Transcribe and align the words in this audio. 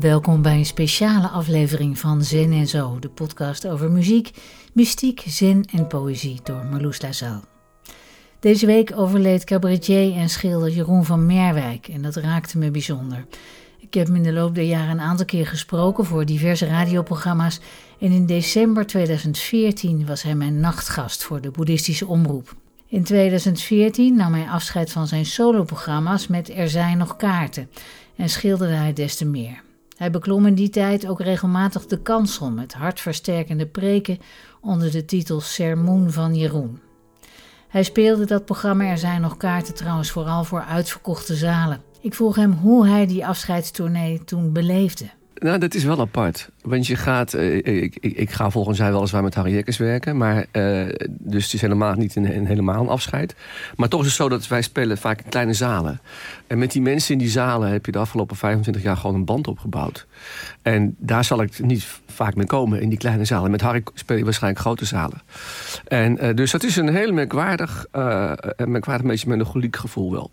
Welkom 0.00 0.42
bij 0.42 0.54
een 0.54 0.66
speciale 0.66 1.28
aflevering 1.28 1.98
van 1.98 2.22
Zen 2.22 2.52
en 2.52 2.66
Zo, 2.66 2.98
de 2.98 3.08
podcast 3.08 3.66
over 3.66 3.90
muziek, 3.90 4.30
mystiek, 4.72 5.24
zen 5.26 5.64
en 5.72 5.86
poëzie 5.86 6.40
door 6.42 6.64
Marloes 6.70 7.02
Lazaal. 7.02 7.40
Deze 8.40 8.66
week 8.66 8.92
overleed 8.96 9.44
cabaretier 9.44 10.14
en 10.14 10.28
schilder 10.28 10.70
Jeroen 10.70 11.04
van 11.04 11.26
Merwijk 11.26 11.88
en 11.88 12.02
dat 12.02 12.16
raakte 12.16 12.58
me 12.58 12.70
bijzonder. 12.70 13.26
Ik 13.78 13.94
heb 13.94 14.06
hem 14.06 14.16
in 14.16 14.22
de 14.22 14.32
loop 14.32 14.54
der 14.54 14.64
jaren 14.64 14.90
een 14.90 15.00
aantal 15.00 15.26
keer 15.26 15.46
gesproken 15.46 16.04
voor 16.04 16.24
diverse 16.24 16.66
radioprogramma's 16.66 17.60
en 18.00 18.12
in 18.12 18.26
december 18.26 18.86
2014 18.86 20.06
was 20.06 20.22
hij 20.22 20.34
mijn 20.34 20.60
nachtgast 20.60 21.24
voor 21.24 21.40
de 21.40 21.50
boeddhistische 21.50 22.06
omroep. 22.06 22.56
In 22.88 23.04
2014 23.04 24.16
nam 24.16 24.34
hij 24.34 24.48
afscheid 24.48 24.92
van 24.92 25.06
zijn 25.06 25.26
soloprogramma's 25.26 26.26
met 26.26 26.50
Er 26.50 26.68
zijn 26.68 26.98
nog 26.98 27.16
kaarten 27.16 27.70
en 28.16 28.28
schilderde 28.28 28.74
hij 28.74 28.92
des 28.92 29.16
te 29.16 29.24
meer. 29.24 29.66
Hij 29.98 30.10
beklom 30.10 30.46
in 30.46 30.54
die 30.54 30.68
tijd 30.68 31.06
ook 31.06 31.20
regelmatig 31.20 31.86
de 31.86 32.02
kansel 32.02 32.50
met 32.50 32.74
hartversterkende 32.74 33.66
preken 33.66 34.18
onder 34.60 34.90
de 34.90 35.04
titel 35.04 35.40
Sermoen 35.40 36.10
van 36.10 36.34
Jeroen. 36.34 36.80
Hij 37.68 37.82
speelde 37.82 38.26
dat 38.26 38.44
programma 38.44 38.84
Er 38.84 38.98
zijn 38.98 39.20
nog 39.20 39.36
kaarten 39.36 39.74
trouwens 39.74 40.10
vooral 40.10 40.44
voor 40.44 40.62
uitverkochte 40.62 41.34
zalen. 41.34 41.82
Ik 42.00 42.14
vroeg 42.14 42.36
hem 42.36 42.52
hoe 42.52 42.86
hij 42.86 43.06
die 43.06 43.26
afscheidstournee 43.26 44.24
toen 44.24 44.52
beleefde. 44.52 45.17
Nou, 45.38 45.58
dat 45.58 45.74
is 45.74 45.84
wel 45.84 46.00
apart. 46.00 46.50
Want 46.62 46.86
je 46.86 46.96
gaat, 46.96 47.34
eh, 47.34 47.56
ik, 47.56 47.96
ik, 48.00 48.16
ik, 48.16 48.30
ga 48.30 48.50
volgens 48.50 48.78
mij 48.78 48.92
weliswaar 48.92 49.22
met 49.22 49.34
Harry 49.34 49.52
Jekkers 49.52 49.76
werken. 49.76 50.16
Maar, 50.16 50.46
uh, 50.52 50.86
dus 51.08 51.44
het 51.44 51.52
is 51.52 51.60
helemaal 51.60 51.94
niet 51.94 52.16
een, 52.16 52.36
een, 52.36 52.46
helemaal 52.46 52.80
een 52.80 52.88
afscheid. 52.88 53.34
Maar 53.76 53.88
toch 53.88 54.00
is 54.00 54.06
het 54.06 54.14
zo 54.14 54.28
dat 54.28 54.48
wij 54.48 54.62
spelen 54.62 54.98
vaak 54.98 55.20
in 55.20 55.28
kleine 55.28 55.52
zalen. 55.52 56.00
En 56.46 56.58
met 56.58 56.72
die 56.72 56.82
mensen 56.82 57.12
in 57.12 57.18
die 57.18 57.28
zalen 57.28 57.70
heb 57.70 57.86
je 57.86 57.92
de 57.92 57.98
afgelopen 57.98 58.36
25 58.36 58.82
jaar 58.82 58.96
gewoon 58.96 59.16
een 59.16 59.24
band 59.24 59.48
opgebouwd. 59.48 60.06
En 60.62 60.96
daar 60.98 61.24
zal 61.24 61.42
ik 61.42 61.58
niet 61.58 61.86
vaak 62.06 62.34
mee 62.34 62.46
komen, 62.46 62.80
in 62.80 62.88
die 62.88 62.98
kleine 62.98 63.24
zalen. 63.24 63.50
Met 63.50 63.60
Harry 63.60 63.82
speel 63.94 64.16
je 64.16 64.24
waarschijnlijk 64.24 64.62
grote 64.62 64.84
zalen. 64.84 65.22
En 65.84 66.24
uh, 66.24 66.34
dus 66.34 66.50
dat 66.50 66.62
is 66.62 66.76
een 66.76 66.94
heel 66.94 67.12
merkwaardig, 67.12 67.86
merkwaardig 68.56 69.06
beetje 69.06 69.28
melancholiek 69.28 69.76
gevoel 69.76 70.10
wel. 70.10 70.30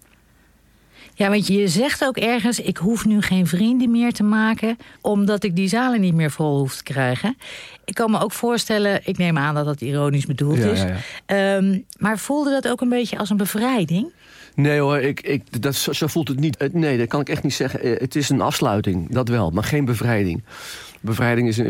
Ja, 1.18 1.30
want 1.30 1.48
je 1.48 1.68
zegt 1.68 2.06
ook 2.06 2.18
ergens: 2.18 2.60
ik 2.60 2.78
hoef 2.78 3.06
nu 3.06 3.22
geen 3.22 3.48
vrienden 3.48 3.92
meer 3.92 4.12
te 4.12 4.24
maken, 4.24 4.78
omdat 5.02 5.44
ik 5.44 5.56
die 5.56 5.68
zalen 5.68 6.02
niet 6.02 6.16
meer 6.16 6.32
vol 6.32 6.58
hoef 6.58 6.76
te 6.76 6.84
krijgen. 6.84 7.38
Ik 7.86 7.94
kan 7.94 8.12
me 8.12 8.20
ook 8.20 8.32
voorstellen, 8.32 9.02
ik 9.04 9.18
neem 9.18 9.38
aan 9.38 9.56
dat 9.56 9.66
dat 9.66 9.82
ironisch 9.82 10.26
bedoeld 10.26 10.58
is. 10.58 10.84
Ja. 11.28 11.56
Um, 11.56 11.86
maar 11.98 12.18
voelde 12.18 12.50
dat 12.50 12.68
ook 12.68 12.82
een 12.82 12.90
beetje 12.90 13.18
als 13.18 13.30
een 13.30 13.38
bevrijding? 13.38 14.12
Nee 14.56 14.80
hoor, 14.80 14.98
ik, 14.98 15.22
ik, 15.22 15.62
dat, 15.62 15.76
zo 15.76 16.08
voelt 16.08 16.28
het 16.28 16.40
niet. 16.40 16.74
Nee, 16.74 16.98
dat 16.98 17.08
kan 17.08 17.22
ik 17.22 17.30
echt 17.30 17.44
niet 17.44 17.54
zeggen. 17.54 17.82
Eh, 17.82 18.00
het 18.00 18.16
is 18.16 18.30
een 18.30 18.42
afsluiting, 18.42 19.12
dat 19.12 19.28
wel, 19.28 19.50
maar 19.50 19.64
geen 19.64 19.86
bevrijding 19.86 20.44
bevrijding 21.06 21.48
is, 21.48 21.62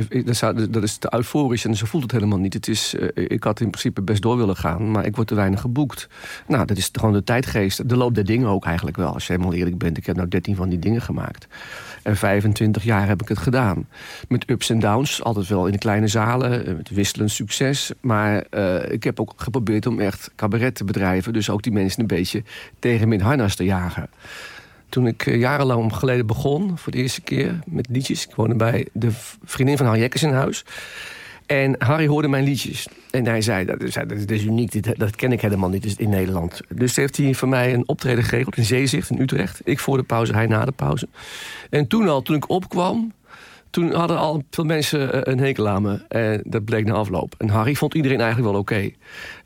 dat 0.69 0.83
is 0.83 0.97
te 0.97 1.14
euforisch 1.14 1.66
en 1.66 1.75
zo 1.75 1.86
voelt 1.86 2.03
het 2.03 2.11
helemaal 2.11 2.38
niet. 2.38 2.53
Het 2.53 2.67
is, 2.67 2.95
eh, 2.95 3.25
ik 3.28 3.44
had 3.44 3.59
in 3.59 3.69
principe 3.69 4.02
best 4.02 4.22
door 4.22 4.38
willen 4.38 4.55
gaan, 4.55 4.92
maar 4.92 5.05
ik 5.05 5.16
word 5.16 5.27
te 5.27 5.36
weinig 5.36 5.61
geboekt. 5.61 6.08
Nou, 6.47 6.66
dat 6.66 6.77
is 6.77 6.89
gewoon 6.92 7.14
de 7.14 7.23
tijdgeest. 7.23 7.89
De 7.89 7.97
loop 7.97 8.16
der 8.16 8.25
dingen 8.25 8.47
ook 8.47 8.66
eigenlijk 8.66 8.97
wel, 8.97 9.14
als 9.14 9.27
je 9.27 9.33
helemaal 9.33 9.53
eerlijk 9.53 9.77
bent. 9.77 9.97
Ik 9.97 10.05
heb 10.05 10.16
nou 10.16 10.27
13 10.27 10.55
van 10.55 10.69
die 10.69 10.80
dingen 10.80 11.02
gemaakt. 11.02 11.47
En 12.03 12.17
25 12.17 12.83
jaar 12.83 13.08
heb 13.08 13.22
ik 13.22 13.27
het 13.27 13.38
gedaan. 13.38 13.88
Met 14.27 14.50
ups 14.50 14.69
en 14.69 14.80
downs, 14.80 15.23
altijd 15.23 15.47
wel 15.47 15.66
in 15.66 15.72
de 15.72 15.77
kleine 15.77 16.08
zalen, 16.08 16.66
eh, 16.66 16.75
met 16.75 16.89
wisselend 16.89 17.31
succes. 17.31 17.92
Maar 18.02 18.44
uh, 18.52 18.92
ik 18.92 19.03
heb 19.03 19.20
ook 19.20 19.33
geprobeerd 19.36 19.86
om 19.86 19.99
echt 19.99 20.31
cabaret 20.36 20.75
te 20.75 20.83
bedrijven. 20.83 21.33
Dus 21.33 21.49
ook 21.49 21.64
die 21.64 21.72
mensen 21.72 22.02
een 22.02 22.08
beetje 22.08 22.44
tegen 22.80 23.08
mijn 23.08 23.22
harnas 23.22 23.55
te 23.55 23.64
jagen. 23.64 24.09
Toen 24.89 25.08
ik 25.08 25.25
eh, 25.25 25.39
jarenlang 25.39 25.95
geleden 25.95 26.25
begon, 26.25 26.78
voor 26.78 26.91
de 26.91 26.97
eerste 26.97 27.22
keer 27.22 27.59
met 27.66 27.88
liedjes. 27.89 28.28
Ik 28.28 28.36
woonde 28.36 28.55
bij 28.55 28.88
de 28.94 29.09
vriendin 29.44 29.77
van 29.77 29.86
Harry 29.86 30.02
Jekkers 30.02 30.23
in 30.23 30.33
huis. 30.33 30.65
En 31.45 31.76
Harry 31.77 32.08
hoorde 32.08 32.27
mijn 32.27 32.43
liedjes. 32.43 32.87
En 33.11 33.26
hij 33.26 33.42
zei, 33.42 33.65
dat 33.65 33.82
is, 33.82 33.93
dat 33.93 34.32
is 34.32 34.43
uniek, 34.43 34.98
dat 34.99 35.15
ken 35.15 35.32
ik 35.32 35.42
helemaal 35.42 35.70
niet 35.70 35.99
in 35.99 36.09
Nederland. 36.09 36.61
Dus 36.70 36.95
heeft 36.95 37.17
hij 37.17 37.33
voor 37.33 37.48
mij 37.48 37.73
een 37.73 37.87
optreden 37.87 38.23
geregeld 38.23 38.58
in 38.58 38.65
Zeezicht 38.65 39.09
in 39.09 39.21
Utrecht. 39.21 39.61
Ik 39.64 39.80
voor 39.80 39.98
de 39.98 40.04
pauze, 40.04 40.33
hij 40.33 40.48
na 40.48 40.65
de 40.65 40.71
pauze. 40.71 41.08
En 41.70 41.88
toen 41.88 42.08
al, 42.08 42.21
toen 42.21 42.36
ik 42.36 42.49
opkwam, 42.49 43.14
toen 43.75 43.93
hadden 43.93 44.17
al 44.17 44.43
veel 44.49 44.63
mensen 44.63 45.13
eh, 45.13 45.33
een 45.33 45.39
hekel 45.39 45.67
aan 45.67 45.81
me. 45.81 46.05
En 46.08 46.41
dat 46.43 46.65
bleek 46.65 46.86
na 46.86 46.93
afloop. 46.93 47.36
En 47.37 47.49
Harry 47.49 47.75
vond 47.75 47.93
iedereen 47.93 48.19
eigenlijk 48.19 48.52
wel 48.52 48.59
oké. 48.59 48.89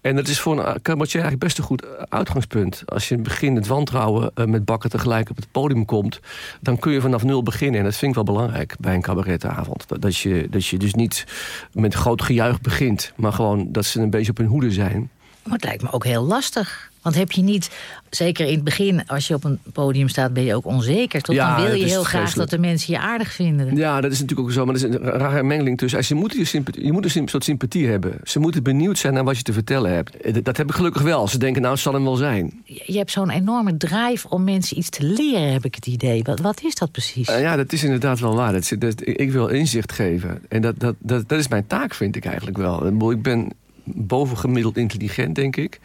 En 0.02 0.16
dat 0.16 0.28
is 0.28 0.40
voor 0.40 0.54
een 0.54 0.82
cabaretier 0.82 1.22
eigenlijk 1.22 1.44
best 1.44 1.58
een 1.58 1.64
goed 1.64 1.84
eh, 1.84 1.90
uitgangspunt. 2.10 2.84
Als 2.86 3.08
je 3.08 3.16
in 3.16 3.20
het 3.20 3.30
begin 3.30 3.56
het 3.56 3.68
wantrouwen 3.68 4.32
eh, 4.34 4.46
met 4.46 4.66
bakken 4.66 4.90
tegelijk 4.90 5.30
op 5.30 5.36
het 5.36 5.52
podium 5.52 5.86
komt... 5.86 6.20
dan 6.62 6.80
kun 6.80 6.92
je 6.92 7.02
vanaf 7.02 7.24
nul 7.24 7.44
beginnen. 7.44 7.80
En 7.80 7.86
dat 7.86 7.96
vind 7.96 8.10
ik 8.10 8.16
wel 8.26 8.36
belangrijk 8.36 8.76
bij 8.80 8.94
een 8.94 9.02
cabaretavond. 9.02 9.86
Dat 10.02 10.18
je, 10.18 10.48
dat 10.50 10.66
je 10.66 10.78
dus 10.78 10.94
niet 10.94 11.26
met 11.74 11.94
groot 11.94 12.22
gejuich 12.22 12.62
begint... 12.62 13.14
maar 13.16 13.34
gewoon 13.34 13.72
dat 13.72 13.86
ze 13.86 14.02
een 14.02 14.10
beetje 14.10 14.32
op 14.32 14.38
hun 14.38 14.48
hoede 14.48 14.72
zijn. 14.72 15.10
Maar 15.44 15.54
het 15.54 15.64
lijkt 15.64 15.82
me 15.82 15.92
ook 15.92 16.06
heel 16.06 16.24
lastig. 16.24 16.89
Want 17.02 17.16
heb 17.16 17.32
je 17.32 17.42
niet, 17.42 17.70
zeker 18.10 18.48
in 18.48 18.54
het 18.54 18.64
begin, 18.64 19.08
als 19.08 19.28
je 19.28 19.34
op 19.34 19.44
een 19.44 19.60
podium 19.74 20.08
staat, 20.08 20.34
ben 20.34 20.44
je 20.44 20.56
ook 20.56 20.66
onzeker. 20.66 21.22
Tot 21.22 21.36
dan 21.36 21.56
wil 21.56 21.74
je 21.74 21.86
heel 21.86 22.04
graag 22.04 22.34
dat 22.34 22.50
de 22.50 22.58
mensen 22.58 22.94
je 22.94 23.00
aardig 23.00 23.32
vinden. 23.32 23.76
Ja, 23.76 24.02
dat 24.02 24.12
is 24.12 24.20
natuurlijk 24.20 24.48
ook 24.48 24.54
zo. 24.54 24.66
Maar 24.66 24.76
er 24.76 24.86
is 24.86 24.96
een 24.96 25.02
rare 25.02 25.44
mengeling 25.44 25.78
tussen. 25.78 25.98
Als 25.98 26.08
je, 26.08 26.16
moet 26.16 26.34
je, 26.34 26.62
je 26.72 26.92
moet 26.92 27.16
een 27.16 27.28
soort 27.28 27.44
sympathie 27.44 27.88
hebben. 27.88 28.14
Ze 28.24 28.40
moeten 28.40 28.64
benieuwd 28.64 28.98
zijn 28.98 29.14
naar 29.14 29.24
wat 29.24 29.38
je 29.38 29.44
te 29.44 29.54
vertellen 29.54 29.94
hebt. 29.94 30.18
Eh, 30.18 30.34
dat 30.44 30.58
heb 30.58 30.70
ik 30.70 30.76
gelukkig 30.76 31.02
wel. 31.02 31.28
Ze 31.28 31.38
denken, 31.38 31.62
nou, 31.62 31.74
het 31.74 31.84
zal 31.84 31.94
hem 31.94 32.04
wel 32.04 32.16
zijn. 32.16 32.64
Je 32.64 32.98
hebt 32.98 33.12
zo'n 33.12 33.30
enorme 33.30 33.78
drive 33.78 34.30
om 34.30 34.44
mensen 34.44 34.78
iets 34.78 34.90
te 34.90 35.04
leren, 35.04 35.52
heb 35.52 35.66
ik 35.66 35.76
het 35.76 35.88
idee. 35.88 36.24
Wat, 36.24 36.40
wat 36.40 36.62
is 36.64 36.76
dat 36.76 36.92
precies? 36.92 37.30
Uh, 37.30 37.42
ja, 37.42 37.56
dat 37.56 37.74
is 37.74 37.84
inderdaad 37.84 38.20
wel 38.20 38.36
waar. 38.36 38.52
Dat, 38.52 38.72
dat, 38.80 39.08
ik 39.08 39.32
wil 39.32 39.48
inzicht 39.48 39.92
geven. 39.92 40.42
En 40.50 40.62
dat, 40.62 40.80
dat, 40.80 40.96
dat, 41.00 41.30
dat 41.30 41.40
is 41.40 41.48
mijn 41.48 41.68
taak, 41.68 41.94
vind 41.94 42.16
ik 42.16 42.26
eigenlijk 42.26 42.58
wel. 42.58 43.12
Ik 43.12 43.22
ben 43.22 43.52
bovengemiddeld 43.96 44.78
intelligent, 44.78 45.36
denk 45.36 45.56
ik. 45.56 45.80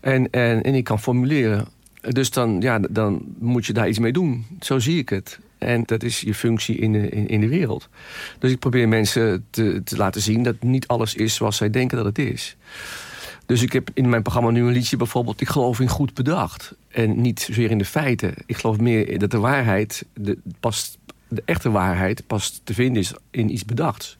En, 0.00 0.30
en, 0.30 0.62
en 0.62 0.74
ik 0.74 0.84
kan 0.84 1.00
formuleren. 1.00 1.66
Dus 2.00 2.30
dan, 2.30 2.60
ja, 2.60 2.78
dan 2.78 3.22
moet 3.38 3.66
je 3.66 3.72
daar 3.72 3.88
iets 3.88 3.98
mee 3.98 4.12
doen. 4.12 4.46
Zo 4.60 4.78
zie 4.78 4.98
ik 4.98 5.08
het. 5.08 5.38
En 5.58 5.82
dat 5.86 6.02
is 6.02 6.20
je 6.20 6.34
functie 6.34 6.76
in 6.76 6.92
de, 6.92 7.08
in, 7.08 7.28
in 7.28 7.40
de 7.40 7.48
wereld. 7.48 7.88
Dus 8.38 8.50
ik 8.50 8.58
probeer 8.58 8.88
mensen 8.88 9.46
te, 9.50 9.80
te 9.84 9.96
laten 9.96 10.20
zien 10.20 10.42
dat 10.42 10.62
niet 10.62 10.86
alles 10.86 11.14
is 11.14 11.34
zoals 11.34 11.56
zij 11.56 11.70
denken 11.70 11.96
dat 11.96 12.06
het 12.06 12.18
is. 12.18 12.56
Dus 13.46 13.62
ik 13.62 13.72
heb 13.72 13.90
in 13.94 14.08
mijn 14.08 14.22
programma 14.22 14.50
nu 14.50 14.62
een 14.62 14.72
liedje 14.72 14.96
bijvoorbeeld... 14.96 15.40
ik 15.40 15.48
geloof 15.48 15.80
in 15.80 15.88
goed 15.88 16.14
bedacht. 16.14 16.74
En 16.88 17.20
niet 17.20 17.40
zozeer 17.40 17.70
in 17.70 17.78
de 17.78 17.84
feiten. 17.84 18.34
Ik 18.46 18.56
geloof 18.56 18.78
meer 18.78 19.18
dat 19.18 19.30
de 19.30 19.38
waarheid, 19.38 20.04
de, 20.14 20.38
past, 20.60 20.98
de 21.30 21.42
echte 21.44 21.70
waarheid... 21.70 22.26
pas 22.26 22.60
te 22.64 22.74
vinden 22.74 23.02
is 23.02 23.12
in 23.30 23.52
iets 23.52 23.64
bedachts 23.64 24.18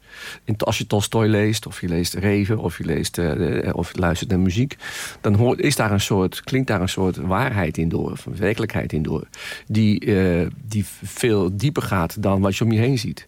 als 0.57 0.77
je 0.77 0.87
Tolstoy 0.87 1.27
leest, 1.27 1.65
of 1.67 1.81
je 1.81 1.87
leest 1.87 2.13
Reven, 2.13 2.57
of 2.57 2.77
je, 2.77 2.85
leest, 2.85 3.17
uh, 3.17 3.69
of 3.73 3.91
je 3.93 3.99
luistert 3.99 4.29
naar 4.29 4.39
muziek... 4.39 4.77
dan 5.21 5.35
hoort, 5.35 5.59
is 5.59 5.75
daar 5.75 5.91
een 5.91 6.01
soort, 6.01 6.41
klinkt 6.41 6.67
daar 6.67 6.81
een 6.81 6.89
soort 6.89 7.15
waarheid 7.15 7.77
in 7.77 7.89
door, 7.89 8.11
of 8.11 8.27
werkelijkheid 8.37 8.93
in 8.93 9.01
door... 9.01 9.27
Die, 9.67 10.05
uh, 10.05 10.47
die 10.63 10.85
veel 11.03 11.57
dieper 11.57 11.83
gaat 11.83 12.23
dan 12.23 12.41
wat 12.41 12.57
je 12.57 12.63
om 12.63 12.71
je 12.71 12.79
heen 12.79 12.97
ziet. 12.97 13.27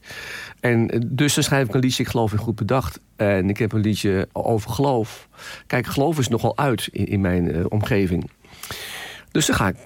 En 0.60 1.08
dus 1.08 1.34
dan 1.34 1.44
schrijf 1.44 1.68
ik 1.68 1.74
een 1.74 1.80
liedje, 1.80 2.04
ik 2.04 2.10
geloof 2.10 2.32
in 2.32 2.38
goed 2.38 2.56
bedacht. 2.56 3.00
En 3.16 3.50
ik 3.50 3.58
heb 3.58 3.72
een 3.72 3.82
liedje 3.82 4.28
over 4.32 4.72
geloof. 4.72 5.28
Kijk, 5.68 5.86
geloof 5.86 6.20
is 6.20 6.28
nogal 6.28 6.58
uit 6.58 6.88
in, 6.88 7.22
mijn 7.22 7.72
omgeving. 7.72 8.30
Dus 9.32 9.46
dan 9.46 9.56
ga 9.56 9.68
ik 9.68 9.78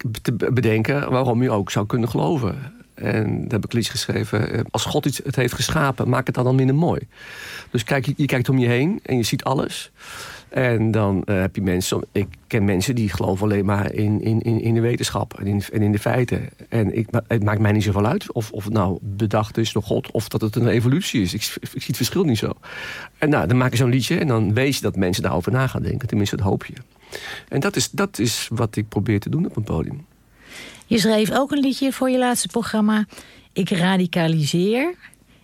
bedenken 0.53 1.11
waarom 1.11 1.43
je 1.43 1.51
ook 1.51 1.71
zou 1.71 1.85
kunnen 1.85 2.09
geloven. 2.09 2.76
En 2.97 3.41
daar 3.41 3.51
heb 3.51 3.65
ik 3.65 3.73
liedje 3.73 3.91
geschreven. 3.91 4.51
Eh, 4.51 4.61
als 4.71 4.85
God 4.85 5.05
iets 5.05 5.21
het 5.23 5.35
heeft 5.35 5.53
geschapen, 5.53 6.09
maak 6.09 6.25
het 6.25 6.35
dan, 6.35 6.43
dan 6.43 6.55
minder 6.55 6.75
mooi. 6.75 7.01
Dus 7.71 7.83
kijk, 7.83 8.05
je, 8.05 8.13
je 8.17 8.25
kijkt 8.25 8.49
om 8.49 8.57
je 8.57 8.67
heen 8.67 8.99
en 9.03 9.17
je 9.17 9.23
ziet 9.23 9.43
alles. 9.43 9.91
En 10.49 10.91
dan 10.91 11.21
uh, 11.25 11.39
heb 11.39 11.55
je 11.55 11.61
mensen... 11.61 12.05
Ik 12.11 12.27
ken 12.47 12.65
mensen 12.65 12.95
die 12.95 13.09
geloven 13.09 13.43
alleen 13.43 13.65
maar 13.65 13.93
in, 13.93 14.21
in, 14.21 14.41
in 14.41 14.73
de 14.73 14.79
wetenschap 14.79 15.39
en 15.39 15.47
in, 15.47 15.63
en 15.71 15.81
in 15.81 15.91
de 15.91 15.99
feiten. 15.99 16.49
En 16.69 16.97
ik, 16.97 17.07
het 17.27 17.43
maakt 17.43 17.59
mij 17.59 17.71
niet 17.71 17.83
zoveel 17.83 18.05
uit 18.05 18.31
of, 18.31 18.51
of 18.51 18.63
het 18.63 18.73
nou 18.73 18.97
bedacht 19.01 19.57
is 19.57 19.71
door 19.71 19.83
God... 19.83 20.11
of 20.11 20.27
dat 20.27 20.41
het 20.41 20.55
een 20.55 20.67
evolutie 20.67 21.21
is. 21.21 21.33
Ik, 21.33 21.41
ik 21.41 21.69
zie 21.69 21.81
het 21.85 21.95
verschil 21.95 22.23
niet 22.23 22.37
zo. 22.37 22.51
En 23.17 23.29
nou, 23.29 23.47
dan 23.47 23.57
maak 23.57 23.71
je 23.71 23.77
zo'n 23.77 23.89
liedje 23.89 24.19
en 24.19 24.27
dan 24.27 24.53
weet 24.53 24.75
je 24.75 24.81
dat 24.81 24.95
mensen 24.95 25.23
daarover 25.23 25.51
na 25.51 25.67
gaan 25.67 25.81
denken. 25.81 26.07
Tenminste, 26.07 26.35
dat 26.35 26.45
hoop 26.45 26.65
je. 26.65 26.73
En 27.47 27.59
dat 27.59 27.75
is, 27.75 27.89
dat 27.89 28.19
is 28.19 28.49
wat 28.53 28.75
ik 28.75 28.89
probeer 28.89 29.19
te 29.19 29.29
doen 29.29 29.45
op 29.45 29.55
een 29.55 29.63
podium. 29.63 30.05
Je 30.85 30.99
schreef 30.99 31.31
ook 31.31 31.51
een 31.51 31.59
liedje 31.59 31.91
voor 31.93 32.09
je 32.09 32.17
laatste 32.17 32.47
programma. 32.47 33.05
Ik 33.53 33.69
radicaliseer. 33.69 34.95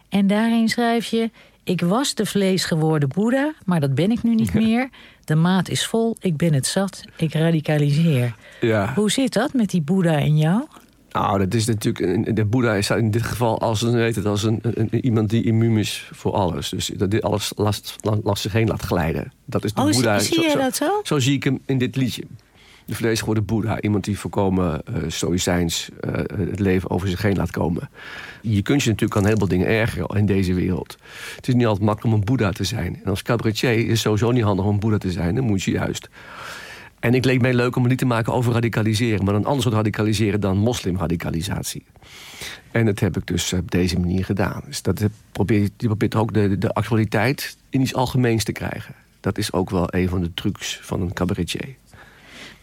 En 0.10 0.28
daarin 0.28 0.70
schrijf 0.70 1.06
je... 1.06 1.30
Ik 1.64 1.82
was 1.82 2.14
de 2.14 2.26
vleesgeworden 2.26 3.10
boeddha, 3.10 3.54
maar 3.66 3.80
dat 3.80 3.96
ben 3.96 4.12
ik 4.12 4.24
nu 4.24 4.36
niet 4.36 4.54
meer. 4.64 4.90
De 5.24 5.36
maat 5.36 5.70
is 5.70 5.86
vol, 5.86 6.16
ik 6.20 6.38
ben 6.38 6.54
het 6.54 6.66
zat, 6.66 7.04
ik 7.18 7.34
radicaliseer. 7.34 8.36
Ja. 8.62 8.94
Hoe 8.96 9.12
zit 9.12 9.34
dat 9.34 9.54
met 9.54 9.70
die 9.70 9.82
boeddha 9.82 10.18
in 10.18 10.38
jou? 10.38 10.64
Nou, 11.14 11.40
dat 11.40 11.54
is 11.54 11.66
natuurlijk. 11.66 12.36
De 12.36 12.46
Boeddha 12.46 12.74
is 12.74 12.90
in 12.90 13.12
dit 13.12 13.22
geval 13.22 13.60
als 13.60 13.82
een, 13.82 13.94
weet 13.94 14.16
het, 14.16 14.26
als 14.26 14.44
een, 14.44 14.60
een, 14.62 15.06
iemand 15.06 15.30
die 15.30 15.44
immuun 15.44 15.78
is 15.78 16.10
voor 16.12 16.34
alles. 16.34 16.70
Dus 16.70 16.92
dat 16.96 17.12
dit 17.12 17.22
alles 17.22 17.52
last, 17.56 17.96
last 18.24 18.42
zich 18.42 18.52
heen 18.52 18.68
laat 18.68 18.82
glijden. 18.82 19.34
Dat 19.46 19.64
is 19.64 19.74
de 19.74 19.82
oh, 19.82 19.92
Boeddha. 19.92 20.20
Zie 20.20 20.42
je 20.42 20.50
zo, 20.50 20.58
dat 20.58 20.76
zo? 20.76 21.00
Zo 21.04 21.20
zie 21.20 21.36
ik 21.36 21.44
hem 21.44 21.60
in 21.66 21.78
dit 21.78 21.96
liedje. 21.96 22.24
De 22.86 22.96
vlees 22.96 23.20
geworden 23.20 23.46
Boeddha. 23.46 23.82
Iemand 23.82 24.04
die 24.04 24.20
voorkomen 24.20 24.82
uh, 24.90 24.96
stoïcijns 25.08 25.90
uh, 26.02 26.14
het 26.50 26.60
leven 26.60 26.90
over 26.90 27.08
zich 27.08 27.22
heen 27.22 27.36
laat 27.36 27.52
komen. 27.52 27.90
Je 28.42 28.62
kunt 28.62 28.84
je 28.84 28.90
natuurlijk 28.90 29.20
aan 29.20 29.28
heel 29.28 29.38
veel 29.38 29.48
dingen 29.48 29.68
ergeren 29.68 30.18
in 30.18 30.26
deze 30.26 30.54
wereld. 30.54 30.98
Het 31.36 31.48
is 31.48 31.54
niet 31.54 31.66
altijd 31.66 31.86
makkelijk 31.86 32.14
om 32.14 32.20
een 32.20 32.26
Boeddha 32.26 32.52
te 32.52 32.64
zijn. 32.64 33.00
En 33.04 33.10
als 33.10 33.22
cabaretier 33.22 33.78
is 33.78 33.90
het 33.90 34.00
sowieso 34.00 34.32
niet 34.32 34.44
handig 34.44 34.66
om 34.66 34.74
een 34.74 34.80
Boeddha 34.80 34.98
te 34.98 35.12
zijn. 35.12 35.36
Dan 35.36 35.44
moet 35.44 35.64
je 35.64 35.72
juist. 35.72 36.10
En 37.00 37.14
ik 37.14 37.26
leek 37.26 37.42
mij 37.42 37.54
leuk 37.54 37.76
om 37.76 37.82
het 37.82 37.90
niet 37.90 38.00
te 38.00 38.06
maken 38.06 38.34
over 38.34 38.54
radicaliseren. 38.54 39.26
Maar 39.26 39.36
een 39.36 39.46
ander 39.46 39.62
soort 39.62 39.76
radicaliseren 39.76 40.40
dan 40.40 40.58
moslimradicalisatie. 40.58 41.84
En 42.72 42.86
dat 42.86 43.00
heb 43.00 43.18
ik 43.18 43.28
dus 43.28 43.54
op 43.54 43.72
deze 43.72 44.00
manier 44.00 44.26
gedaan. 44.26 44.62
Dus 44.66 44.82
dat 44.82 45.04
probeer, 45.32 45.62
je 45.78 45.88
probeert 45.88 46.16
ook 46.16 46.34
de, 46.34 46.58
de 46.58 46.74
actualiteit 46.74 47.58
in 47.70 47.82
iets 47.82 47.94
algemeens 47.94 48.44
te 48.44 48.52
krijgen. 48.52 48.96
Dat 49.20 49.38
is 49.38 49.54
ook 49.54 49.70
wel 49.70 49.94
een 49.94 50.10
van 50.10 50.22
de 50.22 50.34
trucs 50.34 50.80
van 50.82 51.02
een 51.02 51.14
cabaretier. 51.14 51.76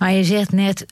Maar 0.00 0.12
je 0.12 0.24
zegt 0.24 0.52
net, 0.52 0.86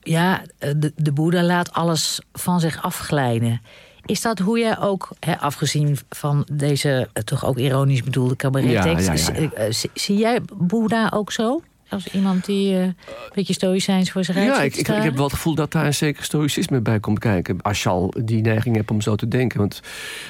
ja, 0.00 0.42
de, 0.58 0.92
de 0.96 1.12
Boeddha 1.12 1.42
laat 1.42 1.72
alles 1.72 2.20
van 2.32 2.60
zich 2.60 2.82
afglijden. 2.82 3.60
Is 4.04 4.20
dat 4.20 4.38
hoe 4.38 4.58
jij 4.58 4.78
ook, 4.78 5.08
hè, 5.20 5.38
afgezien 5.38 5.98
van 6.08 6.46
deze 6.52 7.08
toch 7.24 7.44
ook 7.44 7.58
ironisch 7.58 8.02
bedoelde 8.02 8.36
cabarettekst... 8.36 9.06
Ja, 9.06 9.34
ja, 9.34 9.40
ja, 9.40 9.50
eh, 9.50 9.74
zie 9.94 10.16
jij 10.16 10.40
Boeddha 10.56 11.10
ook 11.14 11.32
zo? 11.32 11.62
Als 11.88 12.08
iemand 12.08 12.44
die 12.44 12.72
uh, 12.72 12.82
een 12.82 12.94
beetje 13.34 13.52
stoïcijns 13.52 14.10
voor 14.10 14.24
zich 14.24 14.36
uit 14.36 14.46
Ja, 14.46 14.62
ik, 14.62 14.76
ik, 14.76 14.88
ik, 14.88 15.02
heb 15.02 15.14
wel 15.14 15.24
het 15.24 15.32
gevoel 15.32 15.54
dat 15.54 15.72
daar 15.72 15.86
een 15.86 15.94
zeker 15.94 16.24
stoïcisme 16.24 16.80
bij 16.80 17.00
komt 17.00 17.18
kijken. 17.18 17.62
Als 17.62 17.82
je 17.82 17.88
al 17.88 18.14
die 18.24 18.40
neiging 18.40 18.76
hebt 18.76 18.90
om 18.90 19.00
zo 19.00 19.16
te 19.16 19.28
denken. 19.28 19.58
Want 19.58 19.80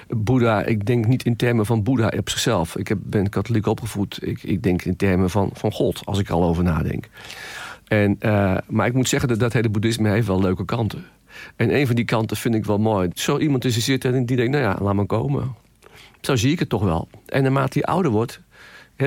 Boeddha, 0.08 0.62
ik 0.62 0.86
denk 0.86 1.06
niet 1.06 1.24
in 1.24 1.36
termen 1.36 1.66
van 1.66 1.82
Boeddha 1.82 2.12
op 2.16 2.30
zichzelf. 2.30 2.76
Ik 2.76 2.88
heb, 2.88 2.98
ben 3.02 3.28
katholiek 3.28 3.66
opgevoed. 3.66 4.18
Ik, 4.20 4.42
ik 4.42 4.62
denk 4.62 4.82
in 4.82 4.96
termen 4.96 5.30
van, 5.30 5.50
van 5.52 5.72
God, 5.72 6.00
als 6.04 6.18
ik 6.18 6.30
al 6.30 6.44
over 6.44 6.64
nadenk. 6.64 7.08
En, 7.84 8.16
uh, 8.20 8.56
maar 8.66 8.86
ik 8.86 8.92
moet 8.92 9.08
zeggen 9.08 9.28
dat 9.28 9.38
dat 9.38 9.52
hele 9.52 9.68
boeddhisme 9.68 10.08
heeft 10.10 10.26
wel 10.26 10.40
leuke 10.40 10.64
kanten. 10.64 11.04
En 11.56 11.74
een 11.74 11.86
van 11.86 11.96
die 11.96 12.04
kanten 12.04 12.36
vind 12.36 12.54
ik 12.54 12.64
wel 12.64 12.78
mooi. 12.78 13.10
Zo 13.14 13.38
iemand 13.38 13.62
tussen 13.62 13.82
zitten 13.82 14.14
en 14.14 14.26
die 14.26 14.36
denkt, 14.36 14.52
nou 14.52 14.64
ja, 14.64 14.76
laat 14.80 14.94
maar 14.94 15.06
komen. 15.06 15.54
Zo 16.20 16.36
zie 16.36 16.52
ik 16.52 16.58
het 16.58 16.68
toch 16.68 16.82
wel. 16.82 17.08
En 17.26 17.42
naarmate 17.42 17.78
hij 17.78 17.94
ouder 17.94 18.10
wordt, 18.10 18.40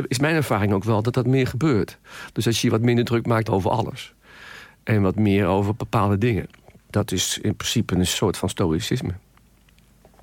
is 0.08 0.20
mijn 0.20 0.36
ervaring 0.36 0.74
ook 0.74 0.84
wel 0.84 1.02
dat 1.02 1.14
dat 1.14 1.28
meer 1.28 1.48
gebeurt. 1.48 1.98
Dus 2.34 2.44
dat 2.44 2.58
je 2.58 2.70
wat 2.70 2.82
minder 2.82 3.06
druk 3.06 3.26
maakt 3.26 3.50
over 3.50 3.72
alles. 3.72 4.14
En 4.84 5.02
wat 5.02 5.16
meer 5.16 5.46
over 5.46 5.76
bepaalde 5.76 6.18
dingen. 6.18 6.48
Dat 6.90 7.12
is 7.12 7.40
in 7.42 7.56
principe 7.56 7.96
een 7.96 8.06
soort 8.06 8.38
van 8.38 8.50
stoïcisme. 8.50 9.14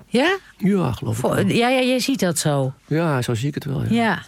Ja? 0.07 0.37
Ja, 0.57 0.91
geloof 0.91 1.17
ik 1.17 1.23
wel. 1.23 1.39
Ja, 1.39 1.69
ja, 1.69 1.81
jij 1.81 1.99
ziet 1.99 2.19
dat 2.19 2.37
zo. 2.37 2.73
Ja, 2.87 3.21
zo 3.21 3.33
zie 3.33 3.47
ik 3.47 3.53
het 3.53 3.65
wel. 3.65 3.83
Ja. 3.83 3.89
ja. 3.89 4.23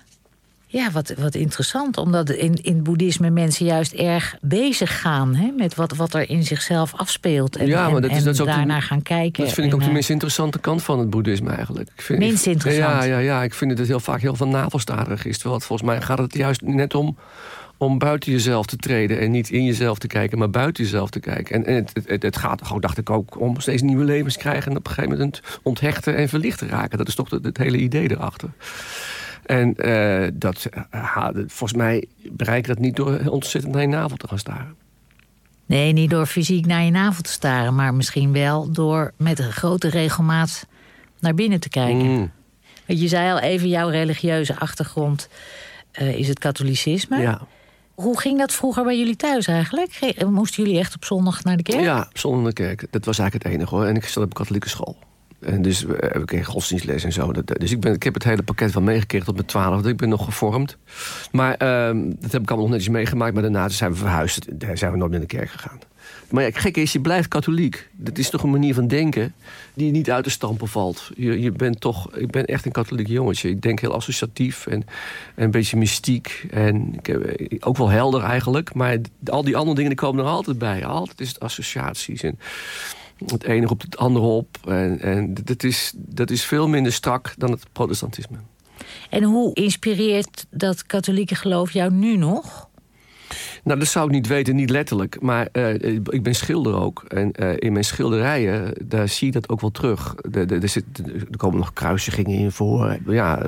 Ja, 0.69 0.91
wat, 0.91 1.13
wat 1.17 1.35
interessant. 1.35 1.97
Omdat 1.97 2.29
in, 2.29 2.53
in 2.61 2.83
boeddhisme 2.83 3.29
mensen 3.29 3.65
juist 3.65 3.93
erg 3.93 4.35
bezig 4.41 5.01
gaan 5.01 5.35
hè, 5.35 5.51
met 5.51 5.75
wat, 5.75 5.95
wat 5.95 6.13
er 6.13 6.29
in 6.29 6.43
zichzelf 6.43 6.93
afspeelt. 6.95 7.55
En, 7.55 7.67
ja, 7.67 7.89
maar 7.89 8.01
dat 8.01 8.11
is, 8.11 8.23
dat 8.23 8.33
is 8.33 8.41
ook 8.41 8.47
daarnaar 8.47 8.81
gaan 8.81 9.01
kijken. 9.01 9.43
Dat 9.43 9.53
vind 9.53 9.67
ik 9.67 9.73
ook 9.73 9.83
de 9.83 9.91
minst 9.91 10.09
interessante 10.09 10.59
kant 10.59 10.83
van 10.83 10.99
het 10.99 11.09
boeddhisme 11.09 11.49
eigenlijk. 11.49 11.89
Ik 11.95 12.01
vind, 12.01 12.19
minst 12.19 12.45
interessant? 12.45 12.91
Ja, 12.91 13.03
ja, 13.03 13.17
ja, 13.17 13.43
ik 13.43 13.53
vind 13.53 13.77
het 13.77 13.87
heel 13.87 13.99
vaak 13.99 14.21
heel 14.21 14.35
van 14.35 14.49
navelstarig 14.49 15.25
is. 15.25 15.35
Terwijl 15.35 15.55
het 15.55 15.65
volgens 15.65 15.89
mij 15.89 16.01
gaat 16.01 16.17
het 16.17 16.33
juist 16.33 16.61
net 16.61 16.95
om 16.95 17.17
om 17.77 17.97
buiten 17.97 18.31
jezelf 18.31 18.65
te 18.65 18.75
treden 18.75 19.19
en 19.19 19.31
niet 19.31 19.49
in 19.49 19.63
jezelf 19.63 19.97
te 19.97 20.07
kijken, 20.07 20.37
maar 20.37 20.49
buiten 20.49 20.83
jezelf 20.83 21.09
te 21.09 21.19
kijken. 21.19 21.55
En, 21.55 21.65
en 21.65 21.75
het, 21.75 21.91
het, 22.05 22.23
het, 22.23 22.37
gaat, 22.37 22.65
gewoon, 22.65 22.81
dacht 22.81 22.97
ik 22.97 23.09
ook, 23.09 23.39
om 23.39 23.59
steeds 23.59 23.81
nieuwe 23.81 24.03
levens 24.03 24.37
krijgen 24.37 24.71
en 24.71 24.77
op 24.77 24.87
een 24.87 24.93
gegeven 24.93 25.17
moment 25.17 25.41
onthechten 25.63 26.15
en 26.15 26.29
verlicht 26.29 26.59
te 26.59 26.67
raken. 26.67 26.97
Dat 26.97 27.07
is 27.07 27.15
toch 27.15 27.29
het, 27.29 27.43
het 27.43 27.57
hele 27.57 27.77
idee 27.77 28.11
erachter. 28.11 28.49
En 29.47 29.73
uh, 29.77 30.27
dat, 30.33 30.69
uh, 30.93 31.27
volgens 31.33 31.73
mij 31.73 32.05
bereik 32.31 32.67
dat 32.67 32.79
niet 32.79 32.95
door 32.95 33.19
ontzettend 33.29 33.73
naar 33.73 33.81
je 33.81 33.87
navel 33.87 34.17
te 34.17 34.27
gaan 34.27 34.39
staren. 34.39 34.75
Nee, 35.65 35.93
niet 35.93 36.09
door 36.09 36.25
fysiek 36.25 36.65
naar 36.65 36.83
je 36.83 36.91
navel 36.91 37.21
te 37.21 37.31
staren, 37.31 37.75
maar 37.75 37.93
misschien 37.93 38.33
wel 38.33 38.71
door 38.71 39.13
met 39.17 39.39
een 39.39 39.51
grote 39.51 39.89
regelmaat 39.89 40.67
naar 41.19 41.33
binnen 41.33 41.59
te 41.59 41.69
kijken. 41.69 42.05
Mm. 42.05 42.31
Want 42.85 43.01
je 43.01 43.07
zei 43.07 43.31
al 43.31 43.39
even, 43.39 43.67
jouw 43.67 43.89
religieuze 43.89 44.59
achtergrond 44.59 45.29
uh, 46.01 46.15
is 46.15 46.27
het 46.27 46.39
katholicisme. 46.39 47.21
Ja. 47.21 47.41
Hoe 47.95 48.19
ging 48.19 48.37
dat 48.37 48.53
vroeger 48.53 48.83
bij 48.83 48.97
jullie 48.97 49.15
thuis 49.15 49.47
eigenlijk? 49.47 50.23
Moesten 50.29 50.63
jullie 50.63 50.79
echt 50.79 50.95
op 50.95 51.05
zondag 51.05 51.43
naar 51.43 51.57
de 51.57 51.63
kerk? 51.63 51.81
Ja, 51.81 52.07
op 52.09 52.17
zondag 52.17 52.41
naar 52.41 52.51
de 52.51 52.61
kerk. 52.61 52.85
Dat 52.91 53.05
was 53.05 53.19
eigenlijk 53.19 53.49
het 53.49 53.59
enige 53.59 53.75
hoor. 53.75 53.85
En 53.85 53.95
ik 53.95 54.05
zat 54.05 54.23
op 54.23 54.29
een 54.29 54.35
katholieke 54.35 54.69
school. 54.69 54.97
En 55.39 55.61
dus 55.61 55.85
heb 55.97 56.21
ik 56.21 56.29
geen 56.29 56.45
godsdienstles 56.45 57.03
en 57.03 57.13
zo. 57.13 57.31
dus 57.31 57.71
ik, 57.71 57.79
ben, 57.79 57.93
ik 57.93 58.03
heb 58.03 58.13
het 58.13 58.23
hele 58.23 58.43
pakket 58.43 58.71
van 58.71 58.83
meegekregen 58.83 59.25
tot 59.25 59.35
mijn 59.35 59.47
twaalfde. 59.47 59.89
Ik 59.89 59.97
ben 59.97 60.09
nog 60.09 60.25
gevormd. 60.25 60.77
Maar 61.31 61.51
uh, 61.51 62.01
dat 62.19 62.31
heb 62.31 62.41
ik 62.41 62.47
allemaal 62.47 62.67
nog 62.67 62.69
netjes 62.69 62.89
meegemaakt. 62.89 63.33
Maar 63.33 63.41
daarna 63.41 63.69
zijn 63.69 63.91
we 63.91 63.97
verhuisd. 63.97 64.59
Daar 64.59 64.77
zijn 64.77 64.91
we 64.91 64.97
nooit 64.97 65.11
meer 65.11 65.19
naar 65.19 65.27
de 65.29 65.35
kerk 65.35 65.49
gegaan. 65.49 65.79
Maar 66.29 66.43
ja, 66.43 66.49
gek 66.53 66.77
is, 66.77 66.91
je 66.91 66.99
blijft 66.99 67.27
katholiek. 67.27 67.89
Dat 67.91 68.17
is 68.17 68.29
toch 68.29 68.43
een 68.43 68.49
manier 68.49 68.73
van 68.73 68.87
denken 68.87 69.33
die 69.73 69.91
niet 69.91 70.11
uit 70.11 70.23
te 70.23 70.29
stampen 70.29 70.67
valt. 70.67 71.11
Je, 71.15 71.39
je 71.39 71.51
bent 71.51 71.79
toch, 71.79 72.15
ik 72.15 72.31
ben 72.31 72.45
echt 72.45 72.65
een 72.65 72.71
katholiek 72.71 73.07
jongetje. 73.07 73.49
Ik 73.49 73.61
denk 73.61 73.79
heel 73.79 73.93
associatief 73.93 74.67
en, 74.67 74.85
en 75.35 75.43
een 75.43 75.51
beetje 75.51 75.77
mystiek. 75.77 76.45
En 76.49 76.93
ik 76.93 77.05
heb, 77.05 77.41
ook 77.59 77.77
wel 77.77 77.89
helder 77.89 78.23
eigenlijk. 78.23 78.73
Maar 78.73 78.97
al 79.25 79.43
die 79.43 79.57
andere 79.57 79.75
dingen 79.75 79.89
die 79.89 79.99
komen 79.99 80.25
er 80.25 80.31
altijd 80.31 80.57
bij. 80.57 80.85
Altijd 80.85 81.21
is 81.21 81.27
het 81.27 81.39
associaties. 81.39 82.21
En 82.21 82.39
het 83.25 83.43
ene 83.43 83.65
roept 83.65 83.83
het 83.83 83.97
andere 83.97 84.25
op. 84.25 84.57
En, 84.67 84.99
en 84.99 85.33
dat, 85.33 85.63
is, 85.63 85.93
dat 85.95 86.29
is 86.29 86.43
veel 86.43 86.67
minder 86.67 86.93
strak 86.93 87.33
dan 87.37 87.51
het 87.51 87.65
protestantisme. 87.71 88.37
En 89.09 89.23
hoe 89.23 89.53
inspireert 89.53 90.45
dat 90.49 90.85
katholieke 90.85 91.35
geloof 91.35 91.71
jou 91.71 91.91
nu 91.91 92.17
nog? 92.17 92.66
Nou, 93.67 93.79
dat 93.79 93.87
zou 93.87 94.05
ik 94.05 94.11
niet 94.11 94.27
weten, 94.27 94.55
niet 94.55 94.69
letterlijk. 94.69 95.21
Maar 95.21 95.47
uh, 95.53 95.73
ik 95.93 96.23
ben 96.23 96.35
schilder 96.35 96.75
ook. 96.75 97.03
En 97.07 97.31
uh, 97.39 97.49
in 97.55 97.71
mijn 97.71 97.83
schilderijen, 97.83 98.73
daar 98.83 99.07
zie 99.07 99.27
je 99.27 99.33
dat 99.33 99.49
ook 99.49 99.61
wel 99.61 99.71
terug. 99.71 100.15
Er, 100.31 100.51
er, 100.51 100.83
komen 101.37 101.57
nog 101.57 101.73
kruisigingen 101.73 102.37
in 102.37 102.51
voor. 102.51 102.97
Ja, 103.07 103.41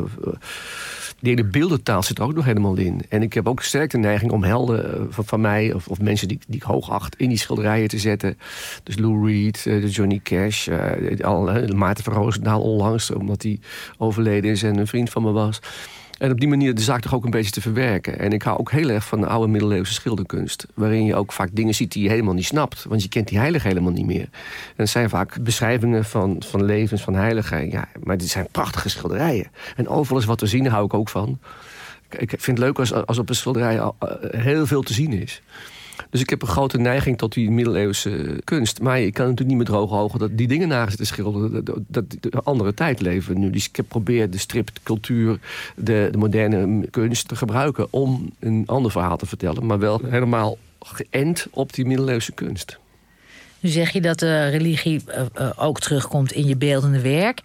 die 1.20 1.36
hele 1.36 1.44
beeldentaal 1.44 2.04
zit 2.04 2.18
er 2.18 2.24
ook 2.24 2.34
nog 2.36 2.46
helemaal 2.46 2.78
in. 2.78 3.02
En 3.10 3.22
ik 3.22 3.34
heb 3.34 3.48
ook 3.48 3.62
sterk 3.62 3.92
de 3.92 3.98
neiging 3.98 4.32
om 4.32 4.44
helden 4.44 4.94
eh, 4.94 5.06
van, 5.10 5.42
mij... 5.42 5.74
Of, 5.74 5.88
of, 5.88 6.02
mensen 6.02 6.28
die, 6.28 6.40
die 6.48 6.56
ik 6.56 6.64
hoog 6.64 6.90
acht 6.90 7.16
in 7.16 7.30
die 7.30 7.38
schilderijen 7.38 7.88
te 7.88 8.00
zetten. 8.00 8.38
Dus 8.84 8.98
Lou 8.98 9.28
Reed, 9.28 9.68
Johnny 9.86 10.20
Cash, 10.24 10.70
al, 11.22 11.68
Maarten 11.76 12.04
van 12.04 12.14
Roosendaal 12.14 12.62
onlangs... 12.62 13.12
omdat 13.12 13.44
hij 13.44 13.60
overleden 13.98 14.52
is 14.52 14.64
en 14.64 14.78
een 14.78 14.88
vriend 14.88 15.10
van 15.10 15.24
me 15.24 15.32
was... 15.32 15.60
En 16.20 16.32
op 16.32 16.40
die 16.40 16.48
manier 16.48 16.76
de 16.76 16.82
zaak 16.82 17.02
toch 17.02 17.14
ook 17.14 17.24
een 17.24 17.30
beetje 17.30 17.52
te 17.52 17.62
verwerken. 17.62 18.20
En 18.20 18.32
ik 18.32 18.42
hou 18.42 18.58
ook 18.58 18.72
heel 18.72 18.90
erg 18.90 19.06
van 19.06 19.22
de 19.22 19.28
oude 19.28 19.52
middeleeuwse 19.52 19.94
schilderkunst. 19.94 20.68
Waarin 20.74 21.06
je 21.06 21.16
ook 21.16 21.32
vaak 21.32 21.50
dingen 21.54 21.76
ziet 21.76 21.92
die 21.92 22.04
je 22.04 22.10
helemaal 22.10 22.34
niet 22.34 22.46
snapt. 22.46 22.86
Want 22.88 23.04
je 23.04 23.10
kent 23.10 23.28
die 23.28 23.38
heilige 23.38 23.68
helemaal 23.68 23.92
niet 23.92 24.06
meer. 24.06 24.22
En 24.22 24.76
het 24.76 24.90
zijn 24.90 25.10
vaak 25.10 25.44
beschrijvingen 25.44 26.06
van, 26.06 26.44
van 26.46 26.64
levens, 26.64 27.02
van 27.02 27.16
heiligen. 27.16 27.70
Ja, 27.70 27.88
maar 28.04 28.18
dit 28.18 28.30
zijn 28.30 28.48
prachtige 28.52 28.90
schilderijen. 28.90 29.48
En 29.76 29.88
overal 29.88 30.20
is 30.20 30.26
wat 30.26 30.38
te 30.38 30.48
zien, 30.48 30.68
hou 30.68 30.86
ik 30.86 30.94
ook 30.94 31.10
van. 31.10 31.40
Ik 32.10 32.30
vind 32.30 32.58
het 32.58 32.60
leuk 32.60 32.80
als, 32.80 32.94
als 32.94 33.18
op 33.18 33.30
een 33.30 33.36
schilderij 33.36 33.92
heel 34.20 34.68
veel 34.68 34.82
te 34.82 34.94
zien 34.94 35.14
is. 35.14 35.42
Dus 36.10 36.22
ik 36.22 36.30
heb 36.30 36.42
een 36.42 36.48
grote 36.48 36.78
neiging 36.78 37.18
tot 37.18 37.34
die 37.34 37.52
middeleeuwse 37.52 38.42
kunst. 38.44 38.82
Maar 38.82 39.00
je 39.00 39.12
kan 39.12 39.28
natuurlijk 39.28 39.50
niet 39.50 39.58
met 39.58 39.68
droge 39.68 39.96
ogen 39.96 40.20
dat 40.20 40.38
die 40.38 40.48
dingen 40.48 40.68
naast 40.68 40.98
te 40.98 41.06
schilderen. 41.06 41.66
Dat, 41.66 41.80
dat, 41.88 42.06
de 42.20 42.42
andere 42.44 42.74
tijd 42.74 43.02
leven 43.02 43.40
nu. 43.40 43.50
Dus 43.50 43.68
ik 43.68 43.76
heb 43.76 43.86
geprobeerd 43.86 44.32
de 44.32 44.38
stripcultuur, 44.38 45.40
de, 45.76 46.08
de 46.12 46.18
moderne 46.18 46.88
kunst 46.88 47.28
te 47.28 47.36
gebruiken... 47.36 47.88
om 47.90 48.32
een 48.40 48.64
ander 48.66 48.92
verhaal 48.92 49.18
te 49.18 49.26
vertellen. 49.26 49.66
Maar 49.66 49.80
wel 49.80 50.02
helemaal 50.06 50.58
geënt 50.80 51.48
op 51.52 51.74
die 51.74 51.86
middeleeuwse 51.86 52.32
kunst. 52.32 52.80
Nu 53.60 53.70
zeg 53.70 53.90
je 53.90 54.02
dat 54.02 54.20
de 54.20 54.48
religie 54.48 55.02
uh, 55.08 55.26
uh, 55.40 55.50
ook 55.56 55.80
terugkomt 55.80 56.32
in 56.32 56.48
je 56.48 56.58
beeldende 56.58 57.02
werk. 57.02 57.42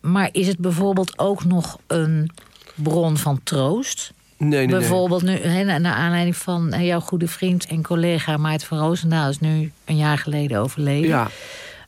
Maar 0.00 0.28
is 0.32 0.46
het 0.46 0.58
bijvoorbeeld 0.58 1.18
ook 1.18 1.44
nog 1.44 1.78
een 1.86 2.30
bron 2.74 3.16
van 3.16 3.40
troost? 3.42 4.12
Nee, 4.38 4.66
nee, 4.66 4.78
Bijvoorbeeld 4.78 5.22
nee. 5.22 5.38
nu, 5.38 5.48
he, 5.48 5.78
naar 5.78 5.94
aanleiding 5.94 6.36
van 6.36 6.84
jouw 6.84 7.00
goede 7.00 7.28
vriend 7.28 7.66
en 7.66 7.82
collega 7.82 8.36
Maarten 8.36 8.66
van 8.66 8.78
Roosendaal... 8.78 9.28
is 9.28 9.40
nu 9.40 9.72
een 9.84 9.96
jaar 9.96 10.18
geleden 10.18 10.58
overleden. 10.58 11.08
Ja. 11.08 11.28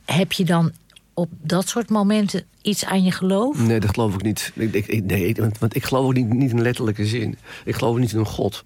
Heb 0.05 0.31
je 0.31 0.45
dan 0.45 0.71
op 1.13 1.29
dat 1.41 1.67
soort 1.67 1.89
momenten 1.89 2.43
iets 2.61 2.85
aan 2.85 3.03
je 3.03 3.11
geloof? 3.11 3.59
Nee, 3.59 3.79
dat 3.79 3.89
geloof 3.89 4.13
ik 4.13 4.21
niet. 4.21 4.51
Ik, 4.55 4.87
ik, 4.87 5.03
nee, 5.03 5.35
want, 5.35 5.57
want 5.57 5.75
ik 5.75 5.83
geloof 5.83 6.05
ook 6.05 6.13
niet, 6.13 6.33
niet 6.33 6.51
in 6.51 6.61
letterlijke 6.61 7.05
zin. 7.05 7.37
Ik 7.65 7.75
geloof 7.75 7.97
niet 7.97 8.11
in 8.11 8.19
een 8.19 8.25
god. 8.25 8.65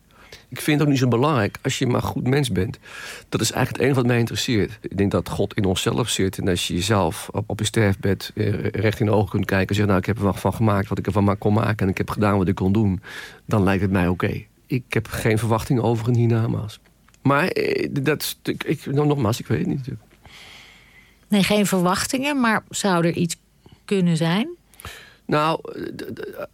Ik 0.54 0.62
vind 0.62 0.78
het 0.78 0.88
ook 0.88 0.94
niet 0.94 1.02
zo 1.02 1.08
belangrijk 1.08 1.58
als 1.62 1.80
je 1.80 1.88
maar 1.88 2.02
goed 2.02 2.28
mens 2.28 2.52
bent. 2.52 2.78
Dat 3.30 3.42
is 3.42 3.52
eigenlijk 3.52 3.70
het 3.70 3.86
enige 3.86 4.00
wat 4.00 4.06
mij 4.06 4.20
interesseert. 4.20 4.78
Ik 4.82 4.98
denk 4.98 5.12
dat 5.12 5.30
God 5.30 5.54
in 5.54 5.66
onszelf 5.66 6.10
zit. 6.10 6.38
En 6.38 6.48
als 6.48 6.68
je 6.68 6.74
jezelf 6.74 7.30
op, 7.32 7.44
op 7.50 7.60
je 7.60 7.66
sterfbed 7.66 8.32
eh, 8.36 8.64
recht 8.64 9.00
in 9.00 9.06
de 9.06 9.12
ogen 9.12 9.30
kunt 9.30 9.46
kijken... 9.46 9.68
en 9.68 9.76
zegt, 9.76 9.88
nou, 9.88 10.00
ik 10.00 10.06
heb 10.06 10.22
er 10.22 10.34
van 10.34 10.54
gemaakt 10.54 10.88
wat 10.88 10.98
ik 10.98 11.06
ervan 11.06 11.38
kon 11.38 11.54
maken... 11.54 11.86
en 11.86 11.92
ik 11.92 11.98
heb 11.98 12.10
gedaan 12.10 12.38
wat 12.38 12.48
ik 12.48 12.56
kon 12.56 12.72
doen, 12.72 13.02
dan 13.46 13.64
lijkt 13.64 13.82
het 13.82 13.92
mij 13.92 14.08
oké. 14.08 14.44
Ik 14.66 14.84
heb 14.90 15.08
geen 15.08 15.38
verwachting 15.38 15.80
over 15.80 16.08
een 16.08 16.16
hiernamaals. 16.16 16.80
Maar 17.22 17.48
eh, 17.48 17.90
dat, 17.92 18.38
ik, 18.44 18.64
ik, 18.64 18.86
nogmaals, 18.86 19.40
ik 19.40 19.48
weet 19.48 19.60
het 19.60 19.68
niet. 19.68 19.88
Nee, 21.28 21.44
geen 21.44 21.66
verwachtingen, 21.66 22.40
maar 22.40 22.64
zou 22.70 23.06
er 23.06 23.16
iets 23.16 23.36
kunnen 23.86 24.18
zijn? 24.18 24.50
Nou, 25.26 25.60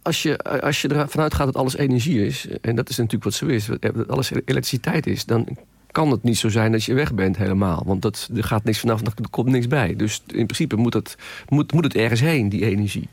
als 0.02 0.22
je, 0.22 0.38
als 0.38 0.82
je 0.82 0.88
ervan 0.88 1.22
uitgaat 1.22 1.46
dat 1.46 1.56
alles 1.56 1.76
energie 1.76 2.26
is... 2.26 2.46
en 2.60 2.76
dat 2.76 2.88
is 2.88 2.96
natuurlijk 2.96 3.24
wat 3.24 3.34
zo 3.34 3.46
is, 3.46 3.66
dat 3.66 4.08
alles 4.08 4.30
elektriciteit 4.30 5.06
is... 5.06 5.24
dan 5.24 5.56
kan 5.90 6.10
het 6.10 6.22
niet 6.22 6.38
zo 6.38 6.48
zijn 6.48 6.72
dat 6.72 6.84
je 6.84 6.94
weg 6.94 7.14
bent 7.14 7.36
helemaal. 7.36 7.82
Want 7.86 8.02
dat, 8.02 8.30
er 8.34 8.44
gaat 8.44 8.64
niks 8.64 8.78
vanaf, 8.78 9.00
er 9.00 9.12
komt 9.30 9.48
niks 9.48 9.66
bij. 9.66 9.96
Dus 9.96 10.22
in 10.26 10.46
principe 10.46 10.76
moet 10.76 10.94
het, 10.94 11.16
moet, 11.48 11.72
moet 11.72 11.84
het 11.84 11.94
ergens 11.94 12.20
heen, 12.20 12.48
die 12.48 12.64
energie. 12.64 13.08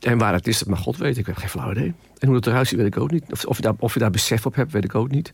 En 0.00 0.18
waar 0.18 0.32
het 0.32 0.46
is, 0.46 0.58
dat 0.58 0.68
maar 0.68 0.78
God 0.78 0.96
weet. 0.96 1.18
Ik 1.18 1.26
heb 1.26 1.36
geen 1.36 1.48
flauw 1.48 1.70
idee. 1.70 1.92
En 2.18 2.26
hoe 2.26 2.36
het 2.36 2.46
eruit 2.46 2.68
ziet, 2.68 2.78
weet 2.78 2.86
ik 2.86 2.98
ook 2.98 3.10
niet. 3.10 3.24
Of, 3.30 3.44
of, 3.44 3.56
je, 3.56 3.62
daar, 3.62 3.74
of 3.78 3.94
je 3.94 4.00
daar 4.00 4.10
besef 4.10 4.46
op 4.46 4.54
hebt, 4.54 4.72
weet 4.72 4.84
ik 4.84 4.94
ook 4.94 5.10
niet. 5.10 5.32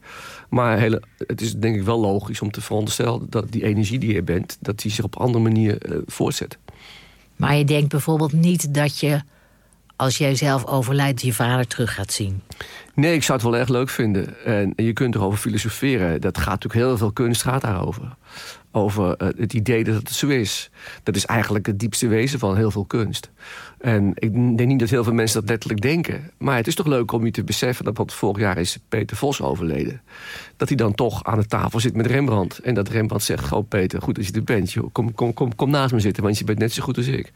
Maar 0.48 0.78
hele, 0.78 1.02
het 1.16 1.40
is 1.40 1.54
denk 1.56 1.76
ik 1.76 1.82
wel 1.82 2.00
logisch 2.00 2.40
om 2.40 2.50
te 2.50 2.60
veronderstellen... 2.60 3.26
dat 3.28 3.52
die 3.52 3.64
energie 3.64 3.98
die 3.98 4.14
je 4.14 4.22
bent, 4.22 4.58
dat 4.60 4.80
die 4.80 4.90
zich 4.90 5.04
op 5.04 5.16
andere 5.16 5.44
manier 5.44 5.90
uh, 5.90 5.98
voortzet. 6.06 6.58
Maar 7.40 7.56
je 7.56 7.64
denkt 7.64 7.88
bijvoorbeeld 7.88 8.32
niet 8.32 8.74
dat 8.74 8.98
je 8.98 9.20
als 9.96 10.18
jij 10.18 10.34
zelf 10.34 10.66
overlijdt, 10.66 11.22
je 11.22 11.32
vader 11.32 11.66
terug 11.66 11.94
gaat 11.94 12.12
zien? 12.12 12.42
Nee, 12.94 13.14
ik 13.14 13.22
zou 13.22 13.38
het 13.38 13.48
wel 13.50 13.56
erg 13.58 13.68
leuk 13.68 13.88
vinden. 13.88 14.44
En 14.44 14.72
je 14.76 14.92
kunt 14.92 15.14
erover 15.14 15.38
filosoferen. 15.38 16.20
Dat 16.20 16.38
gaat 16.38 16.46
natuurlijk 16.46 16.86
heel 16.86 16.96
veel 16.96 17.12
kunst 17.12 17.42
gaat 17.42 17.60
daarover 17.60 18.16
over 18.72 19.16
eh, 19.16 19.28
het 19.36 19.52
idee 19.52 19.84
dat 19.84 19.94
het 19.94 20.10
zo 20.10 20.26
is. 20.26 20.70
Dat 21.02 21.16
is 21.16 21.26
eigenlijk 21.26 21.66
het 21.66 21.78
diepste 21.78 22.08
wezen 22.08 22.38
van 22.38 22.56
heel 22.56 22.70
veel 22.70 22.84
kunst. 22.84 23.30
En 23.78 24.12
ik 24.14 24.32
denk 24.32 24.68
niet 24.68 24.78
dat 24.78 24.90
heel 24.90 25.04
veel 25.04 25.12
mensen 25.12 25.40
dat 25.40 25.48
letterlijk 25.48 25.80
denken. 25.80 26.30
Maar 26.38 26.56
het 26.56 26.66
is 26.66 26.74
toch 26.74 26.86
leuk 26.86 27.12
om 27.12 27.24
je 27.24 27.30
te 27.30 27.44
beseffen 27.44 27.84
dat 27.84 27.96
wat 27.96 28.12
vorig 28.12 28.38
jaar 28.38 28.58
is 28.58 28.78
Peter 28.88 29.16
Vos 29.16 29.42
overleden. 29.42 30.00
Dat 30.56 30.68
hij 30.68 30.76
dan 30.76 30.94
toch 30.94 31.24
aan 31.24 31.38
de 31.38 31.46
tafel 31.46 31.80
zit 31.80 31.94
met 31.94 32.06
Rembrandt. 32.06 32.58
En 32.58 32.74
dat 32.74 32.88
Rembrandt 32.88 33.24
zegt, 33.24 33.52
oh 33.52 33.68
Peter, 33.68 34.02
goed 34.02 34.14
dat 34.14 34.26
je 34.26 34.32
er 34.32 34.44
bent. 34.44 34.72
Joh. 34.72 34.88
Kom, 34.92 35.14
kom, 35.14 35.34
kom, 35.34 35.54
kom 35.54 35.70
naast 35.70 35.92
me 35.92 36.00
zitten, 36.00 36.22
want 36.22 36.38
je 36.38 36.44
bent 36.44 36.58
net 36.58 36.72
zo 36.72 36.82
goed 36.82 36.96
als 36.96 37.06
ik. 37.06 37.32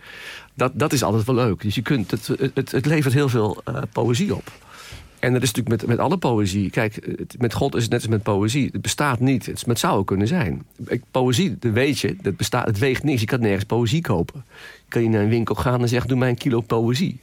Dat, 0.54 0.72
dat 0.74 0.92
is 0.92 1.02
altijd 1.02 1.24
wel 1.24 1.34
leuk. 1.34 1.62
Dus 1.62 1.74
je 1.74 1.82
kunt, 1.82 2.10
het, 2.10 2.28
het, 2.54 2.70
het 2.70 2.86
levert 2.86 3.14
heel 3.14 3.28
veel 3.28 3.62
uh, 3.68 3.82
poëzie 3.92 4.34
op. 4.34 4.52
En 5.24 5.32
dat 5.32 5.42
is 5.42 5.52
natuurlijk 5.52 5.82
met, 5.82 5.90
met 5.90 5.98
alle 5.98 6.16
poëzie. 6.16 6.70
Kijk, 6.70 7.18
met 7.38 7.54
God 7.54 7.74
is 7.74 7.82
het 7.82 7.90
net 7.90 8.00
als 8.00 8.10
met 8.10 8.22
poëzie. 8.22 8.68
Het 8.72 8.82
bestaat 8.82 9.20
niet. 9.20 9.46
Het, 9.46 9.64
het 9.66 9.78
zou 9.78 10.04
kunnen 10.04 10.26
zijn. 10.26 10.62
Poëzie, 11.10 11.56
dat 11.58 11.72
weet 11.72 11.98
je, 11.98 12.16
dat 12.22 12.36
bestaat, 12.36 12.66
het 12.66 12.78
weegt 12.78 13.02
niks. 13.02 13.20
Je 13.20 13.26
kan 13.26 13.40
nergens 13.40 13.64
poëzie 13.64 14.00
kopen. 14.00 14.44
Je 14.84 14.90
kan 14.90 15.02
je 15.02 15.08
naar 15.08 15.22
een 15.22 15.28
winkel 15.28 15.54
gaan 15.54 15.80
en 15.80 15.88
zeggen, 15.88 16.08
doe 16.08 16.18
mij 16.18 16.28
een 16.28 16.36
kilo 16.36 16.60
poëzie. 16.60 17.20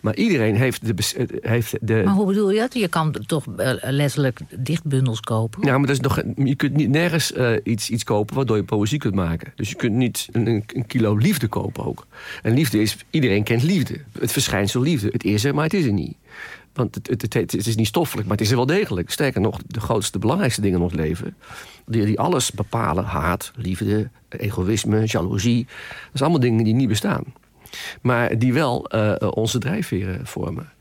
Maar 0.00 0.16
iedereen 0.16 0.56
heeft 0.56 0.86
de, 0.86 0.94
heeft 1.40 1.76
de... 1.80 2.02
Maar 2.04 2.14
hoe 2.14 2.26
bedoel 2.26 2.50
je 2.50 2.58
dat? 2.58 2.74
Je 2.74 2.88
kan 2.88 3.16
toch 3.26 3.44
eh, 3.56 3.72
letterlijk 3.80 4.40
dichtbundels 4.56 5.20
kopen? 5.20 5.66
Ja, 5.66 5.78
maar 5.78 5.86
dat 5.86 5.96
is 5.96 6.00
nog, 6.00 6.22
je 6.36 6.54
kunt 6.54 6.74
niet 6.74 6.88
nergens 6.88 7.32
uh, 7.32 7.56
iets, 7.64 7.90
iets 7.90 8.04
kopen 8.04 8.34
waardoor 8.34 8.56
je 8.56 8.62
poëzie 8.62 8.98
kunt 8.98 9.14
maken. 9.14 9.52
Dus 9.56 9.68
je 9.68 9.74
kunt 9.74 9.94
niet 9.94 10.28
een, 10.32 10.46
een, 10.46 10.86
kilo 10.86 11.16
liefde 11.16 11.48
kopen 11.48 11.84
ook. 11.84 12.06
En 12.42 12.54
liefde 12.54 12.80
is, 12.80 12.96
iedereen 13.10 13.42
kent 13.42 13.62
liefde. 13.62 14.00
Het 14.18 14.32
verschijnsel 14.32 14.80
liefde. 14.80 15.08
Het 15.12 15.24
is 15.24 15.44
er, 15.44 15.54
maar 15.54 15.64
het 15.64 15.74
is 15.74 15.84
er 15.84 15.92
niet. 15.92 16.16
Want 16.72 16.94
het, 16.94 17.34
het, 17.34 17.66
is 17.66 17.76
niet 17.76 17.86
stoffelijk, 17.86 18.28
maar 18.28 18.36
het 18.36 18.46
is 18.46 18.52
wel 18.52 18.66
degelijk. 18.66 19.10
Sterker 19.10 19.40
nog, 19.40 19.58
de 19.66 19.80
grootste, 19.80 20.18
belangrijkste 20.18 20.60
dingen 20.60 20.78
in 20.78 20.84
ons 20.84 20.92
leven... 20.92 21.36
die, 21.86 22.04
die 22.04 22.20
alles 22.20 22.52
bepalen, 22.52 23.04
haat, 23.04 23.52
liefde, 23.56 24.10
egoïsme, 24.28 25.04
jaloezie... 25.04 25.64
dat 25.64 25.74
zijn 26.12 26.30
allemaal 26.30 26.40
dingen 26.40 26.64
die 26.64 26.74
niet 26.74 26.88
bestaan. 26.88 27.24
Maar 28.02 28.38
die 28.38 28.52
wel 28.52 28.94
uh, 28.94 29.14
onze 29.30 29.58
drijfveren 29.58 30.26
vormen. 30.26 30.72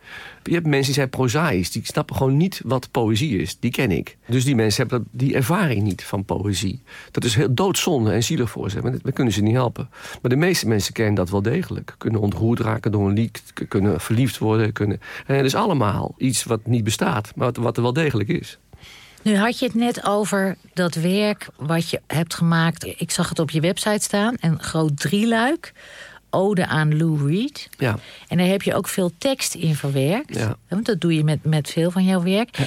Je 0.43 0.53
hebt 0.53 0.65
mensen 0.65 0.85
die 0.85 0.93
zijn 0.93 1.09
prozaïs. 1.09 1.71
Die 1.71 1.85
snappen 1.85 2.15
gewoon 2.15 2.37
niet 2.37 2.61
wat 2.63 2.91
poëzie 2.91 3.37
is. 3.37 3.57
Die 3.59 3.71
ken 3.71 3.91
ik. 3.91 4.17
Dus 4.27 4.43
die 4.43 4.55
mensen 4.55 4.87
hebben 4.87 5.07
die 5.11 5.35
ervaring 5.35 5.83
niet 5.83 6.03
van 6.03 6.25
poëzie. 6.25 6.81
Dat 7.11 7.23
is 7.23 7.35
heel 7.35 7.53
doodzonde 7.53 8.11
en 8.11 8.23
zielig 8.23 8.49
voor 8.49 8.69
ze. 8.69 8.99
Dat 9.03 9.13
kunnen 9.13 9.33
ze 9.33 9.41
niet 9.41 9.53
helpen. 9.53 9.89
Maar 10.21 10.31
de 10.31 10.37
meeste 10.37 10.67
mensen 10.67 10.93
kennen 10.93 11.15
dat 11.15 11.29
wel 11.29 11.41
degelijk. 11.41 11.95
Kunnen 11.97 12.21
ontroerd 12.21 12.59
raken 12.59 12.91
door 12.91 13.07
een 13.07 13.13
lied. 13.13 13.43
Kunnen 13.67 14.01
verliefd 14.01 14.37
worden. 14.37 14.73
Kunnen... 14.73 15.01
En 15.25 15.35
het 15.35 15.45
is 15.45 15.55
allemaal 15.55 16.15
iets 16.17 16.43
wat 16.43 16.65
niet 16.65 16.83
bestaat. 16.83 17.31
Maar 17.35 17.51
wat 17.59 17.77
er 17.77 17.83
wel 17.83 17.93
degelijk 17.93 18.29
is. 18.29 18.57
Nu 19.21 19.35
had 19.35 19.59
je 19.59 19.65
het 19.65 19.75
net 19.75 20.05
over 20.05 20.57
dat 20.73 20.95
werk 20.95 21.47
wat 21.55 21.89
je 21.89 22.01
hebt 22.07 22.33
gemaakt. 22.33 22.85
Ik 22.85 23.11
zag 23.11 23.29
het 23.29 23.39
op 23.39 23.49
je 23.49 23.59
website 23.59 24.03
staan. 24.03 24.35
Een 24.39 24.59
groot 24.59 24.99
drieluik 24.99 25.73
ode 26.31 26.67
aan 26.67 26.97
Lou 26.97 27.27
Reed. 27.27 27.69
Ja. 27.77 27.97
En 28.27 28.37
daar 28.37 28.47
heb 28.47 28.61
je 28.61 28.75
ook 28.75 28.87
veel 28.87 29.11
tekst 29.17 29.55
in 29.55 29.75
verwerkt. 29.75 30.35
Ja. 30.35 30.57
Want 30.67 30.85
dat 30.85 31.01
doe 31.01 31.15
je 31.15 31.23
met, 31.23 31.43
met 31.43 31.69
veel 31.69 31.91
van 31.91 32.03
jouw 32.03 32.23
werk. 32.23 32.57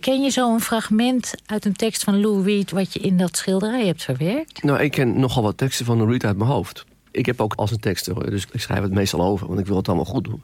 Ken 0.00 0.22
je 0.22 0.30
zo 0.30 0.54
een 0.54 0.60
fragment 0.60 1.34
uit 1.46 1.64
een 1.64 1.76
tekst 1.76 2.04
van 2.04 2.20
Lou 2.20 2.44
Reed... 2.44 2.70
wat 2.70 2.92
je 2.92 2.98
in 2.98 3.16
dat 3.16 3.36
schilderij 3.36 3.86
hebt 3.86 4.02
verwerkt? 4.02 4.62
Nou, 4.62 4.80
ik 4.80 4.90
ken 4.90 5.20
nogal 5.20 5.42
wat 5.42 5.56
teksten 5.56 5.86
van 5.86 5.96
Lou 5.96 6.10
Reed 6.10 6.24
uit 6.24 6.36
mijn 6.36 6.50
hoofd. 6.50 6.84
Ik 7.10 7.26
heb 7.26 7.40
ook 7.40 7.54
als 7.54 7.70
een 7.70 7.80
tekst, 7.80 8.14
dus 8.14 8.46
ik 8.52 8.60
schrijf 8.60 8.82
het 8.82 8.92
meestal 8.92 9.22
over... 9.22 9.46
want 9.46 9.58
ik 9.58 9.66
wil 9.66 9.76
het 9.76 9.88
allemaal 9.88 10.04
goed 10.04 10.24
doen. 10.24 10.42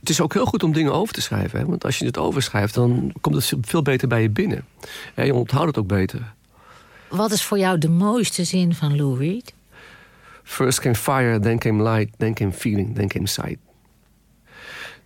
Het 0.00 0.10
is 0.10 0.20
ook 0.20 0.32
heel 0.32 0.46
goed 0.46 0.62
om 0.62 0.72
dingen 0.72 0.92
over 0.92 1.14
te 1.14 1.20
schrijven. 1.20 1.58
Hè? 1.58 1.66
Want 1.66 1.84
als 1.84 1.98
je 1.98 2.04
het 2.04 2.18
overschrijft, 2.18 2.74
dan 2.74 3.12
komt 3.20 3.34
het 3.34 3.52
veel 3.60 3.82
beter 3.82 4.08
bij 4.08 4.22
je 4.22 4.30
binnen. 4.30 4.64
En 5.14 5.26
je 5.26 5.34
onthoudt 5.34 5.66
het 5.66 5.78
ook 5.78 5.86
beter. 5.86 6.32
Wat 7.08 7.32
is 7.32 7.42
voor 7.42 7.58
jou 7.58 7.78
de 7.78 7.88
mooiste 7.88 8.44
zin 8.44 8.74
van 8.74 8.96
Lou 8.96 9.18
Reed? 9.18 9.52
First 10.42 10.80
came 10.80 10.94
fire, 10.94 11.40
then 11.40 11.58
came 11.58 11.82
light, 11.82 12.08
then 12.16 12.34
came 12.34 12.52
feeling, 12.52 12.94
then 12.94 13.08
came 13.08 13.26
sight. 13.26 13.58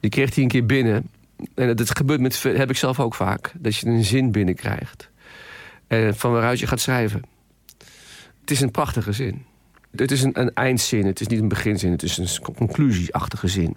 Die 0.00 0.10
kreeg 0.10 0.34
hij 0.34 0.42
een 0.42 0.50
keer 0.50 0.66
binnen. 0.66 1.10
En 1.54 1.76
dat 1.76 1.96
gebeurt 1.96 2.20
met, 2.20 2.42
heb 2.42 2.70
ik 2.70 2.76
zelf 2.76 3.00
ook 3.00 3.14
vaak. 3.14 3.52
Dat 3.58 3.76
je 3.76 3.86
een 3.86 4.04
zin 4.04 4.32
binnenkrijgt. 4.32 5.10
En 5.86 6.16
van 6.16 6.32
waaruit 6.32 6.58
je 6.58 6.66
gaat 6.66 6.80
schrijven. 6.80 7.22
Het 8.40 8.50
is 8.50 8.60
een 8.60 8.70
prachtige 8.70 9.12
zin. 9.12 9.44
Het 9.90 10.10
is 10.10 10.22
een, 10.22 10.40
een 10.40 10.54
eindzin, 10.54 11.06
het 11.06 11.20
is 11.20 11.26
niet 11.26 11.40
een 11.40 11.48
beginzin. 11.48 11.90
Het 11.90 12.02
is 12.02 12.18
een 12.18 12.54
conclusieachtige 12.54 13.48
zin. 13.48 13.76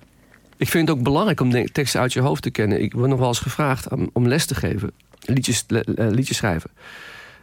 Ik 0.57 0.69
vind 0.69 0.87
het 0.87 0.97
ook 0.97 1.03
belangrijk 1.03 1.41
om 1.41 1.71
teksten 1.71 2.01
uit 2.01 2.13
je 2.13 2.19
hoofd 2.19 2.41
te 2.41 2.49
kennen. 2.49 2.81
Ik 2.81 2.93
word 2.93 3.09
nog 3.09 3.19
wel 3.19 3.27
eens 3.27 3.39
gevraagd 3.39 3.87
om, 4.13 4.27
les 4.27 4.45
te 4.45 4.55
geven. 4.55 4.91
Liedjes, 5.19 5.65
liedjes 5.95 6.37
schrijven. 6.37 6.69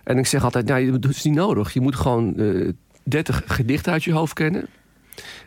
En 0.05 0.19
ik 0.19 0.27
zeg 0.27 0.45
altijd, 0.45 0.67
nou, 0.67 0.99
dat 0.99 1.11
is 1.11 1.23
niet 1.23 1.35
nodig. 1.35 1.73
Je 1.73 1.81
moet 1.81 1.97
gewoon 1.97 2.33
uh, 2.37 2.73
30 3.09 3.43
gedichten 3.47 3.93
uit 3.93 4.05
je 4.05 4.13
hoofd 4.13 4.33
kennen. 4.33 4.67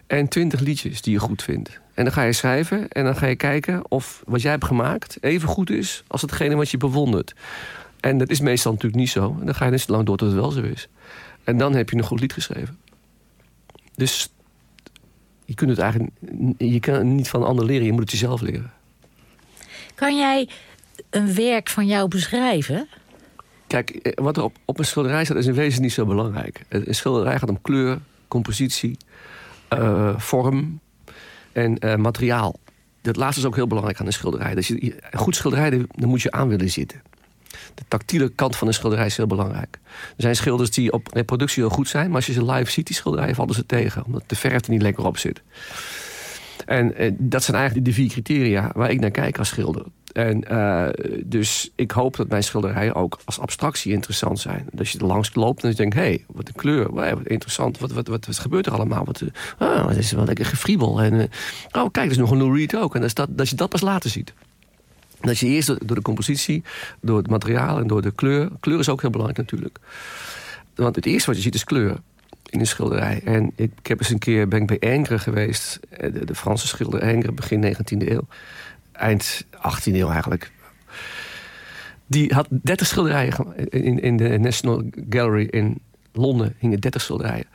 En 0.07 0.27
20 0.27 0.59
liedjes 0.59 1.01
die 1.01 1.13
je 1.13 1.19
goed 1.19 1.43
vindt. 1.43 1.79
En 1.93 2.03
dan 2.03 2.13
ga 2.13 2.23
je 2.23 2.33
schrijven 2.33 2.89
en 2.89 3.03
dan 3.03 3.15
ga 3.15 3.25
je 3.25 3.35
kijken 3.35 3.91
of 3.91 4.23
wat 4.25 4.41
jij 4.41 4.51
hebt 4.51 4.65
gemaakt 4.65 5.17
even 5.21 5.47
goed 5.47 5.69
is 5.69 6.03
als 6.07 6.21
hetgene 6.21 6.55
wat 6.55 6.69
je 6.69 6.77
bewondert. 6.77 7.33
En 7.99 8.17
dat 8.17 8.29
is 8.29 8.39
meestal 8.39 8.71
natuurlijk 8.71 9.01
niet 9.01 9.09
zo. 9.09 9.37
En 9.39 9.45
dan 9.45 9.55
ga 9.55 9.65
je 9.65 9.71
net 9.71 9.87
lang 9.87 10.05
door 10.05 10.17
tot 10.17 10.27
het 10.27 10.37
wel 10.37 10.51
zo 10.51 10.61
is. 10.61 10.87
En 11.43 11.57
dan 11.57 11.75
heb 11.75 11.89
je 11.89 11.97
een 11.97 12.03
goed 12.03 12.19
lied 12.19 12.33
geschreven. 12.33 12.77
Dus 13.95 14.29
je 15.45 15.53
kunt 15.53 15.69
het 15.69 15.79
eigenlijk 15.79 16.11
je 16.57 16.79
kan 16.79 16.93
het 16.93 17.03
niet 17.03 17.29
van 17.29 17.41
een 17.41 17.47
ander 17.47 17.65
leren, 17.65 17.85
je 17.85 17.91
moet 17.91 18.01
het 18.01 18.11
jezelf 18.11 18.41
leren. 18.41 18.71
Kan 19.95 20.17
jij 20.17 20.49
een 21.09 21.33
werk 21.33 21.69
van 21.69 21.85
jou 21.85 22.07
beschrijven? 22.07 22.87
Kijk, 23.69 23.89
eh, 23.89 24.23
wat 24.23 24.37
er 24.37 24.43
op, 24.43 24.57
op 24.65 24.79
een 24.79 24.85
schilderij 24.85 25.25
staat 25.25 25.37
is 25.37 25.45
in 25.45 25.53
wezen 25.53 25.81
niet 25.81 25.93
zo 25.93 26.05
belangrijk. 26.05 26.65
Een 26.69 26.95
schilderij 26.95 27.39
gaat 27.39 27.49
om 27.49 27.61
kleur, 27.61 27.99
compositie, 28.27 28.97
uh, 29.73 30.19
vorm 30.19 30.79
en 31.51 31.77
uh, 31.85 31.95
materiaal. 31.95 32.59
Dat 33.01 33.15
laatste 33.15 33.41
is 33.41 33.47
ook 33.47 33.55
heel 33.55 33.67
belangrijk 33.67 33.99
aan 33.99 34.05
een 34.05 34.13
schilderij. 34.13 34.55
Dat 34.55 34.65
je, 34.65 34.95
een 35.11 35.19
goed 35.19 35.35
schilderij, 35.35 35.69
daar 35.69 36.07
moet 36.07 36.21
je 36.21 36.31
aan 36.31 36.47
willen 36.47 36.69
zitten. 36.69 37.01
De 37.73 37.83
tactiele 37.87 38.29
kant 38.29 38.55
van 38.55 38.67
een 38.67 38.73
schilderij 38.73 39.05
is 39.05 39.17
heel 39.17 39.27
belangrijk. 39.27 39.79
Er 39.91 40.21
zijn 40.21 40.35
schilders 40.35 40.71
die 40.71 40.91
op 40.91 41.07
reproductie 41.13 41.63
heel 41.63 41.71
goed 41.71 41.87
zijn... 41.87 42.07
maar 42.07 42.15
als 42.15 42.25
je 42.25 42.33
ze 42.33 42.45
live 42.45 42.71
ziet, 42.71 42.87
die 42.87 42.95
schilderijen, 42.95 43.35
vallen 43.35 43.55
ze 43.55 43.65
tegen. 43.65 44.05
Omdat 44.05 44.23
de 44.27 44.35
verf 44.35 44.63
er 44.65 44.71
niet 44.71 44.81
lekker 44.81 45.05
op 45.05 45.17
zit. 45.17 45.41
En 46.65 46.95
eh, 46.95 47.11
dat 47.17 47.43
zijn 47.43 47.57
eigenlijk 47.57 47.87
de 47.87 47.93
vier 47.93 48.09
criteria 48.09 48.71
waar 48.73 48.91
ik 48.91 48.99
naar 48.99 49.11
kijk 49.11 49.37
als 49.37 49.47
schilder. 49.47 49.85
En 50.11 50.43
uh, 50.51 50.87
dus 51.25 51.71
ik 51.75 51.91
hoop 51.91 52.15
dat 52.15 52.29
mijn 52.29 52.43
schilderijen 52.43 52.95
ook 52.95 53.19
als 53.25 53.39
abstractie 53.39 53.93
interessant 53.93 54.39
zijn. 54.39 54.67
Dat 54.71 54.89
je 54.89 54.99
er 54.99 55.05
langs 55.05 55.35
loopt 55.35 55.63
en 55.63 55.69
je 55.69 55.75
denkt, 55.75 55.95
hé, 55.95 56.01
hey, 56.01 56.25
wat 56.27 56.47
een 56.47 56.53
kleur, 56.53 56.93
wat 56.93 57.19
interessant, 57.23 57.77
wat, 57.77 57.91
wat, 57.91 58.07
wat, 58.07 58.25
wat 58.25 58.39
gebeurt 58.39 58.65
er 58.65 58.73
allemaal? 58.73 59.05
Wat, 59.05 59.21
uh, 59.59 59.87
het 59.87 59.97
is 59.97 60.11
wel 60.11 60.25
lekker 60.25 60.45
gefriebel. 60.45 61.01
En, 61.01 61.13
uh, 61.13 61.23
oh, 61.71 61.91
kijk, 61.91 62.05
er 62.05 62.11
is 62.11 62.17
nog 62.17 62.31
een 62.31 62.37
Lou 62.37 62.57
Reed 62.57 62.75
ook. 62.75 62.95
En 62.95 63.01
dat, 63.01 63.27
dat, 63.29 63.49
je 63.49 63.55
dat 63.55 63.69
pas 63.69 63.81
later 63.81 64.09
ziet. 64.09 64.33
Dat 65.21 65.37
je 65.37 65.47
eerst 65.47 65.67
door 65.67 65.95
de 65.95 66.01
compositie, 66.01 66.63
door 67.01 67.17
het 67.17 67.29
materiaal 67.29 67.79
en 67.79 67.87
door 67.87 68.01
de 68.01 68.11
kleur... 68.11 68.49
Kleur 68.59 68.79
is 68.79 68.89
ook 68.89 69.01
heel 69.01 69.09
belangrijk 69.09 69.41
natuurlijk. 69.41 69.79
Want 70.75 70.95
het 70.95 71.05
eerste 71.05 71.27
wat 71.27 71.35
je 71.35 71.41
ziet 71.41 71.55
is 71.55 71.63
kleur 71.63 71.97
in 72.49 72.59
een 72.59 72.67
schilderij. 72.67 73.21
En 73.23 73.51
ik, 73.55 73.71
ik 73.79 73.87
heb 73.87 73.99
eens 73.99 74.09
een 74.09 74.19
keer 74.19 74.47
bij 74.47 74.77
Ingres 74.79 75.21
geweest. 75.21 75.79
De, 75.89 76.35
Franse 76.35 76.67
schilder 76.67 77.03
Ingres, 77.03 77.33
begin 77.33 77.75
19e 77.75 78.07
eeuw 78.07 78.27
eind 78.99 79.45
18e 79.55 79.93
eeuw 79.93 80.09
eigenlijk. 80.09 80.51
Die 82.05 82.33
had 82.33 82.47
30 82.49 82.87
schilderijen 82.87 83.33
in, 83.69 83.99
in 83.99 84.17
de 84.17 84.37
National 84.37 84.83
Gallery 85.09 85.45
in 85.45 85.81
Londen 86.11 86.55
hingen 86.57 86.79
30 86.79 87.01
schilderijen. 87.01 87.45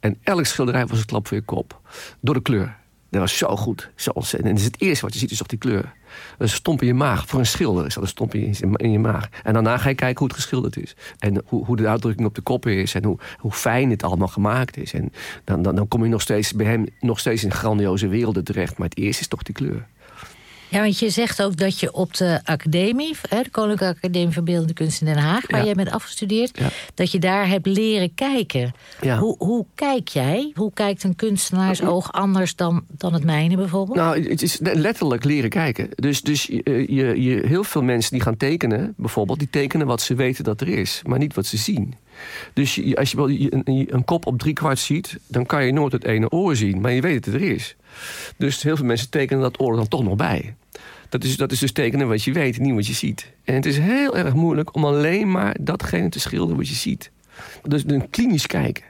En 0.00 0.16
elk 0.22 0.46
schilderij 0.46 0.86
was 0.86 0.98
een 0.98 1.04
klap 1.04 1.26
voor 1.26 1.36
je 1.36 1.42
kop. 1.42 1.80
Door 2.20 2.34
de 2.34 2.42
kleur. 2.42 2.76
Dat 3.10 3.20
was 3.20 3.38
zo 3.38 3.56
goed. 3.56 3.90
Zo 3.94 4.10
ontzettend. 4.10 4.52
En 4.52 4.58
is 4.58 4.64
het 4.64 4.80
eerste 4.80 5.04
wat 5.04 5.14
je 5.14 5.18
ziet, 5.20 5.30
is 5.30 5.38
toch 5.38 5.46
die 5.46 5.58
kleur. 5.58 5.92
Een 6.38 6.48
stomp 6.48 6.80
in 6.80 6.86
je 6.86 6.94
maag. 6.94 7.26
Voor 7.26 7.38
een 7.38 7.46
schilder 7.46 7.86
is 7.86 7.94
dat 7.94 8.02
een 8.02 8.08
stomp 8.08 8.34
in 8.34 8.40
je, 8.40 8.68
in 8.76 8.90
je 8.90 8.98
maag. 8.98 9.28
En 9.42 9.52
daarna 9.52 9.78
ga 9.78 9.88
je 9.88 9.94
kijken 9.94 10.18
hoe 10.18 10.28
het 10.28 10.36
geschilderd 10.36 10.76
is. 10.76 10.96
En 11.18 11.42
hoe, 11.44 11.64
hoe 11.64 11.76
de 11.76 11.88
uitdrukking 11.88 12.26
op 12.26 12.34
de 12.34 12.40
kop 12.40 12.66
is. 12.66 12.94
En 12.94 13.04
hoe, 13.04 13.18
hoe 13.38 13.52
fijn 13.52 13.90
het 13.90 14.02
allemaal 14.02 14.28
gemaakt 14.28 14.76
is. 14.76 14.92
En 14.92 15.12
dan, 15.44 15.62
dan, 15.62 15.74
dan 15.74 15.88
kom 15.88 16.02
je 16.02 16.08
nog 16.08 16.20
steeds 16.20 16.52
bij 16.52 16.66
hem 16.66 16.86
nog 17.00 17.18
steeds 17.18 17.44
in 17.44 17.52
grandioze 17.52 18.08
werelden 18.08 18.44
terecht. 18.44 18.78
Maar 18.78 18.88
het 18.88 18.98
eerste 18.98 19.22
is 19.22 19.28
toch 19.28 19.42
die 19.42 19.54
kleur. 19.54 19.86
Ja, 20.68 20.80
want 20.80 20.98
je 20.98 21.10
zegt 21.10 21.42
ook 21.42 21.56
dat 21.56 21.80
je 21.80 21.92
op 21.92 22.14
de 22.14 22.40
academie, 22.44 23.16
de 23.28 23.50
Koninklijke 23.50 23.96
Academie 23.96 24.34
van 24.34 24.44
Beeldende 24.44 24.72
Kunst 24.72 25.00
in 25.00 25.06
Den 25.06 25.16
Haag, 25.16 25.50
waar 25.50 25.64
jij 25.64 25.74
bent 25.74 25.90
afgestudeerd, 25.90 26.60
dat 26.94 27.12
je 27.12 27.18
daar 27.18 27.48
hebt 27.48 27.66
leren 27.66 28.14
kijken. 28.14 28.74
Hoe, 29.18 29.34
hoe 29.38 29.66
kijk 29.74 30.08
jij? 30.08 30.52
Hoe 30.54 30.72
kijkt 30.72 31.02
een 31.04 31.16
kunstenaarsoog 31.16 32.12
anders 32.12 32.56
dan, 32.56 32.84
dan 32.88 33.12
het 33.12 33.24
mijne 33.24 33.56
bijvoorbeeld? 33.56 33.96
Nou, 33.98 34.28
het 34.28 34.42
is 34.42 34.58
letterlijk 34.60 35.24
leren 35.24 35.50
kijken. 35.50 35.88
Dus, 35.94 36.22
dus 36.22 36.44
je, 36.44 36.84
je, 37.22 37.42
heel 37.46 37.64
veel 37.64 37.82
mensen 37.82 38.12
die 38.12 38.20
gaan 38.20 38.36
tekenen, 38.36 38.94
bijvoorbeeld, 38.96 39.38
die 39.38 39.50
tekenen 39.50 39.86
wat 39.86 40.00
ze 40.00 40.14
weten 40.14 40.44
dat 40.44 40.60
er 40.60 40.68
is, 40.68 41.02
maar 41.06 41.18
niet 41.18 41.34
wat 41.34 41.46
ze 41.46 41.56
zien. 41.56 41.94
Dus 42.52 42.94
als 42.94 43.10
je 43.10 43.46
een, 43.50 43.86
een 43.94 44.04
kop 44.04 44.26
op 44.26 44.38
drie 44.38 44.52
kwart 44.52 44.78
ziet, 44.78 45.18
dan 45.26 45.46
kan 45.46 45.66
je 45.66 45.72
nooit 45.72 45.92
het 45.92 46.04
ene 46.04 46.30
oor 46.30 46.56
zien, 46.56 46.80
maar 46.80 46.92
je 46.92 47.00
weet 47.00 47.24
dat 47.24 47.34
het 47.34 47.42
er 47.42 47.50
is. 47.50 47.76
Dus 48.36 48.62
heel 48.62 48.76
veel 48.76 48.86
mensen 48.86 49.10
tekenen 49.10 49.42
dat 49.42 49.60
oor 49.60 49.76
dan 49.76 49.88
toch 49.88 50.02
nog 50.02 50.16
bij. 50.16 50.54
Dat 51.08 51.24
is, 51.24 51.36
dat 51.36 51.52
is 51.52 51.58
dus 51.58 51.72
tekenen 51.72 52.08
wat 52.08 52.22
je 52.24 52.32
weet, 52.32 52.58
niet 52.58 52.74
wat 52.74 52.86
je 52.86 52.92
ziet. 52.92 53.32
En 53.44 53.54
het 53.54 53.66
is 53.66 53.78
heel 53.78 54.16
erg 54.16 54.34
moeilijk 54.34 54.74
om 54.74 54.84
alleen 54.84 55.30
maar 55.30 55.56
datgene 55.60 56.08
te 56.08 56.20
schilderen 56.20 56.56
wat 56.56 56.68
je 56.68 56.74
ziet. 56.74 57.10
Dus 57.62 57.82
een 57.86 58.10
klinisch 58.10 58.46
kijken. 58.46 58.84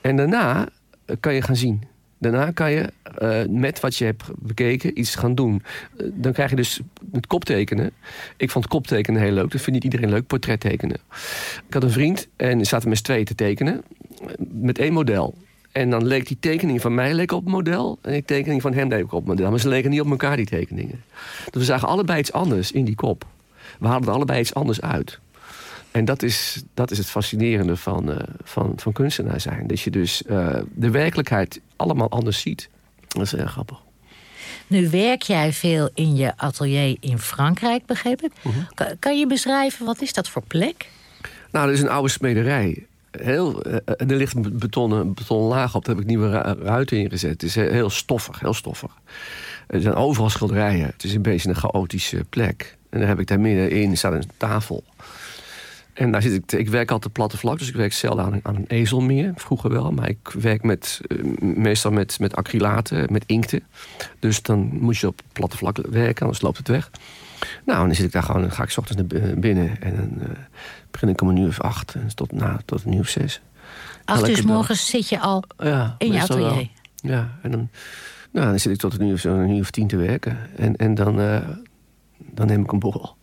En 0.00 0.16
daarna 0.16 0.68
eh, 1.04 1.16
kan 1.20 1.34
je 1.34 1.42
gaan 1.42 1.56
zien. 1.56 1.82
Daarna 2.20 2.50
kan 2.50 2.70
je 2.70 2.92
uh, 3.22 3.40
met 3.48 3.80
wat 3.80 3.96
je 3.96 4.04
hebt 4.04 4.24
bekeken 4.38 4.98
iets 4.98 5.14
gaan 5.14 5.34
doen. 5.34 5.62
Uh, 5.96 6.06
dan 6.14 6.32
krijg 6.32 6.50
je 6.50 6.56
dus 6.56 6.80
het 7.12 7.26
koptekenen. 7.26 7.90
Ik 8.36 8.50
vond 8.50 8.68
koptekenen 8.68 9.20
heel 9.20 9.32
leuk. 9.32 9.50
Dat 9.50 9.60
vindt 9.60 9.84
niet 9.84 9.92
iedereen 9.92 10.14
leuk, 10.14 10.26
portret 10.26 10.60
tekenen. 10.60 10.96
Ik 11.66 11.74
had 11.74 11.82
een 11.82 11.90
vriend 11.90 12.28
en 12.36 12.64
zaten 12.64 12.88
met 12.88 12.98
z'n 12.98 13.04
tweeën 13.04 13.24
te 13.24 13.34
tekenen. 13.34 13.82
Met 14.38 14.78
één 14.78 14.92
model. 14.92 15.34
En 15.72 15.90
dan 15.90 16.06
leek 16.06 16.26
die 16.26 16.36
tekening 16.40 16.80
van 16.80 16.94
mij 16.94 17.14
leek 17.14 17.32
op 17.32 17.44
het 17.44 17.52
model. 17.52 17.98
En 18.02 18.12
die 18.12 18.24
tekening 18.24 18.62
van 18.62 18.72
hem 18.72 18.88
leek 18.88 19.02
op 19.02 19.10
het 19.10 19.24
model. 19.24 19.50
Maar 19.50 19.60
ze 19.60 19.68
leken 19.68 19.90
niet 19.90 20.00
op 20.00 20.10
elkaar, 20.10 20.36
die 20.36 20.46
tekeningen. 20.46 21.02
Dus 21.44 21.60
we 21.60 21.64
zagen 21.64 21.88
allebei 21.88 22.18
iets 22.18 22.32
anders 22.32 22.72
in 22.72 22.84
die 22.84 22.94
kop. 22.94 23.24
We 23.78 23.86
haalden 23.86 24.14
allebei 24.14 24.40
iets 24.40 24.54
anders 24.54 24.80
uit. 24.80 25.20
En 25.90 26.04
dat 26.04 26.22
is, 26.22 26.62
dat 26.74 26.90
is 26.90 26.98
het 26.98 27.06
fascinerende 27.06 27.76
van, 27.76 28.10
uh, 28.10 28.16
van, 28.42 28.72
van 28.76 28.92
kunstenaar 28.92 29.40
zijn. 29.40 29.66
Dat 29.66 29.80
je 29.80 29.90
dus 29.90 30.22
uh, 30.26 30.56
de 30.74 30.90
werkelijkheid 30.90 31.60
allemaal 31.76 32.10
anders 32.10 32.40
ziet. 32.40 32.68
Dat 33.08 33.22
is 33.22 33.34
erg 33.34 33.50
grappig. 33.50 33.78
Nu 34.66 34.90
werk 34.90 35.22
jij 35.22 35.52
veel 35.52 35.90
in 35.94 36.16
je 36.16 36.36
atelier 36.36 36.96
in 37.00 37.18
Frankrijk, 37.18 37.86
begreep 37.86 38.22
ik. 38.22 38.32
-huh. 38.42 38.54
kan, 38.74 38.86
kan, 38.98 39.18
je 39.18 39.26
beschrijven, 39.26 39.86
wat 39.86 40.02
is 40.02 40.12
dat 40.12 40.28
voor 40.28 40.42
plek? 40.46 40.88
Nou, 41.50 41.66
dat 41.66 41.74
is 41.74 41.82
een 41.82 41.88
oude 41.88 42.08
smederij 42.08 42.86
heel, 43.10 43.66
uh, 43.66 43.74
er 43.84 44.16
ligt 44.16 44.34
een 44.34 44.58
betonnen, 44.58 45.14
betonnen 45.14 45.48
laag 45.48 45.74
op. 45.74 45.84
Daar 45.84 45.94
heb 45.94 46.04
ik 46.04 46.10
nieuwe 46.10 46.30
ruiten 46.62 46.98
ingezet. 46.98 47.30
Het 47.30 47.42
is 47.42 47.54
heel 47.54 47.90
stoffig, 47.90 48.40
heel 48.40 48.54
stoffig. 48.54 48.98
Er 49.66 49.80
zijn 49.80 49.94
overal 49.94 50.30
schilderijen. 50.30 50.86
Het 50.86 51.04
is 51.04 51.14
een 51.14 51.22
beetje 51.22 51.48
een 51.48 51.54
chaotische 51.54 52.24
plek. 52.28 52.76
En 52.90 52.98
dan 52.98 53.08
heb 53.08 53.20
ik 53.20 53.26
daar 53.26 53.40
middenin 53.40 53.96
staat 53.96 54.12
een 54.12 54.30
tafel. 54.36 54.84
En 56.00 56.12
daar 56.12 56.22
zit 56.22 56.32
ik, 56.32 56.52
ik 56.52 56.68
werk 56.68 56.90
altijd 56.90 57.12
platte 57.12 57.36
vlak, 57.36 57.58
dus 57.58 57.68
ik 57.68 57.74
werk 57.74 57.92
zelden 57.92 58.24
aan, 58.24 58.40
aan 58.42 58.56
een 58.56 58.64
ezel 58.66 59.00
meer. 59.00 59.32
Vroeger 59.36 59.70
wel, 59.70 59.90
maar 59.90 60.08
ik 60.08 60.28
werk 60.38 60.62
met, 60.62 61.00
uh, 61.08 61.36
meestal 61.40 61.90
met, 61.90 62.18
met 62.18 62.36
acrylaten, 62.36 63.12
met 63.12 63.24
inkten. 63.26 63.62
Dus 64.18 64.42
dan 64.42 64.68
moet 64.72 64.98
je 64.98 65.06
op 65.06 65.20
platte 65.32 65.56
vlak 65.56 65.76
werken, 65.90 66.22
anders 66.22 66.42
loopt 66.42 66.56
het 66.56 66.68
weg. 66.68 66.90
Nou, 67.64 67.86
dan 67.86 67.94
zit 67.94 68.04
ik 68.04 68.12
daar 68.12 68.22
gewoon, 68.22 68.40
dan 68.40 68.50
ga 68.50 68.62
ik 68.62 68.70
s 68.70 68.78
ochtends 68.78 69.14
naar 69.14 69.38
binnen 69.38 69.82
en 69.82 69.96
dan 69.96 70.28
uh, 70.28 70.36
begin 70.90 71.08
ik 71.08 71.20
om 71.20 71.28
een 71.28 71.36
uur 71.36 71.48
of 71.48 71.60
acht 71.60 71.94
en 71.94 72.14
tot, 72.14 72.32
nou, 72.32 72.60
tot 72.64 72.84
een 72.84 72.92
uur 72.92 73.00
of 73.00 73.08
zes. 73.08 73.40
Acht 74.04 74.28
uur 74.28 74.46
morgens 74.46 74.86
zit 74.86 75.08
je 75.08 75.20
al 75.20 75.44
ja, 75.58 75.94
in 75.98 76.12
je 76.12 76.20
atelier? 76.20 76.44
Wel. 76.44 76.68
Ja, 76.94 77.38
en 77.42 77.50
dan, 77.50 77.68
nou, 78.30 78.46
dan 78.46 78.58
zit 78.58 78.72
ik 78.72 78.78
tot 78.78 79.00
een 79.00 79.06
uur, 79.06 79.18
zo, 79.18 79.34
een 79.34 79.50
uur 79.50 79.60
of 79.60 79.70
tien 79.70 79.88
te 79.88 79.96
werken. 79.96 80.38
En, 80.56 80.76
en 80.76 80.94
dan, 80.94 81.20
uh, 81.20 81.48
dan 82.18 82.46
neem 82.46 82.62
ik 82.62 82.72
een 82.72 82.78
borrel. 82.78 83.18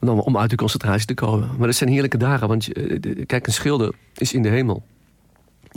Om, 0.00 0.08
om 0.08 0.38
uit 0.38 0.50
de 0.50 0.56
concentratie 0.56 1.06
te 1.06 1.14
komen. 1.14 1.50
Maar 1.58 1.66
dat 1.66 1.76
zijn 1.76 1.90
heerlijke 1.90 2.18
dagen, 2.18 2.48
want 2.48 2.64
je, 2.64 3.24
kijk, 3.26 3.46
een 3.46 3.52
schilder 3.52 3.94
is 4.14 4.32
in 4.32 4.42
de 4.42 4.48
hemel. 4.48 4.84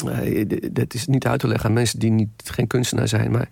Uh, 0.05 0.45
dat 0.71 0.93
is 0.93 1.07
niet 1.07 1.27
uit 1.27 1.39
te 1.39 1.47
leggen 1.47 1.69
aan 1.69 1.75
mensen 1.75 1.99
die 1.99 2.11
niet, 2.11 2.29
geen 2.43 2.67
kunstenaar 2.67 3.07
zijn. 3.07 3.31
Maar 3.31 3.49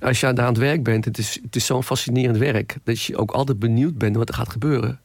als 0.00 0.20
je 0.20 0.32
daar 0.32 0.44
aan 0.44 0.52
het 0.52 0.62
werk 0.62 0.82
bent, 0.82 1.04
het 1.04 1.18
is, 1.18 1.38
het 1.42 1.56
is 1.56 1.66
zo'n 1.66 1.82
fascinerend 1.82 2.36
werk... 2.36 2.76
dat 2.84 3.02
je 3.02 3.16
ook 3.16 3.30
altijd 3.30 3.58
benieuwd 3.58 3.98
bent 3.98 4.16
wat 4.16 4.28
er 4.28 4.34
gaat 4.34 4.48
gebeuren. 4.48 5.00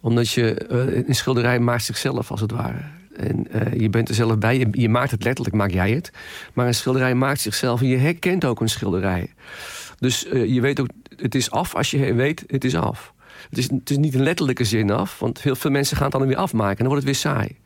Omdat 0.00 0.30
je, 0.30 0.66
uh, 0.70 1.08
een 1.08 1.14
schilderij 1.14 1.58
maakt 1.58 1.84
zichzelf 1.84 2.30
als 2.30 2.40
het 2.40 2.50
ware. 2.50 2.80
En 3.16 3.46
je 3.78 3.90
bent 3.90 4.08
er 4.08 4.14
zelf 4.14 4.38
bij, 4.38 4.58
je, 4.58 4.68
je, 4.70 4.88
maakt 4.88 5.10
het 5.10 5.24
letterlijk, 5.24 5.56
maak 5.56 5.70
jij 5.70 5.90
het. 5.90 6.10
Maar 6.52 6.66
een 6.66 6.74
schilderij 6.74 7.14
maakt 7.14 7.40
zichzelf 7.40 7.80
en 7.80 7.86
je 7.86 7.96
herkent 7.96 8.44
ook 8.44 8.60
een 8.60 8.68
schilderij. 8.68 9.30
Dus 9.98 10.20
je 10.30 10.60
weet 10.60 10.80
ook, 10.80 10.88
het 11.16 11.34
is 11.34 11.50
af 11.50 11.74
als 11.74 11.90
je 11.90 12.14
weet, 12.14 12.44
het 12.46 12.64
is 12.64 12.74
af. 12.74 13.12
Het 13.48 13.58
is, 13.58 13.70
het 13.70 13.90
is 13.90 13.96
niet 13.96 14.14
een 14.14 14.22
letterlijke 14.22 14.64
zin 14.64 14.90
af, 14.90 15.18
want 15.18 15.42
heel 15.42 15.56
veel 15.56 15.70
mensen 15.70 15.96
gaan 15.96 16.08
het 16.10 16.18
dan 16.18 16.26
weer 16.26 16.36
afmaken... 16.36 16.78
en 16.78 16.84
dan 16.84 16.86
wordt 16.86 17.06
het 17.06 17.12
weer 17.12 17.32
saai. 17.32 17.58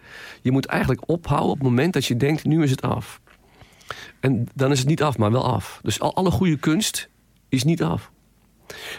Je 0.43 0.51
moet 0.51 0.67
eigenlijk 0.67 1.09
ophouden 1.09 1.51
op 1.51 1.59
het 1.59 1.69
moment 1.69 1.93
dat 1.93 2.05
je 2.05 2.17
denkt, 2.17 2.45
nu 2.45 2.63
is 2.63 2.71
het 2.71 2.83
af. 2.83 3.21
En 4.21 4.49
dan 4.55 4.73
is 4.73 4.79
het 4.79 4.89
niet 4.89 5.03
af, 5.03 5.19
maar 5.19 5.33
wel 5.33 5.45
af. 5.45 5.81
Dus 5.83 6.01
al, 6.01 6.15
alle 6.15 6.31
goede 6.31 6.57
kunst 6.57 7.09
is 7.49 7.65
niet 7.65 7.83
af. 7.83 8.11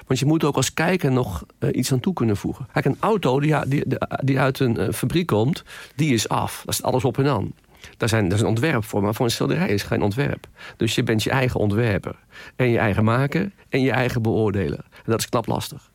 Want 0.08 0.20
je 0.20 0.26
moet 0.26 0.44
ook 0.44 0.56
als 0.56 0.74
kijker 0.74 1.12
nog 1.12 1.46
uh, 1.60 1.70
iets 1.74 1.92
aan 1.92 2.00
toe 2.00 2.14
kunnen 2.14 2.38
voegen. 2.38 2.68
Kijk, 2.74 2.86
een 2.86 2.98
auto 3.00 3.40
die, 3.40 3.68
die, 3.68 3.84
die 4.24 4.40
uit 4.40 4.60
een 4.60 4.80
uh, 4.80 4.92
fabriek 4.92 5.28
komt, 5.28 5.64
die 5.96 6.14
is 6.14 6.30
af. 6.30 6.62
Dat 6.66 6.74
is 6.74 6.84
alles 6.84 7.06
op 7.06 7.18
en 7.18 7.28
aan. 7.28 7.54
Daar, 7.98 8.10
zijn, 8.10 8.24
daar 8.24 8.38
is 8.38 8.42
een 8.44 8.50
ontwerp 8.50 8.84
voor, 8.84 9.02
maar 9.02 9.14
voor 9.14 9.26
een 9.26 9.32
schilderij 9.32 9.70
is 9.70 9.84
geen 9.84 10.02
ontwerp. 10.02 10.48
Dus 10.78 10.96
je 10.96 11.04
bent 11.04 11.24
je 11.24 11.30
eigen 11.30 11.60
ontwerper. 11.60 12.16
En 12.56 12.70
je 12.70 12.78
eigen 12.78 13.04
maken 13.04 13.54
en 13.70 13.82
je 13.82 13.92
eigen 13.92 14.22
beoordelen. 14.22 14.78
En 14.78 15.12
dat 15.12 15.20
is 15.20 15.30
knap 15.30 15.48
lastig. 15.48 15.92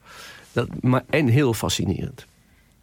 Dat, 0.52 0.68
maar, 0.80 1.04
en 1.10 1.26
heel 1.26 1.54
fascinerend. 1.54 2.26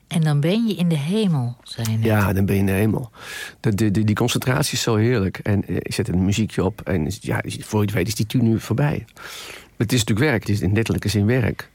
En 0.08 0.22
dan 0.22 0.40
ben 0.40 0.68
je 0.68 0.76
in 0.76 0.90
de 0.90 0.98
hemel, 0.98 1.58
zei 1.64 1.92
je 1.92 2.00
Ja, 2.00 2.34
dan 2.34 2.46
ben 2.46 2.56
je 2.56 2.62
in 2.62 2.66
de 2.66 2.72
hemel. 2.72 3.12
De, 3.60 3.76
de, 3.76 3.92
die 3.92 4.16
concentratie 4.16 4.74
is 4.74 4.82
zo 4.82 4.96
heerlijk. 4.96 5.38
En 5.38 5.68
eh, 5.68 5.76
ik 5.76 5.94
zet 5.94 6.08
een 6.08 6.26
muziekje 6.26 6.64
op 6.64 6.82
en 6.82 7.12
ja, 7.20 7.44
voor 7.46 7.80
je 7.80 7.86
het 7.86 7.96
weet 7.96 8.08
is 8.08 8.16
die 8.16 8.26
tien 8.26 8.46
uur 8.46 8.60
voorbij. 8.60 9.06
Het 9.78 9.92
is 9.94 10.00
natuurlijk 10.00 10.30
werk, 10.30 10.40
het 10.40 10.50
is 10.50 10.62
in 10.62 10.74
letterlijke 10.74 11.10
zin 11.10 11.26
werk. 11.26 11.70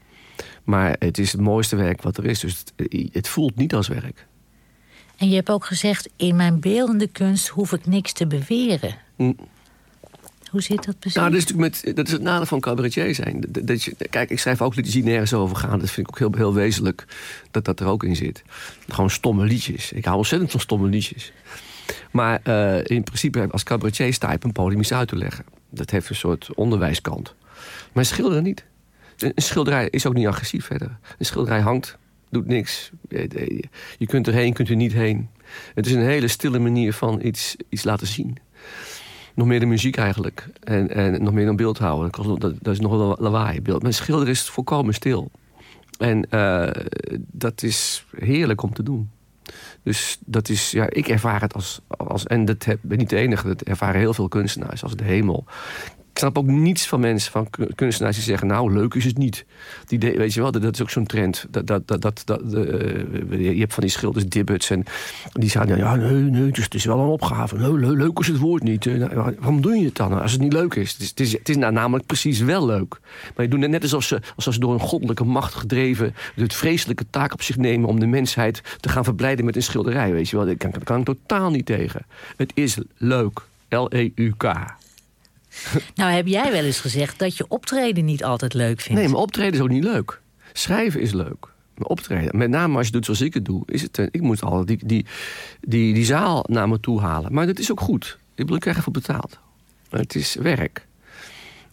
Maar 0.63 0.95
het 0.99 1.17
is 1.17 1.31
het 1.31 1.41
mooiste 1.41 1.75
werk 1.75 2.01
wat 2.01 2.17
er 2.17 2.25
is. 2.25 2.39
Dus 2.39 2.59
het, 2.59 2.73
eh, 2.89 3.07
het 3.11 3.27
voelt 3.27 3.55
niet 3.55 3.73
als 3.73 3.87
werk. 3.87 4.27
En 5.17 5.29
je 5.29 5.35
hebt 5.35 5.49
ook 5.49 5.65
gezegd, 5.65 6.09
in 6.15 6.35
mijn 6.35 6.59
beeldende 6.59 7.07
kunst 7.07 7.47
hoef 7.47 7.71
ik 7.71 7.85
niks 7.85 8.13
te 8.13 8.27
beweren. 8.27 8.95
Mm. 9.15 9.35
Hoe 10.55 10.63
zit 10.63 10.85
dat 10.85 10.99
precies? 10.99 11.19
Nou, 11.19 11.31
dat 11.31 11.39
is, 11.39 11.45
natuurlijk 11.45 11.83
met, 11.85 11.95
dat 11.95 12.07
is 12.07 12.13
het 12.13 12.21
nadeel 12.21 12.45
van 12.45 12.59
cabaretier 12.59 13.15
zijn. 13.15 13.43
Dat 13.49 13.83
je, 13.83 13.95
kijk, 14.09 14.29
ik 14.29 14.39
schrijf 14.39 14.61
ook 14.61 14.75
liedjes 14.75 14.93
die 14.93 15.03
nergens 15.03 15.33
over 15.33 15.55
gaan. 15.55 15.79
Dat 15.79 15.89
vind 15.89 16.07
ik 16.07 16.13
ook 16.13 16.19
heel, 16.19 16.33
heel 16.33 16.53
wezenlijk 16.53 17.05
dat 17.51 17.65
dat 17.65 17.79
er 17.79 17.87
ook 17.87 18.03
in 18.03 18.15
zit. 18.15 18.43
Gewoon 18.87 19.09
stomme 19.09 19.45
liedjes. 19.45 19.91
Ik 19.91 20.05
hou 20.05 20.17
ontzettend 20.17 20.51
van 20.51 20.59
stomme 20.59 20.89
liedjes. 20.89 21.31
Maar 22.11 22.41
uh, 22.43 22.77
in 22.83 23.03
principe, 23.03 23.47
als 23.51 23.63
cabaretier 23.63 24.13
sta 24.13 24.29
je 24.29 24.35
op 24.35 24.43
een 24.43 24.51
podium 24.51 24.79
iets 24.79 24.93
uit 24.93 25.07
te 25.07 25.15
leggen. 25.15 25.45
Dat 25.69 25.89
heeft 25.89 26.09
een 26.09 26.15
soort 26.15 26.53
onderwijskant. 26.53 27.35
Maar 27.93 28.05
schilderen 28.05 28.43
niet. 28.43 28.65
Een 29.17 29.31
schilderij 29.35 29.87
is 29.89 30.05
ook 30.05 30.13
niet 30.13 30.27
agressief 30.27 30.65
verder. 30.65 30.97
Een 31.17 31.25
schilderij 31.25 31.61
hangt, 31.61 31.97
doet 32.29 32.47
niks. 32.47 32.91
Je 33.97 34.05
kunt 34.07 34.27
erheen, 34.27 34.53
kunt 34.53 34.69
er 34.69 34.75
niet 34.75 34.93
heen. 34.93 35.29
Het 35.73 35.85
is 35.85 35.91
een 35.91 36.05
hele 36.05 36.27
stille 36.27 36.59
manier 36.59 36.93
van 36.93 37.19
iets, 37.23 37.55
iets 37.69 37.83
laten 37.83 38.07
zien 38.07 38.37
nog 39.35 39.47
meer 39.47 39.59
de 39.59 39.65
muziek 39.65 39.97
eigenlijk. 39.97 40.47
En, 40.63 40.89
en 40.89 41.23
nog 41.23 41.33
meer 41.33 41.55
dan 41.55 41.75
houden. 41.77 42.39
Dat, 42.39 42.53
dat 42.61 42.73
is 42.73 42.79
nog 42.79 42.91
wel 42.91 43.15
lawaai. 43.19 43.61
Beeld. 43.61 43.81
Mijn 43.81 43.93
schilder 43.93 44.29
is 44.29 44.49
volkomen 44.49 44.93
stil. 44.93 45.31
En 45.97 46.27
uh, 46.29 46.69
dat 47.17 47.63
is 47.63 48.05
heerlijk 48.17 48.61
om 48.61 48.73
te 48.73 48.83
doen. 48.83 49.09
Dus 49.83 50.17
dat 50.25 50.49
is, 50.49 50.71
ja, 50.71 50.89
ik 50.89 51.07
ervaar 51.07 51.41
het 51.41 51.53
als, 51.53 51.81
als 51.87 52.25
en 52.25 52.45
dat 52.45 52.65
heb, 52.65 52.79
ben 52.81 52.97
niet 52.97 53.09
de 53.09 53.15
enige, 53.15 53.47
dat 53.47 53.61
ervaren 53.61 53.99
heel 53.99 54.13
veel 54.13 54.27
kunstenaars 54.27 54.83
als 54.83 54.95
de 54.95 55.03
hemel 55.03 55.45
ik 56.15 56.21
snap 56.21 56.37
ook 56.37 56.45
niets 56.45 56.87
van 56.87 56.99
mensen, 56.99 57.31
van 57.31 57.47
kunstenaars 57.75 58.15
die 58.15 58.25
zeggen... 58.25 58.47
nou, 58.47 58.73
leuk 58.73 58.93
is 58.93 59.05
het 59.05 59.17
niet. 59.17 59.45
Die 59.85 59.99
weet 59.99 60.33
je 60.33 60.41
wel, 60.41 60.51
dat, 60.51 60.73
is 60.73 60.81
ook 60.81 60.89
zo'n 60.89 61.05
trend. 61.05 61.45
Dat, 61.49 61.67
dat, 61.67 61.87
dat, 61.87 62.21
dat, 62.25 62.41
uh, 62.53 63.53
je 63.53 63.59
hebt 63.59 63.73
van 63.73 63.83
die 63.83 63.91
schilders, 63.91 64.25
Dibbuts... 64.25 64.69
en 64.69 64.83
die 65.31 65.49
zeiden, 65.49 65.77
ja, 65.77 65.95
nee, 65.95 66.11
nee, 66.11 66.45
het 66.45 66.57
is, 66.57 66.63
het 66.63 66.73
is 66.73 66.85
wel 66.85 66.99
een 66.99 67.07
opgave. 67.07 67.71
Leuk 67.77 68.19
is 68.19 68.27
het 68.27 68.37
woord 68.37 68.63
niet. 68.63 68.85
Nou, 68.85 69.13
waarom 69.13 69.61
doe 69.61 69.75
je 69.75 69.85
het 69.85 69.95
dan 69.95 70.21
als 70.21 70.31
het 70.31 70.41
niet 70.41 70.53
leuk 70.53 70.75
is? 70.75 70.91
Het 70.91 71.01
is, 71.01 71.09
het 71.09 71.19
is, 71.19 71.31
het 71.31 71.49
is 71.49 71.55
nou 71.55 71.73
namelijk 71.73 72.05
precies 72.05 72.39
wel 72.39 72.65
leuk. 72.65 72.99
Maar 73.35 73.45
je 73.45 73.51
doet 73.51 73.69
net 73.69 73.81
alsof 73.81 74.03
ze, 74.03 74.21
alsof 74.35 74.53
ze 74.53 74.59
door 74.59 74.73
een 74.73 74.79
goddelijke 74.79 75.23
macht 75.23 75.53
gedreven... 75.53 76.15
het 76.35 76.53
vreselijke 76.53 77.05
taak 77.09 77.33
op 77.33 77.41
zich 77.41 77.57
nemen 77.57 77.89
om 77.89 77.99
de 77.99 78.07
mensheid 78.07 78.61
te 78.79 78.89
gaan 78.89 79.03
verblijden 79.03 79.45
met 79.45 79.55
een 79.55 79.63
schilderij. 79.63 80.11
Weet 80.11 80.29
je 80.29 80.35
wel, 80.35 80.45
daar 80.45 80.55
kan, 80.55 80.71
kan 80.83 80.99
ik 80.99 81.05
totaal 81.05 81.49
niet 81.49 81.65
tegen. 81.65 82.05
Het 82.37 82.51
is 82.53 82.77
leuk. 82.97 83.41
L-E-U-K. 83.69 84.75
Nou, 85.95 86.11
heb 86.11 86.27
jij 86.27 86.51
wel 86.51 86.63
eens 86.63 86.79
gezegd 86.79 87.19
dat 87.19 87.37
je 87.37 87.45
optreden 87.47 88.05
niet 88.05 88.23
altijd 88.23 88.53
leuk 88.53 88.81
vindt? 88.81 89.01
Nee, 89.01 89.09
maar 89.09 89.21
optreden 89.21 89.53
is 89.53 89.59
ook 89.59 89.69
niet 89.69 89.83
leuk. 89.83 90.21
Schrijven 90.53 91.01
is 91.01 91.13
leuk. 91.13 91.53
Maar 91.77 91.87
optreden, 91.87 92.37
met 92.37 92.49
name 92.49 92.77
als 92.77 92.85
je 92.85 92.91
doet 92.91 93.05
zoals 93.05 93.21
ik 93.21 93.33
het 93.33 93.45
doe, 93.45 93.63
is 93.65 93.81
het. 93.81 93.97
Eh, 93.97 94.05
ik 94.11 94.21
moet 94.21 94.41
al 94.41 94.65
die, 94.65 94.79
die, 94.85 95.05
die, 95.61 95.93
die 95.93 96.05
zaal 96.05 96.45
naar 96.47 96.69
me 96.69 96.79
toe 96.79 97.01
halen. 97.01 97.33
Maar 97.33 97.45
dat 97.45 97.59
is 97.59 97.71
ook 97.71 97.79
goed. 97.79 98.17
Ik 98.29 98.35
bedoel, 98.35 98.55
ik 98.55 98.61
krijg 98.61 98.77
ervoor 98.77 98.93
betaald. 98.93 99.39
Het 99.89 100.15
is 100.15 100.35
werk. 100.35 100.85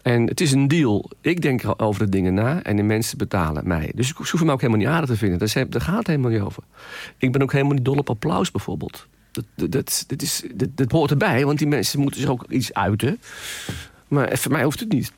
En 0.03 0.27
het 0.27 0.40
is 0.40 0.53
een 0.53 0.68
deal. 0.68 1.11
Ik 1.21 1.42
denk 1.42 1.62
over 1.77 2.05
de 2.05 2.11
dingen 2.11 2.35
na 2.35 2.62
en 2.62 2.77
de 2.77 2.83
mensen 2.83 3.18
betalen 3.18 3.68
mij. 3.68 3.92
Dus 3.95 4.11
ik 4.11 4.16
hoef 4.16 4.45
me 4.45 4.53
ook 4.53 4.61
helemaal 4.61 4.83
niet 4.83 4.92
aardig 4.92 5.11
te 5.11 5.16
vinden. 5.16 5.38
Daar 5.38 5.81
gaat 5.81 5.97
het 5.97 6.07
helemaal 6.07 6.31
niet 6.31 6.40
over. 6.40 6.62
Ik 7.18 7.33
ben 7.33 7.42
ook 7.42 7.53
helemaal 7.53 7.75
niet 7.75 7.85
dol 7.85 7.97
op 7.97 8.11
applaus 8.11 8.51
bijvoorbeeld. 8.51 9.07
Dat, 9.33 9.45
dat, 9.55 10.05
dat, 10.07 10.23
is, 10.23 10.42
dat, 10.55 10.68
dat 10.75 10.90
hoort 10.90 11.11
erbij, 11.11 11.45
want 11.45 11.59
die 11.59 11.66
mensen 11.66 12.01
moeten 12.01 12.21
zich 12.21 12.31
ook 12.31 12.45
iets 12.49 12.73
uiten. 12.73 13.21
Maar 14.09 14.38
voor 14.38 14.53
mij 14.53 14.64
hoeft 14.64 14.81
het 14.81 14.92
niet. 14.92 15.12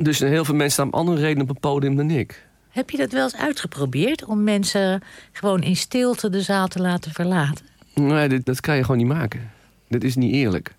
Dus 0.00 0.18
heel 0.18 0.44
veel 0.44 0.54
mensen 0.54 0.72
staan 0.72 0.86
om 0.86 0.98
andere 0.98 1.20
redenen 1.20 1.42
op 1.42 1.48
het 1.48 1.60
podium 1.60 1.96
dan 1.96 2.10
ik. 2.10 2.46
Heb 2.68 2.90
je 2.90 2.96
dat 2.96 3.12
wel 3.12 3.22
eens 3.22 3.36
uitgeprobeerd 3.36 4.24
om 4.24 4.44
mensen 4.44 5.02
gewoon 5.32 5.62
in 5.62 5.76
stilte 5.76 6.30
de 6.30 6.42
zaal 6.42 6.68
te 6.68 6.80
laten 6.80 7.12
verlaten? 7.12 7.66
Nee, 7.94 8.28
dat, 8.28 8.44
dat 8.44 8.60
kan 8.60 8.76
je 8.76 8.82
gewoon 8.82 8.96
niet 8.96 9.06
maken. 9.06 9.50
Dat 9.88 10.02
is 10.02 10.16
niet 10.16 10.34
eerlijk. 10.34 10.74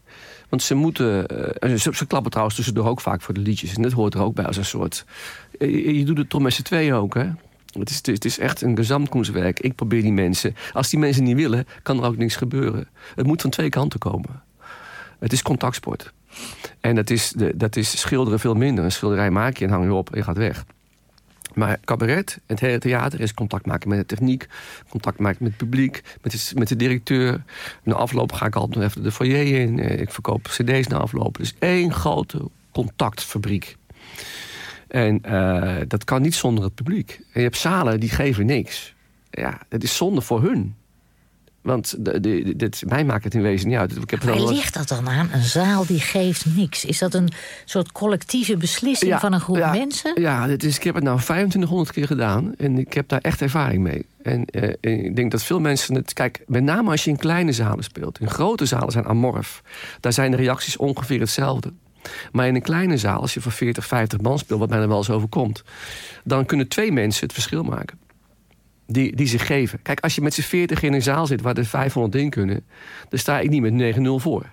Want 0.50 0.64
ze 0.64 0.76
moeten. 0.76 1.26
Uh, 1.64 1.76
ze, 1.76 1.96
ze, 1.96 2.08
klappen 2.08 2.30
trouwens 2.30 2.58
tussendoor 2.58 2.88
ook 2.88 3.02
vaak 3.02 3.22
voor 3.22 3.34
de 3.34 3.40
liedjes. 3.40 3.76
En 3.76 3.82
dat 3.82 3.92
hoort 3.92 4.14
er 4.14 4.22
ook 4.22 4.36
bij 4.36 4.46
als 4.46 4.58
een 4.58 4.66
soort. 4.66 5.06
Je, 5.60 5.98
je 5.98 6.06
doet 6.06 6.18
het 6.18 6.30
toch 6.30 6.42
met 6.42 6.54
z'n 6.54 6.62
tweeën 6.62 6.94
ook, 6.94 7.14
hè? 7.14 7.30
Het 7.72 7.90
is, 7.90 8.02
het 8.04 8.26
is 8.26 8.40
echt 8.40 8.62
een 8.62 8.76
gezamtkunstwerk. 8.76 9.60
Ik 9.60 9.76
probeer 9.76 10.02
die 10.02 10.12
mensen. 10.12 10.56
Als 10.74 10.90
die 10.90 11.00
mensen 11.00 11.24
niet 11.24 11.36
willen, 11.36 11.68
kan 11.84 11.98
er 11.98 12.06
ook 12.06 12.18
niks 12.18 12.36
gebeuren. 12.36 12.88
Het 13.16 13.26
moet 13.26 13.42
van 13.42 13.50
twee 13.50 13.70
kanten 13.70 14.00
komen. 14.00 14.44
Het 15.20 15.34
is 15.34 15.42
contactsport. 15.42 16.14
En 16.80 16.96
dat 16.96 17.10
is, 17.10 17.34
dat 17.56 17.76
is 17.76 18.00
schilderen 18.00 18.40
veel 18.40 18.56
minder. 18.56 18.84
Een 18.84 18.92
schilderij 18.92 19.32
maak 19.32 19.58
je 19.58 19.66
en 19.66 19.72
hang 19.72 19.84
je 19.84 19.94
op 19.94 20.12
en 20.12 20.18
je 20.18 20.24
gaat 20.24 20.38
weg. 20.38 20.66
Maar 21.54 21.80
cabaret, 21.86 22.40
het 22.46 22.60
hele 22.60 22.80
theater, 22.80 23.20
is 23.20 23.34
contact 23.34 23.66
maken 23.66 23.90
met 23.90 23.98
de 23.98 24.06
techniek, 24.06 24.48
contact 24.90 25.20
maken 25.20 25.44
met 25.44 25.52
het 25.52 25.62
publiek, 25.62 26.02
met 26.22 26.32
de, 26.32 26.52
met 26.56 26.68
de 26.68 26.76
directeur. 26.76 27.44
Na 27.84 27.94
afloop 27.94 28.32
ga 28.32 28.46
ik 28.46 28.56
altijd 28.56 28.76
nog 28.76 28.90
even 28.90 29.04
de 29.04 29.12
foyer 29.12 29.62
in. 29.62 29.80
Eh, 29.80 30.00
ik 30.00 30.12
verkoop 30.12 30.42
cd's 30.44 30.88
na 30.88 30.98
afloop. 30.98 31.38
Dus 31.38 31.56
één 31.60 31.94
grote 31.94 32.50
contactverbriek. 32.72 33.78
En 34.90 35.22
uh, 35.26 35.76
dat 35.88 36.04
kan 36.04 36.22
niet 36.22 36.36
zonder 36.36 36.64
het 36.64 36.76
publiek. 36.76 37.12
En 37.12 37.26
je 37.34 37.42
hebt 37.42 37.58
zalen 37.58 38.00
die 38.00 38.10
geven 38.10 38.46
niks. 38.46 38.96
Ja, 39.30 39.60
het 39.70 39.84
is 39.84 39.96
zonde 39.96 40.22
voor 40.22 40.42
hun. 40.42 40.76
Want 41.62 42.06
de, 42.06 42.20
de, 42.20 42.56
dit, 42.56 42.84
mij 42.88 43.06
maakt 43.06 43.24
het 43.24 43.34
in 43.34 43.42
wezen 43.42 43.68
niet 43.68 43.78
uit. 43.78 43.96
Ik 43.96 44.10
heb 44.10 44.24
Waar 44.24 44.42
ligt 44.42 44.74
dat 44.74 44.88
dan 44.88 45.10
aan? 45.10 45.30
Een 45.34 45.44
zaal 45.44 45.86
die 45.86 46.00
geeft 46.00 46.46
niks. 46.46 46.86
Is 46.86 46.98
dat 46.98 47.14
een 47.14 47.30
soort 47.66 47.92
collectieve 47.92 48.58
beslissing 48.58 49.20
van 49.20 49.34
een 49.34 49.40
groep 49.40 49.58
mensen? 49.58 50.22
Ja, 50.22 50.48
dit 50.48 50.64
is, 50.64 50.76
ik 50.76 50.84
heb 50.84 50.96
het 50.96 51.04
nou 51.04 51.20
2500 51.20 51.92
keer 51.92 52.08
gedaan. 52.08 52.56
En 52.56 52.78
ik 52.78 52.94
heb 52.94 53.08
daar 53.10 53.22
echt 53.22 53.42
ervaring 53.42 53.84
mee. 53.84 54.06
En 54.22 54.46
eh, 54.46 54.70
ik 54.80 55.16
denk 55.16 55.32
dat 55.32 55.44
veel 55.44 55.60
mensen 55.60 55.96
het... 55.96 56.14
Kijk, 56.14 56.44
met 56.48 56.64
name 56.64 56.92
als 56.92 57.04
je 57.04 57.10
in 57.10 57.18
kleine 57.18 57.52
zalen 57.52 57.84
speelt. 57.84 58.20
In 58.20 58.30
grote 58.30 58.66
zalen 58.66 58.92
zijn 58.92 59.06
amorf. 59.06 59.62
Daar 60.00 60.14
zijn 60.14 60.32
de 60.32 60.38
reacties 60.38 60.78
ongeveer 60.78 61.20
hetzelfde. 61.20 61.74
Maar 62.32 62.48
in 62.48 62.56
een 62.56 62.62
kleine 62.62 62.98
zaal, 62.98 63.22
als 63.22 63.34
je 63.34 63.42
voor 63.42 63.52
40, 63.52 63.86
50 63.86 64.22
man 64.22 64.40
speelt... 64.40 64.60
wat 64.60 64.70
mij 64.70 64.80
er 64.80 64.88
wel 64.88 64.98
eens 64.98 65.10
overkomt... 65.10 65.64
dan 66.24 66.46
kunnen 66.46 66.68
twee 66.68 66.92
mensen 66.92 67.24
het 67.24 67.34
verschil 67.34 67.64
maken 67.64 68.00
die, 68.90 69.16
die 69.16 69.28
zich 69.28 69.46
geven. 69.46 69.82
Kijk, 69.82 70.00
als 70.00 70.16
je 70.16 70.22
met 70.22 70.34
z'n 70.34 70.42
40 70.42 70.82
in 70.82 70.94
een 70.94 71.02
zaal 71.02 71.28
zit 71.28 71.42
waar 71.42 71.58
er 71.58 71.66
500 71.66 72.16
in 72.16 72.30
kunnen, 72.30 72.66
dan 73.10 73.20
sta 73.20 73.40
ik 73.40 73.50
niet 73.50 73.62
met 73.62 73.96
9-0 73.98 74.02
voor. 74.02 74.46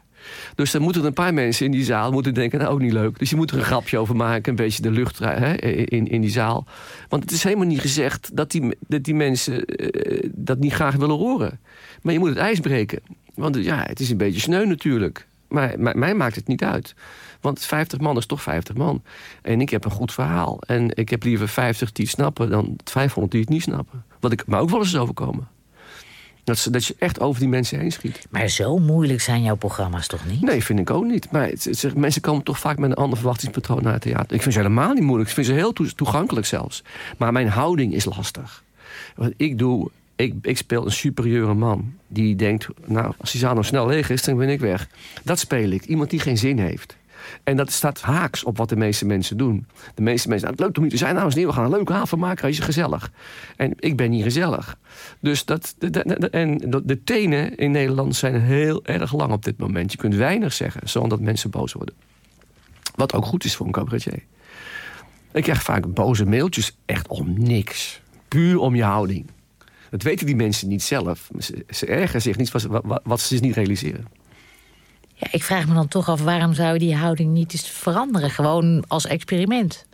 Dus 0.54 0.70
dan 0.70 0.82
moeten 0.82 1.00
er 1.00 1.06
een 1.06 1.12
paar 1.12 1.34
mensen 1.34 1.66
in 1.66 1.72
die 1.72 1.84
zaal 1.84 2.12
moeten 2.12 2.34
denken, 2.34 2.58
nou 2.58 2.70
ook 2.70 2.80
niet 2.80 2.92
leuk. 2.92 3.18
Dus 3.18 3.30
je 3.30 3.36
moet 3.36 3.50
er 3.50 3.58
een 3.58 3.64
grapje 3.64 3.98
over 3.98 4.16
maken, 4.16 4.50
een 4.50 4.56
beetje 4.56 4.82
de 4.82 4.90
lucht 4.90 5.18
hè, 5.18 5.54
in, 5.62 6.06
in 6.06 6.20
die 6.20 6.30
zaal. 6.30 6.66
Want 7.08 7.22
het 7.22 7.32
is 7.32 7.42
helemaal 7.42 7.66
niet 7.66 7.80
gezegd 7.80 8.36
dat 8.36 8.50
die, 8.50 8.76
dat 8.88 9.04
die 9.04 9.14
mensen 9.14 9.64
uh, 9.66 10.30
dat 10.34 10.58
niet 10.58 10.72
graag 10.72 10.94
willen 10.94 11.16
horen. 11.16 11.60
Maar 12.02 12.12
je 12.12 12.18
moet 12.18 12.28
het 12.28 12.38
ijs 12.38 12.60
breken. 12.60 13.00
Want 13.34 13.56
ja, 13.56 13.84
het 13.86 14.00
is 14.00 14.10
een 14.10 14.16
beetje 14.16 14.40
sneu 14.40 14.64
natuurlijk. 14.64 15.26
Maar, 15.48 15.74
maar 15.78 15.98
mij 15.98 16.14
maakt 16.14 16.36
het 16.36 16.46
niet 16.46 16.62
uit. 16.62 16.94
Want 17.46 17.64
50 17.64 18.00
man 18.00 18.16
is 18.16 18.26
toch 18.26 18.42
50 18.42 18.76
man. 18.76 19.02
En 19.42 19.60
ik 19.60 19.70
heb 19.70 19.84
een 19.84 19.90
goed 19.90 20.12
verhaal. 20.12 20.60
En 20.66 20.90
ik 20.96 21.08
heb 21.08 21.22
liever 21.22 21.48
50 21.48 21.92
die 21.92 22.04
het 22.04 22.14
snappen 22.14 22.50
dan 22.50 22.76
500 22.84 23.32
die 23.32 23.40
het 23.40 23.50
niet 23.50 23.62
snappen. 23.62 24.04
Wat 24.20 24.32
ik 24.32 24.46
maar 24.46 24.60
ook 24.60 24.70
wel 24.70 24.78
eens 24.78 24.92
is 24.92 24.98
overkomen. 24.98 25.48
Dat, 26.44 26.68
dat 26.70 26.84
je 26.84 26.94
echt 26.98 27.20
over 27.20 27.40
die 27.40 27.48
mensen 27.48 27.78
heen 27.78 27.92
schiet. 27.92 28.26
Maar 28.30 28.48
zo 28.48 28.78
moeilijk 28.78 29.20
zijn 29.20 29.42
jouw 29.42 29.56
programma's 29.56 30.06
toch 30.06 30.26
niet? 30.26 30.40
Nee, 30.40 30.64
vind 30.64 30.78
ik 30.78 30.90
ook 30.90 31.04
niet. 31.04 31.30
Maar 31.30 31.48
het, 31.48 31.94
mensen 31.96 32.22
komen 32.22 32.42
toch 32.42 32.58
vaak 32.58 32.78
met 32.78 32.90
een 32.90 32.96
ander 32.96 33.18
verwachtingspatroon 33.18 33.82
naar 33.82 33.92
het 33.92 34.02
theater. 34.02 34.34
Ik 34.34 34.42
vind 34.42 34.54
ze 34.54 34.60
helemaal 34.60 34.92
niet 34.92 35.02
moeilijk. 35.02 35.28
Ik 35.28 35.34
vind 35.34 35.46
ze 35.46 35.52
heel 35.52 35.72
toegankelijk 35.72 36.46
zelfs. 36.46 36.82
Maar 37.16 37.32
mijn 37.32 37.48
houding 37.48 37.94
is 37.94 38.04
lastig. 38.04 38.62
Wat 39.16 39.32
ik 39.36 39.58
doe, 39.58 39.90
ik, 40.16 40.34
ik, 40.42 40.56
speel 40.56 40.84
een 40.84 40.92
superieure 40.92 41.54
man. 41.54 41.94
Die 42.08 42.36
denkt, 42.36 42.68
nou, 42.86 43.12
als 43.18 43.34
nou 43.34 43.64
snel 43.64 43.86
leeg 43.86 44.10
is, 44.10 44.22
dan 44.22 44.36
ben 44.36 44.48
ik 44.48 44.60
weg. 44.60 44.88
Dat 45.22 45.38
speel 45.38 45.70
ik. 45.70 45.84
Iemand 45.84 46.10
die 46.10 46.20
geen 46.20 46.38
zin 46.38 46.58
heeft. 46.58 46.96
En 47.42 47.56
dat 47.56 47.72
staat 47.72 48.00
haaks 48.00 48.44
op 48.44 48.56
wat 48.56 48.68
de 48.68 48.76
meeste 48.76 49.06
mensen 49.06 49.36
doen. 49.36 49.66
De 49.94 50.02
meeste 50.02 50.28
mensen, 50.28 50.48
nou, 50.48 50.60
leuk 50.62 50.76
om 50.76 50.82
hier 50.82 50.92
te 50.92 50.96
zijn, 50.96 51.14
nou 51.14 51.26
eens 51.26 51.34
we 51.34 51.52
gaan 51.52 51.64
een 51.64 51.70
leuke 51.70 51.92
avond 51.92 52.20
maken, 52.20 52.48
is 52.48 52.58
gezellig. 52.58 53.10
En 53.56 53.72
ik 53.76 53.96
ben 53.96 54.10
niet 54.10 54.22
gezellig. 54.22 54.78
Dus 55.20 55.44
dat, 55.44 55.74
de, 55.78 56.00
en 56.30 56.58
de 56.84 57.04
tenen 57.04 57.56
in 57.56 57.70
Nederland 57.70 58.16
zijn 58.16 58.40
heel 58.40 58.84
erg 58.84 59.12
lang 59.12 59.32
op 59.32 59.44
dit 59.44 59.58
moment. 59.58 59.92
Je 59.92 59.98
kunt 59.98 60.14
weinig 60.14 60.52
zeggen, 60.52 60.88
zonder 60.88 61.10
dat 61.10 61.20
mensen 61.20 61.50
boos 61.50 61.72
worden. 61.72 61.94
Wat 62.94 63.14
ook 63.14 63.24
goed 63.24 63.44
is 63.44 63.56
voor 63.56 63.66
een 63.66 63.72
cabaretier. 63.72 64.22
Ik 65.32 65.42
krijg 65.42 65.62
vaak 65.62 65.94
boze 65.94 66.26
mailtjes, 66.26 66.76
echt 66.84 67.08
om 67.08 67.34
niks. 67.38 68.00
Puur 68.28 68.58
om 68.58 68.74
je 68.74 68.82
houding. 68.82 69.26
Dat 69.90 70.02
weten 70.02 70.26
die 70.26 70.36
mensen 70.36 70.68
niet 70.68 70.82
zelf. 70.82 71.30
Ze, 71.38 71.64
ze 71.68 71.86
ergeren 71.86 72.22
zich 72.22 72.36
niet 72.36 72.50
wat, 72.50 72.62
wat, 72.62 73.00
wat 73.04 73.20
ze 73.20 73.28
dus 73.28 73.40
niet 73.40 73.54
realiseren. 73.54 74.06
Ja, 75.16 75.26
ik 75.30 75.42
vraag 75.42 75.66
me 75.66 75.74
dan 75.74 75.88
toch 75.88 76.08
af, 76.08 76.22
waarom 76.22 76.54
zou 76.54 76.72
je 76.72 76.78
die 76.78 76.96
houding 76.96 77.32
niet 77.32 77.52
eens 77.52 77.68
veranderen? 77.68 78.30
Gewoon 78.30 78.84
als 78.88 79.06
experiment. 79.06 79.86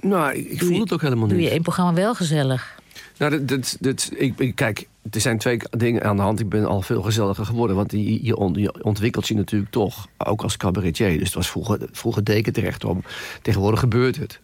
Nou, 0.00 0.34
ik, 0.34 0.62
voel 0.62 0.80
het 0.80 0.92
ook 0.92 1.00
helemaal 1.00 1.26
niet. 1.26 1.34
Doe 1.34 1.44
je 1.44 1.50
één 1.50 1.62
programma 1.62 1.92
wel 1.92 2.14
gezellig? 2.14 2.76
Nou, 3.18 3.44
dat, 3.44 3.76
dat, 3.80 4.10
ik, 4.16 4.52
kijk, 4.54 4.88
er 5.10 5.20
zijn 5.20 5.38
twee 5.38 5.58
dingen 5.70 6.04
aan 6.04 6.16
de 6.16 6.22
hand. 6.22 6.40
Ik 6.40 6.48
ben 6.48 6.66
al 6.66 6.82
veel 6.82 7.02
gezelliger 7.02 7.44
geworden. 7.44 7.76
Want 7.76 7.92
je, 7.92 8.24
je, 8.24 8.36
ontwikkelt 8.82 9.28
je 9.28 9.34
natuurlijk 9.34 9.70
toch, 9.70 10.06
ook 10.16 10.42
als 10.42 10.56
cabaretier. 10.56 11.18
Dus 11.18 11.26
het 11.26 11.34
was 11.34 11.50
vroeger, 11.50 11.78
vroeger 11.92 12.24
deken 12.24 12.52
terecht 12.52 12.84
om. 12.84 13.02
Tegenwoordig 13.42 13.80
gebeurt 13.80 14.16
het. 14.16 14.38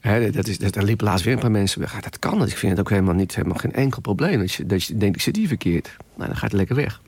He, 0.00 0.30
dat 0.30 0.46
is, 0.46 0.58
dat, 0.58 0.76
er 0.76 0.84
liep 0.84 1.00
laatst 1.00 1.24
weer 1.24 1.34
een 1.34 1.40
paar 1.40 1.50
mensen 1.50 1.80
weg. 1.80 2.00
dat 2.00 2.18
kan. 2.18 2.42
Ik 2.42 2.56
vind 2.56 2.72
het 2.72 2.80
ook 2.80 2.90
helemaal 2.90 3.14
niet 3.14 3.34
helemaal 3.34 3.58
geen 3.58 3.72
enkel 3.72 4.00
probleem. 4.00 4.38
Dat 4.38 4.52
je, 4.52 4.66
dat 4.66 4.84
je 4.84 4.96
denkt, 4.96 5.16
ik 5.16 5.22
zit 5.22 5.36
hier 5.36 5.48
verkeerd. 5.48 5.96
Nou, 6.16 6.28
dan 6.28 6.36
gaat 6.36 6.50
het 6.50 6.58
lekker 6.58 6.76
weg. 6.76 7.00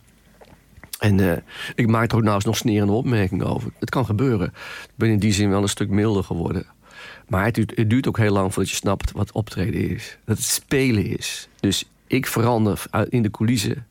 En 1.03 1.19
uh, 1.19 1.33
ik 1.75 1.87
maak 1.87 2.13
er 2.13 2.17
ook 2.17 2.25
eens 2.25 2.45
nog 2.45 2.57
snerende 2.57 2.93
opmerkingen 2.93 3.47
over. 3.47 3.71
Het 3.79 3.91
kan 3.91 4.05
gebeuren. 4.05 4.47
Ik 4.83 4.95
ben 4.95 5.11
in 5.11 5.19
die 5.19 5.33
zin 5.33 5.51
wel 5.51 5.63
een 5.63 5.69
stuk 5.69 5.89
milder 5.89 6.25
geworden. 6.25 6.67
Maar 7.29 7.45
het 7.45 7.55
duurt, 7.55 7.77
het 7.77 7.91
duurt 7.91 8.09
ook 8.09 8.19
heel 8.19 8.33
lang 8.33 8.53
voordat 8.53 8.71
je 8.71 8.77
snapt 8.77 9.13
wat 9.13 9.33
optreden 9.33 9.91
is. 9.91 10.19
Dat 10.25 10.37
het 10.37 10.47
spelen 10.47 11.07
is. 11.07 11.49
Dus 11.61 11.91
ik 12.07 12.27
verander 12.27 12.85
in 13.09 13.23
de 13.23 13.31
coulissen. 13.31 13.87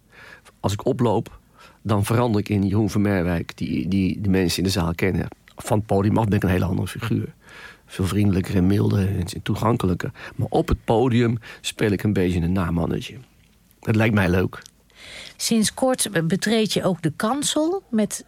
Als 0.60 0.74
ik 0.74 0.86
oploop, 0.86 1.40
dan 1.82 2.06
verander 2.06 2.42
ik 2.42 2.50
in 2.50 2.68
Jeroen 2.68 2.90
van 2.90 3.02
Merwijk... 3.02 3.58
die, 3.58 3.88
die 3.88 4.22
de 4.22 4.30
mensen 4.30 4.58
in 4.58 4.64
de 4.64 4.70
zaal 4.70 4.96
kennen. 4.96 5.28
Van 5.56 5.78
het 5.78 5.88
podium 5.88 6.18
af 6.18 6.26
ben 6.26 6.36
ik 6.36 6.44
een 6.44 6.50
hele 6.50 6.66
andere 6.66 6.88
figuur. 6.88 7.34
Veel 7.86 8.06
vriendelijker 8.06 8.56
en 8.56 8.68
milder 8.68 9.18
en 9.18 9.42
toegankelijker. 9.44 10.12
Maar 10.36 10.48
op 10.50 10.68
het 10.68 10.84
podium 10.84 11.38
speel 11.62 11.92
ik 11.92 12.04
een 12.04 12.14
beetje 12.14 12.42
een 12.42 12.52
namannetje. 12.52 13.18
Dat 13.80 13.96
lijkt 13.96 14.16
mij 14.16 14.30
leuk. 14.30 14.62
Sinds 15.42 15.74
kort 15.74 16.28
betreed 16.28 16.74
je 16.74 16.84
ook 16.84 17.02
de 17.02 17.12
kansel 17.16 17.84
met 17.90 18.26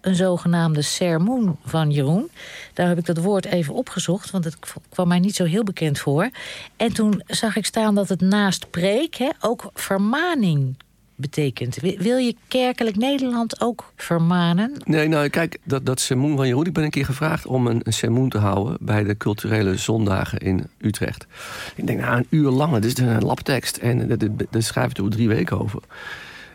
een 0.00 0.14
zogenaamde 0.14 0.82
sermoen 0.82 1.56
van 1.64 1.90
Jeroen. 1.90 2.30
Daar 2.74 2.88
heb 2.88 2.98
ik 2.98 3.06
dat 3.06 3.18
woord 3.18 3.44
even 3.44 3.74
opgezocht, 3.74 4.30
want 4.30 4.44
het 4.44 4.56
kwam 4.88 5.08
mij 5.08 5.18
niet 5.18 5.34
zo 5.34 5.44
heel 5.44 5.64
bekend 5.64 5.98
voor. 5.98 6.30
En 6.76 6.92
toen 6.92 7.22
zag 7.26 7.56
ik 7.56 7.66
staan 7.66 7.94
dat 7.94 8.08
het 8.08 8.20
naast 8.20 8.70
preek 8.70 9.14
hè, 9.14 9.28
ook 9.40 9.70
vermaning 9.74 10.76
betekent. 11.14 11.76
Wil 11.76 12.16
je 12.16 12.36
kerkelijk 12.48 12.96
Nederland 12.96 13.60
ook 13.60 13.92
vermanen? 13.96 14.72
Nee, 14.84 15.08
nou 15.08 15.28
kijk, 15.28 15.58
dat, 15.64 15.86
dat 15.86 16.00
sermoen 16.00 16.36
van 16.36 16.46
Jeroen... 16.46 16.66
ik 16.66 16.72
ben 16.72 16.84
een 16.84 16.90
keer 16.90 17.04
gevraagd 17.04 17.46
om 17.46 17.66
een, 17.66 17.80
een 17.82 17.92
sermoen 17.92 18.28
te 18.28 18.38
houden... 18.38 18.76
bij 18.80 19.04
de 19.04 19.16
culturele 19.16 19.76
zondagen 19.76 20.38
in 20.38 20.66
Utrecht. 20.78 21.26
Ik 21.74 21.86
denk, 21.86 22.00
nou, 22.00 22.16
een 22.16 22.26
uur 22.30 22.50
lang, 22.50 22.72
dit 22.72 22.84
is 22.84 22.98
een 22.98 23.24
labtekst. 23.24 23.76
En 23.76 24.18
daar 24.50 24.62
schrijf 24.62 24.90
ik 24.90 24.98
er 24.98 25.10
drie 25.10 25.28
weken 25.28 25.60
over. 25.60 25.82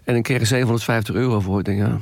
En 0.03 0.15
ik 0.15 0.23
kreeg 0.23 0.39
er 0.39 0.45
750 0.45 1.15
euro 1.15 1.39
voor. 1.39 1.59
Ik 1.59 1.65
denk, 1.65 1.79
ja, 1.79 1.99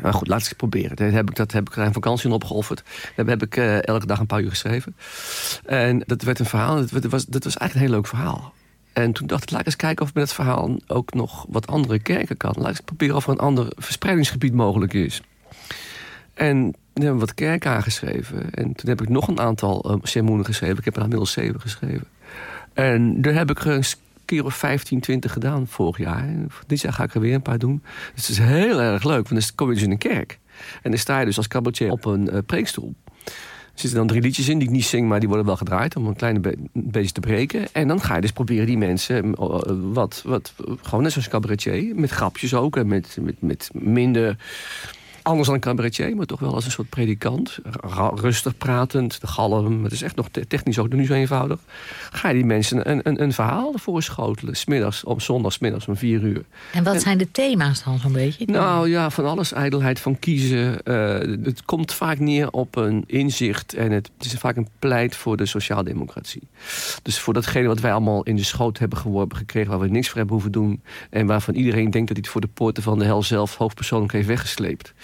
maar 0.00 0.14
goed, 0.14 0.28
laat 0.28 0.40
ik 0.40 0.48
het 0.48 0.56
proberen. 0.56 0.96
Dat 0.96 1.12
heb 1.12 1.30
ik, 1.30 1.36
dat 1.36 1.52
heb 1.52 1.68
ik 1.68 1.76
een 1.76 1.92
vakantie 1.92 2.32
opgeofferd. 2.32 2.82
Dat 3.16 3.26
heb 3.26 3.42
ik 3.42 3.56
uh, 3.56 3.86
elke 3.86 4.06
dag 4.06 4.18
een 4.18 4.26
paar 4.26 4.40
uur 4.40 4.50
geschreven. 4.50 4.96
En 5.64 6.02
dat 6.06 6.22
werd 6.22 6.38
een 6.38 6.46
verhaal. 6.46 6.86
Dat, 6.86 7.04
was, 7.04 7.26
dat 7.26 7.44
was 7.44 7.56
eigenlijk 7.56 7.74
een 7.74 7.80
heel 7.80 7.90
leuk 7.90 8.06
verhaal. 8.06 8.52
En 8.92 9.12
toen 9.12 9.26
dacht 9.26 9.42
ik, 9.42 9.50
laat 9.50 9.60
ik 9.60 9.66
eens 9.66 9.76
kijken 9.76 10.04
of 10.04 10.14
met 10.14 10.22
het 10.22 10.32
verhaal 10.32 10.76
ook 10.86 11.14
nog 11.14 11.46
wat 11.48 11.66
andere 11.66 11.98
kerken 11.98 12.36
kan. 12.36 12.52
Laat 12.56 12.62
ik 12.62 12.68
eens 12.68 12.80
proberen 12.80 13.16
of 13.16 13.26
er 13.26 13.32
een 13.32 13.38
ander 13.38 13.72
verspreidingsgebied 13.76 14.52
mogelijk 14.52 14.92
is. 14.92 15.22
En 16.34 16.56
toen 16.92 17.04
hebben 17.04 17.20
we 17.20 17.26
wat 17.26 17.34
kerken 17.34 17.70
aangeschreven. 17.70 18.50
En 18.50 18.74
toen 18.74 18.88
heb 18.88 19.02
ik 19.02 19.08
nog 19.08 19.28
een 19.28 19.40
aantal 19.40 19.90
uh, 19.90 19.96
sermoenen 20.02 20.44
geschreven. 20.44 20.78
Ik 20.78 20.84
heb 20.84 20.96
er 20.96 21.02
inmiddels 21.02 21.32
zeven 21.32 21.60
geschreven. 21.60 22.06
En 22.72 23.22
daar 23.22 23.34
heb 23.34 23.50
ik 23.50 23.58
keer 24.26 24.44
of 24.44 24.54
15, 24.54 25.00
20 25.00 25.32
gedaan 25.32 25.66
vorig 25.66 25.98
jaar. 25.98 26.28
Dit 26.66 26.80
jaar 26.80 26.92
ga 26.92 27.04
ik 27.04 27.14
er 27.14 27.20
weer 27.20 27.34
een 27.34 27.42
paar 27.42 27.58
doen. 27.58 27.82
Dus 28.14 28.26
het 28.26 28.38
is 28.38 28.44
heel 28.44 28.80
erg 28.80 29.04
leuk, 29.04 29.28
want 29.28 29.40
dan 29.40 29.50
kom 29.54 29.68
je 29.68 29.74
dus 29.74 29.82
in 29.82 29.90
een 29.90 29.98
kerk. 29.98 30.38
En 30.82 30.90
dan 30.90 31.00
sta 31.00 31.18
je 31.18 31.24
dus 31.24 31.36
als 31.36 31.48
cabaretier 31.48 31.90
op 31.90 32.04
een 32.04 32.28
uh, 32.32 32.38
preekstoel. 32.46 32.94
Er 33.24 33.82
zitten 33.82 33.98
dan 33.98 34.08
drie 34.08 34.22
liedjes 34.22 34.48
in 34.48 34.58
die 34.58 34.68
ik 34.68 34.74
niet 34.74 34.84
zing, 34.84 35.08
maar 35.08 35.18
die 35.18 35.28
worden 35.28 35.46
wel 35.46 35.56
gedraaid 35.56 35.96
om 35.96 36.06
een 36.06 36.16
kleine 36.16 36.40
be 36.40 36.56
beetje 36.72 37.12
te 37.12 37.20
breken. 37.20 37.66
En 37.72 37.88
dan 37.88 38.00
ga 38.00 38.14
je 38.14 38.20
dus 38.20 38.32
proberen 38.32 38.66
die 38.66 38.78
mensen 38.78 39.34
wat, 39.92 40.22
wat 40.24 40.54
gewoon 40.82 41.02
net 41.02 41.12
zoals 41.12 41.28
cabaretier, 41.28 41.94
met 41.94 42.10
grapjes 42.10 42.54
ook 42.54 42.76
en 42.76 42.86
met, 42.86 43.18
met, 43.20 43.34
met 43.38 43.70
minder 43.72 44.36
anders 45.26 45.46
dan 45.46 45.54
een 45.54 45.60
cabaretier, 45.60 46.16
maar 46.16 46.26
toch 46.26 46.40
wel 46.40 46.54
als 46.54 46.64
een 46.64 46.70
soort 46.70 46.88
predikant. 46.88 47.58
Rustig 48.14 48.56
pratend, 48.56 49.20
de 49.20 49.26
galm. 49.26 49.84
Het 49.84 49.92
is 49.92 50.02
echt 50.02 50.16
nog 50.16 50.28
technisch 50.48 50.78
ook 50.78 50.92
niet 50.92 51.06
zo 51.06 51.12
eenvoudig. 51.12 51.60
Ga 52.10 52.28
je 52.28 52.34
die 52.34 52.44
mensen 52.44 52.90
een, 52.90 53.00
een, 53.02 53.22
een 53.22 53.32
verhaal 53.32 53.72
ervoor 53.72 54.02
schotelen. 54.02 54.56
Smiddags, 54.56 55.04
op 55.04 55.20
zondagsmiddags 55.22 55.88
om 55.88 55.96
vier 55.96 56.22
uur. 56.22 56.44
En 56.72 56.84
wat 56.84 57.02
zijn 57.02 57.18
de 57.18 57.30
thema's 57.30 57.84
dan 57.84 57.98
zo'n 57.98 58.12
beetje? 58.12 58.46
Nou 58.46 58.88
ja, 58.88 59.10
van 59.10 59.26
alles. 59.26 59.52
Ijdelheid 59.52 60.00
van 60.00 60.18
kiezen. 60.18 60.78
Uh, 60.84 61.44
het 61.44 61.64
komt 61.64 61.92
vaak 61.92 62.18
neer 62.18 62.50
op 62.50 62.76
een 62.76 63.04
inzicht. 63.06 63.74
En 63.74 63.90
het, 63.90 64.10
het, 64.16 64.26
is 64.26 64.38
vaak 64.38 64.56
een 64.56 64.68
pleit 64.78 65.16
voor 65.16 65.36
de 65.36 65.46
sociaaldemocratie. 65.46 66.42
Dus 67.02 67.18
voor 67.18 67.34
datgene 67.34 67.68
wat 67.68 67.80
wij 67.80 67.92
allemaal 67.92 68.22
in 68.22 68.36
de 68.36 68.44
schoot 68.44 68.78
hebben 68.78 68.98
geworpen 68.98 69.36
gekregen... 69.36 69.70
waar 69.70 69.80
we 69.80 69.88
niks 69.88 70.06
voor 70.06 70.16
hebben 70.16 70.34
hoeven 70.34 70.52
doen. 70.52 70.82
En 71.10 71.26
waarvan 71.26 71.54
iedereen 71.54 71.90
denkt 71.90 72.08
dat 72.08 72.16
hij 72.16 72.20
het 72.20 72.28
voor 72.28 72.40
de 72.40 72.46
poorten 72.54 72.82
van 72.82 72.98
de 72.98 73.04
hel 73.04 73.22
zelf... 73.22 73.56
hoofdpersoonlijk 73.56 74.12
heeft 74.12 74.26
weggesleept. 74.26 74.94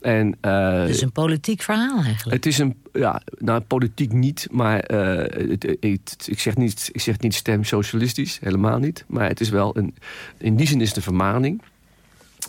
En, 0.00 0.36
uh, 0.42 0.80
het 0.80 0.88
is 0.88 1.00
een 1.00 1.12
politiek 1.12 1.62
verhaal 1.62 2.02
eigenlijk. 2.02 2.36
Het 2.36 2.46
is 2.46 2.58
een, 2.58 2.76
ja, 2.92 3.22
nou 3.38 3.60
politiek 3.60 4.12
niet, 4.12 4.48
maar 4.50 4.90
uh, 4.92 5.48
het, 5.50 5.76
het, 5.80 6.26
ik, 6.30 6.40
zeg 6.40 6.56
niet, 6.56 6.88
ik 6.92 7.00
zeg 7.00 7.18
niet 7.18 7.34
stem 7.34 7.64
socialistisch, 7.64 8.38
helemaal 8.40 8.78
niet. 8.78 9.04
Maar 9.06 9.28
het 9.28 9.40
is 9.40 9.48
wel 9.48 9.76
een, 9.76 9.94
in 10.38 10.56
die 10.56 10.66
zin 10.66 10.80
is 10.80 10.88
het 10.88 10.96
een 10.96 11.02
vermaning 11.02 11.62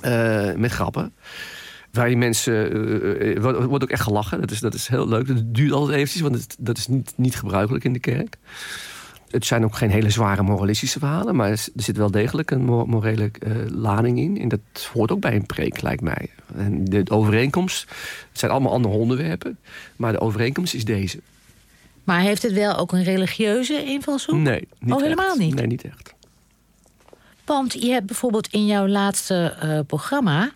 uh, 0.05 0.53
met 0.53 0.71
grappen. 0.71 1.13
Waar 1.91 2.09
je 2.09 2.17
mensen, 2.17 3.41
wordt, 3.41 3.63
wordt 3.65 3.83
ook 3.83 3.89
echt 3.89 4.03
gelachen, 4.03 4.39
dat 4.39 4.51
is, 4.51 4.59
dat 4.59 4.73
is 4.73 4.87
heel 4.87 5.07
leuk. 5.07 5.27
Dat 5.27 5.55
duurt 5.55 5.71
altijd 5.71 5.97
eventjes, 5.97 6.21
want 6.21 6.35
het, 6.35 6.55
dat 6.59 6.77
is 6.77 6.87
niet, 6.87 7.13
niet 7.15 7.35
gebruikelijk 7.35 7.83
in 7.83 7.93
de 7.93 7.99
kerk. 7.99 8.37
Het 9.31 9.45
zijn 9.45 9.63
ook 9.63 9.75
geen 9.75 9.89
hele 9.89 10.09
zware 10.09 10.43
moralistische 10.43 10.99
verhalen, 10.99 11.35
maar 11.35 11.49
er 11.49 11.65
zit 11.75 11.97
wel 11.97 12.11
degelijk 12.11 12.51
een 12.51 12.65
morele 12.65 13.31
uh, 13.39 13.55
lading 13.67 14.19
in. 14.19 14.39
En 14.41 14.47
dat 14.47 14.59
hoort 14.93 15.11
ook 15.11 15.19
bij 15.19 15.35
een 15.35 15.45
preek, 15.45 15.81
lijkt 15.81 16.01
mij. 16.01 16.29
En 16.55 16.85
de 16.85 17.03
overeenkomst, 17.09 17.89
het 18.29 18.39
zijn 18.39 18.51
allemaal 18.51 18.71
andere 18.71 18.93
onderwerpen, 18.93 19.57
maar 19.95 20.11
de 20.11 20.19
overeenkomst 20.19 20.73
is 20.73 20.85
deze. 20.85 21.19
Maar 22.03 22.19
heeft 22.19 22.41
het 22.41 22.53
wel 22.53 22.77
ook 22.77 22.91
een 22.91 23.03
religieuze 23.03 23.83
invalshoek? 23.83 24.35
Nee, 24.35 24.67
niet 24.79 24.93
Oh, 24.93 25.01
helemaal 25.01 25.35
niet? 25.35 25.55
Nee, 25.55 25.67
niet 25.67 25.83
echt. 25.83 26.13
Want 27.45 27.73
je 27.73 27.91
hebt 27.91 28.05
bijvoorbeeld 28.05 28.47
in 28.47 28.65
jouw 28.65 28.87
laatste 28.87 29.55
uh, 29.63 29.79
programma 29.87 30.51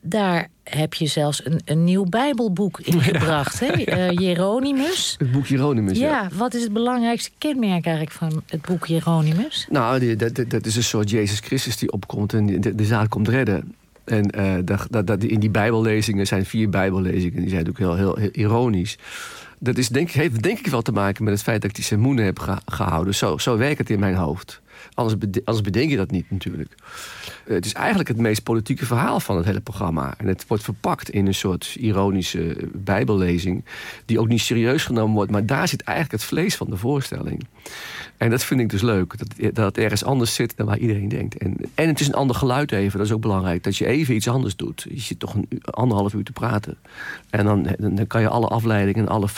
daar 0.00 0.48
heb 0.62 0.94
je 0.94 1.06
zelfs 1.06 1.46
een, 1.46 1.60
een 1.64 1.84
nieuw 1.84 2.04
Bijbelboek 2.04 2.80
ingebracht, 2.80 3.58
ja. 3.60 3.66
hè? 3.66 4.10
Uh, 4.10 4.18
Jeronimus. 4.28 5.14
Het 5.18 5.32
boek 5.32 5.46
Jeronimus, 5.46 5.98
ja. 5.98 6.08
ja. 6.08 6.28
Wat 6.32 6.54
is 6.54 6.62
het 6.62 6.72
belangrijkste 6.72 7.30
kenmerk 7.38 7.84
eigenlijk 7.86 8.16
van 8.16 8.42
het 8.46 8.62
boek 8.62 8.86
Jeronimus? 8.86 9.66
Nou, 9.70 10.16
dat, 10.16 10.44
dat 10.48 10.66
is 10.66 10.76
een 10.76 10.82
soort 10.82 11.10
Jezus 11.10 11.40
Christus 11.40 11.76
die 11.76 11.92
opkomt 11.92 12.32
en 12.32 12.60
de, 12.60 12.74
de 12.74 12.84
zaak 12.84 13.10
komt 13.10 13.28
redden. 13.28 13.74
En 14.04 14.38
uh, 14.38 14.54
dat, 14.64 14.86
dat, 14.90 15.06
dat, 15.06 15.24
in 15.24 15.40
die 15.40 15.50
bijbellezingen 15.50 16.26
zijn 16.26 16.46
vier 16.46 16.70
bijbellezingen. 16.70 17.40
Die 17.40 17.50
zijn 17.50 17.64
natuurlijk 17.64 17.78
heel, 17.78 17.96
heel, 17.96 18.16
heel 18.16 18.44
ironisch. 18.44 18.98
Dat 19.58 19.78
is, 19.78 19.88
denk, 19.88 20.10
heeft 20.10 20.42
denk 20.42 20.58
ik 20.58 20.66
wel 20.66 20.82
te 20.82 20.92
maken 20.92 21.24
met 21.24 21.32
het 21.32 21.42
feit 21.42 21.60
dat 21.60 21.70
ik 21.70 21.76
die 21.76 21.84
sermoenen 21.84 22.24
heb 22.24 22.38
ge, 22.38 22.56
gehouden. 22.66 23.14
Zo, 23.14 23.38
zo 23.38 23.56
werkt 23.56 23.78
het 23.78 23.90
in 23.90 23.98
mijn 23.98 24.14
hoofd. 24.14 24.60
Anders, 24.94 25.16
anders 25.44 25.64
bedenk 25.64 25.90
je 25.90 25.96
dat 25.96 26.10
niet 26.10 26.30
natuurlijk. 26.30 26.74
Het 27.44 27.66
is 27.66 27.72
eigenlijk 27.72 28.08
het 28.08 28.16
meest 28.16 28.42
politieke 28.42 28.86
verhaal 28.86 29.20
van 29.20 29.36
het 29.36 29.44
hele 29.44 29.60
programma. 29.60 30.14
En 30.18 30.26
het 30.26 30.46
wordt 30.46 30.62
verpakt 30.62 31.10
in 31.10 31.26
een 31.26 31.34
soort 31.34 31.74
ironische 31.78 32.56
bijbellezing... 32.74 33.64
die 34.04 34.20
ook 34.20 34.28
niet 34.28 34.40
serieus 34.40 34.84
genomen 34.84 35.14
wordt. 35.14 35.30
Maar 35.30 35.46
daar 35.46 35.68
zit 35.68 35.82
eigenlijk 35.82 36.22
het 36.22 36.30
vlees 36.30 36.56
van 36.56 36.70
de 36.70 36.76
voorstelling. 36.76 37.46
En 38.16 38.30
dat 38.30 38.44
vind 38.44 38.60
ik 38.60 38.70
dus 38.70 38.82
leuk. 38.82 39.18
Dat, 39.18 39.54
dat 39.54 39.64
het 39.64 39.78
ergens 39.78 40.04
anders 40.04 40.34
zit 40.34 40.56
dan 40.56 40.66
waar 40.66 40.78
iedereen 40.78 41.08
denkt. 41.08 41.36
En, 41.36 41.56
en 41.74 41.88
het 41.88 42.00
is 42.00 42.06
een 42.06 42.14
ander 42.14 42.36
geluid 42.36 42.72
even, 42.72 42.98
dat 42.98 43.06
is 43.06 43.12
ook 43.12 43.20
belangrijk. 43.20 43.62
Dat 43.62 43.76
je 43.76 43.86
even 43.86 44.14
iets 44.14 44.28
anders 44.28 44.56
doet. 44.56 44.86
Je 44.88 45.00
zit 45.00 45.18
toch 45.18 45.34
een 45.34 45.48
anderhalf 45.64 46.14
uur 46.14 46.24
te 46.24 46.32
praten. 46.32 46.76
En 47.30 47.44
dan, 47.44 47.68
dan 47.78 48.06
kan 48.06 48.20
je 48.20 48.28
alle 48.28 48.48
afleidingen 48.48 49.02
en 49.02 49.08
alle 49.08 49.28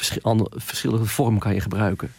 verschillende 0.56 1.06
vormen 1.06 1.40
kan 1.40 1.54
je 1.54 1.60
gebruiken 1.60 2.10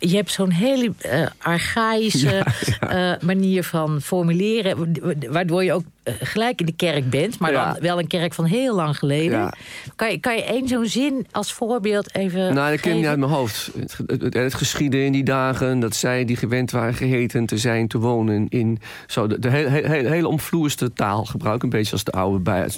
je 0.00 0.16
hebt 0.16 0.30
zo'n 0.30 0.50
hele 0.50 0.92
uh, 1.06 1.26
archaïsche 1.38 2.44
ja, 2.80 3.12
uh, 3.12 3.20
manier 3.22 3.64
van 3.64 4.00
formuleren... 4.00 4.96
waardoor 5.30 5.64
je 5.64 5.72
ook 5.72 5.82
uh, 6.04 6.14
gelijk 6.20 6.60
in 6.60 6.66
de 6.66 6.76
kerk 6.76 7.10
bent... 7.10 7.38
maar 7.38 7.52
ja. 7.52 7.72
dan 7.72 7.82
wel 7.82 7.98
een 7.98 8.06
kerk 8.06 8.34
van 8.34 8.44
heel 8.44 8.74
lang 8.74 8.98
geleden. 8.98 9.52
Kan, 9.96 10.10
je, 10.10 10.18
kan 10.18 10.36
je 10.36 10.44
één 10.44 10.68
zo'n 10.68 10.86
zin 10.86 11.26
als 11.30 11.52
voorbeeld 11.52 12.14
even 12.14 12.54
Nou, 12.54 12.70
dat 12.70 12.80
ken 12.80 12.90
ik 12.90 12.96
niet 12.96 13.06
uit 13.06 13.18
mijn 13.18 13.30
hoofd. 13.30 13.70
Het, 13.78 13.98
het, 14.06 14.22
het, 14.22 14.34
het, 14.34 14.54
geschieden 14.54 15.04
in 15.04 15.12
die 15.12 15.24
dagen 15.24 15.80
dat 15.80 15.96
zij 15.96 16.24
die 16.24 16.36
gewend 16.36 16.70
waren 16.70 16.94
geheten 16.94 17.46
te 17.46 17.58
zijn... 17.58 17.88
te 17.88 17.98
wonen 17.98 18.46
in 18.48 18.78
zo 19.06 19.26
de, 19.26 19.38
de 19.38 19.50
hele, 19.50 19.68
hele, 19.68 20.08
hele 20.08 20.28
omvloerste 20.28 20.92
taal 20.92 21.24
gebruik. 21.24 21.62
Een 21.62 21.68
beetje 21.68 21.92
als 21.92 22.04
de 22.04 22.12
oude 22.12 22.38
bij. 22.38 22.68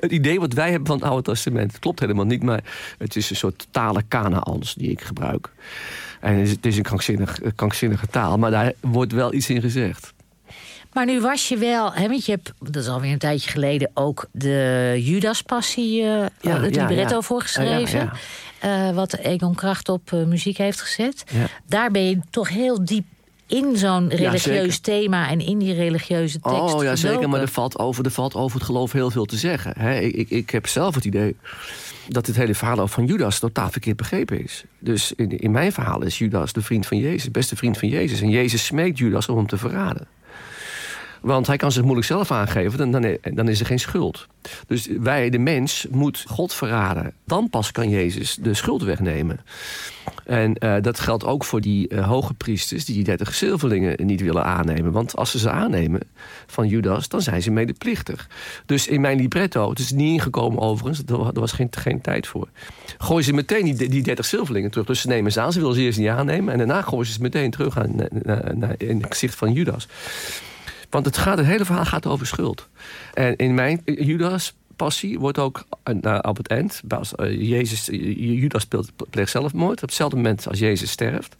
Het 0.00 0.12
idee 0.12 0.40
wat 0.40 0.52
wij 0.52 0.70
hebben 0.70 0.86
van 0.86 0.96
het 0.96 1.06
Oude 1.06 1.22
Testament... 1.22 1.78
klopt 1.78 2.00
helemaal 2.00 2.24
niet, 2.24 2.42
maar 2.42 2.64
het 2.98 3.16
is 3.16 3.30
een 3.30 3.36
soort 3.36 3.66
talen 3.70 4.08
Kanaans 4.08 4.74
die 4.74 4.90
ik 4.90 5.00
gebruik. 5.00 5.50
En 6.20 6.38
het 6.38 6.66
is 6.66 6.76
een 6.76 6.82
krankzinnig, 6.82 7.38
krankzinnige 7.54 8.06
taal, 8.06 8.38
maar 8.38 8.50
daar 8.50 8.72
wordt 8.80 9.12
wel 9.12 9.32
iets 9.32 9.48
in 9.48 9.60
gezegd. 9.60 10.14
Maar 10.92 11.06
nu 11.06 11.20
was 11.20 11.48
je 11.48 11.56
wel, 11.56 11.92
hè, 11.92 12.08
want 12.08 12.26
je 12.26 12.32
hebt, 12.32 12.52
dat 12.58 12.82
is 12.82 12.88
alweer 12.88 13.12
een 13.12 13.18
tijdje 13.18 13.50
geleden, 13.50 13.90
ook 13.94 14.28
de 14.32 14.94
Judaspassie, 14.98 16.02
uh, 16.02 16.26
ja, 16.40 16.60
het 16.60 16.76
libretto 16.76 17.14
ja, 17.14 17.20
voorgeschreven. 17.20 18.10
Uh, 18.64 18.90
wat 18.90 19.14
Egon 19.14 19.54
Kracht 19.54 19.88
op 19.88 20.10
uh, 20.12 20.24
muziek 20.24 20.56
heeft 20.56 20.80
gezet. 20.80 21.24
Daar 21.66 21.90
ben 21.90 22.02
je 22.02 22.18
toch 22.30 22.48
heel 22.48 22.84
diep 22.84 23.04
in 23.46 23.76
zo'n 23.76 24.08
religieus 24.08 24.74
ja, 24.74 24.80
thema 24.82 25.28
en 25.28 25.40
in 25.40 25.58
die 25.58 25.74
religieuze 25.74 26.40
tekst. 26.40 26.74
Oh 26.74 26.82
ja, 26.82 26.96
zeker, 26.96 27.28
maar 27.28 27.40
er 27.40 27.48
valt, 27.48 27.78
over, 27.78 28.04
er 28.04 28.10
valt 28.10 28.34
over 28.34 28.56
het 28.56 28.66
geloof 28.66 28.92
heel 28.92 29.10
veel 29.10 29.24
te 29.24 29.36
zeggen. 29.36 29.72
He, 29.78 30.00
ik, 30.00 30.30
ik, 30.30 30.50
heb 30.50 30.66
zelf 30.66 30.94
het 30.94 31.04
idee 31.04 31.36
dat 32.08 32.26
het 32.26 32.36
hele 32.36 32.54
verhaal 32.54 32.88
van 32.88 33.06
Judas 33.06 33.38
totaal 33.38 33.70
verkeerd 33.70 33.96
begrepen 33.96 34.42
is. 34.42 34.64
Dus 34.78 35.12
in, 35.12 35.38
in 35.38 35.50
mijn 35.50 35.72
verhaal 35.72 36.02
is 36.02 36.18
Judas 36.18 36.52
de 36.52 36.62
vriend 36.62 36.86
van 36.86 36.98
Jezus, 36.98 37.24
de 37.24 37.30
beste 37.30 37.56
vriend 37.56 37.78
van 37.78 37.88
Jezus. 37.88 38.20
En 38.20 38.30
Jezus 38.30 38.64
smeekt 38.64 38.98
Judas 38.98 39.28
om 39.28 39.36
hem 39.36 39.46
te 39.46 39.58
verraden. 39.58 40.06
Want 41.26 41.46
hij 41.46 41.56
kan 41.56 41.72
zich 41.72 41.82
moeilijk 41.82 42.06
zelf 42.06 42.30
aangeven, 42.30 42.90
dan, 42.90 43.18
dan, 43.34 43.48
is 43.48 43.60
er 43.60 43.66
geen 43.66 43.78
schuld. 43.78 44.26
Dus 44.66 44.88
wij, 45.00 45.30
de 45.30 45.38
mens, 45.38 45.86
moet 45.90 46.24
God 46.28 46.54
verraden. 46.54 47.12
Dan 47.24 47.50
pas 47.50 47.72
kan 47.72 47.88
Jezus 47.88 48.34
de 48.34 48.54
schuld 48.54 48.82
wegnemen. 48.82 49.40
En 50.24 50.56
uh, 50.58 50.74
dat 50.80 51.00
geldt 51.00 51.24
ook 51.24 51.44
voor 51.44 51.60
die 51.60 51.88
uh, 51.88 52.08
hoge 52.08 52.34
priesters... 52.34 52.84
die 52.84 52.94
die 52.94 53.04
dertig 53.04 53.34
zilverlingen 53.34 54.06
niet 54.06 54.20
willen 54.20 54.44
aannemen. 54.44 54.92
Want 54.92 55.16
als 55.16 55.30
ze 55.30 55.38
ze 55.38 55.50
aannemen 55.50 56.00
van 56.46 56.68
Judas, 56.68 57.08
dan 57.08 57.22
zijn 57.22 57.42
ze 57.42 57.50
medeplichtig. 57.50 58.28
Dus 58.66 58.86
in 58.86 59.00
mijn 59.00 59.18
libretto, 59.18 59.70
het 59.70 59.78
is 59.78 59.92
niet 59.92 60.12
ingekomen 60.12 60.60
overigens... 60.60 61.02
er 61.08 61.40
was 61.40 61.52
geen, 61.52 61.68
geen 61.70 62.00
tijd 62.00 62.26
voor... 62.26 62.48
gooien 62.98 63.24
ze 63.24 63.32
meteen 63.32 63.64
die, 63.64 63.88
die 63.88 64.02
dertig 64.02 64.26
zilverlingen 64.26 64.70
terug. 64.70 64.86
Dus 64.86 65.00
ze 65.00 65.08
nemen 65.08 65.32
ze 65.32 65.40
aan, 65.40 65.52
ze 65.52 65.60
willen 65.60 65.74
ze 65.74 65.80
eerst 65.80 65.98
niet 65.98 66.08
aannemen... 66.08 66.52
en 66.52 66.58
daarna 66.58 66.82
gooien 66.82 67.06
ze 67.06 67.12
ze 67.12 67.22
meteen 67.22 67.50
terug 67.50 67.78
aan, 67.78 68.00
in 68.76 69.00
het 69.00 69.06
gezicht 69.10 69.34
van 69.34 69.52
Judas. 69.52 69.88
Want 70.96 71.08
het, 71.08 71.18
gaat, 71.18 71.40
hele 71.40 71.64
verhaal 71.64 71.84
gaat 71.84 72.06
over 72.06 72.26
schuld. 72.26 72.68
En 73.14 73.36
in 73.36 73.54
mijn 73.54 73.82
Judas 73.84 74.54
passie 74.76 75.18
wordt 75.18 75.38
ook 75.38 75.64
op 76.20 76.36
het 76.36 76.46
eind... 76.46 76.82
Jezus, 77.28 77.86
Judas 78.16 78.62
speelt, 78.62 78.92
pleegt 79.10 79.30
zelfmoord 79.30 79.82
op 79.82 79.88
hetzelfde 79.88 80.16
moment 80.16 80.48
als 80.48 80.58
Jezus 80.58 80.90
sterft. 80.90 81.36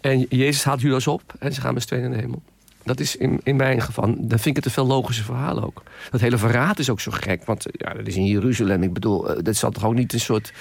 En 0.00 0.26
Jezus 0.28 0.64
haalt 0.64 0.80
Judas 0.80 1.06
op 1.06 1.34
en 1.38 1.52
ze 1.52 1.60
gaan 1.60 1.74
met 1.74 1.82
z'n 1.82 1.88
tweeën 1.88 2.04
in 2.04 2.10
de 2.10 2.16
hemel. 2.16 2.42
Dat 2.88 3.00
is 3.00 3.16
in, 3.16 3.40
in 3.42 3.56
mijn 3.56 3.80
geval, 3.82 4.04
dan 4.04 4.38
vind 4.38 4.46
ik 4.46 4.56
het 4.56 4.64
een 4.64 4.70
veel 4.70 4.86
logischer 4.86 5.24
verhaal 5.24 5.62
ook. 5.62 5.82
Dat 6.10 6.20
hele 6.20 6.38
verraad 6.38 6.78
is 6.78 6.90
ook 6.90 7.00
zo 7.00 7.10
gek, 7.14 7.44
want 7.44 7.66
ja, 7.72 7.92
dat 7.92 8.06
is 8.06 8.16
in 8.16 8.24
Jeruzalem. 8.24 8.82
Ik 8.82 8.92
bedoel, 8.92 9.42
dat 9.42 9.56
zal 9.56 9.70
toch 9.70 9.84
ook 9.84 9.94
niet 9.94 10.12
een 10.12 10.20
soort, 10.20 10.52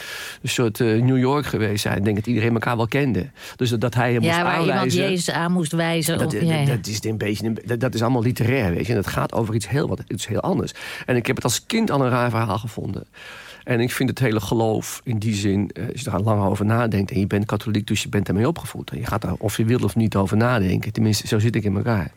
een 0.42 0.50
soort 0.50 0.80
uh, 0.80 1.02
New 1.02 1.18
York 1.18 1.46
geweest 1.46 1.82
zijn. 1.82 1.98
Ik 1.98 2.04
denk 2.04 2.16
dat 2.16 2.28
iedereen 2.28 2.54
elkaar 2.54 2.78
wel 2.78 2.88
kende. 2.88 3.30
Dus 3.56 3.70
dat, 3.70 3.82
dat 3.82 3.94
hij 3.94 4.14
hem 4.14 4.22
ja, 4.22 4.28
moest 4.28 4.42
waar 4.42 4.54
aanwijzen. 4.54 4.74
iemand 4.74 4.94
Jezus 4.94 5.32
aan 5.32 5.52
moest 5.52 5.72
wijzen. 5.72 6.18
Dat, 6.18 6.28
of, 6.28 6.42
ja, 6.42 6.56
ja. 6.56 6.66
dat, 6.66 6.88
is 6.88 7.04
een 7.04 7.18
beetje, 7.18 7.54
dat, 7.66 7.80
dat 7.80 7.94
is 7.94 8.02
allemaal 8.02 8.22
literair, 8.22 8.74
weet 8.74 8.86
je. 8.86 8.94
En 8.94 9.02
dat 9.02 9.08
gaat 9.08 9.34
over 9.34 9.56
iets 9.56 9.70
heel, 9.70 9.88
wat, 9.88 10.02
iets 10.08 10.28
heel 10.28 10.42
anders. 10.42 10.72
En 11.06 11.16
ik 11.16 11.26
heb 11.26 11.36
het 11.36 11.46
als 11.46 11.66
kind 11.66 11.92
al 11.92 12.02
een 12.02 12.10
raar 12.10 12.30
verhaal 12.30 12.58
gevonden. 12.58 13.06
En 13.68 13.80
ik 13.80 13.92
vind 13.92 14.10
het 14.10 14.20
hele 14.20 14.40
geloof 14.40 15.02
in 15.04 15.18
die 15.18 15.36
zin, 15.36 15.72
als 15.92 16.02
je 16.02 16.10
daar 16.10 16.20
lang 16.20 16.44
over 16.44 16.66
nadenkt... 16.66 17.12
en 17.12 17.20
je 17.20 17.28
bent 17.28 17.46
katholiek, 17.46 17.88
dus 17.88 18.04
je 18.04 18.10
bent 18.10 18.28
ermee 18.28 18.48
opgevoed... 18.48 18.92
en 18.92 18.98
je 18.98 19.06
gaat 19.06 19.22
daar 19.22 19.34
of 19.38 19.58
je 19.58 19.66
wil 19.66 19.80
of 19.80 19.96
niet 19.96 20.16
over 20.16 20.38
nadenken. 20.38 20.94
Tenminste, 20.94 21.28
zo 21.28 21.40
zit 21.40 21.56
ik 21.56 21.64
in 21.64 21.76
elkaar. 21.76 22.12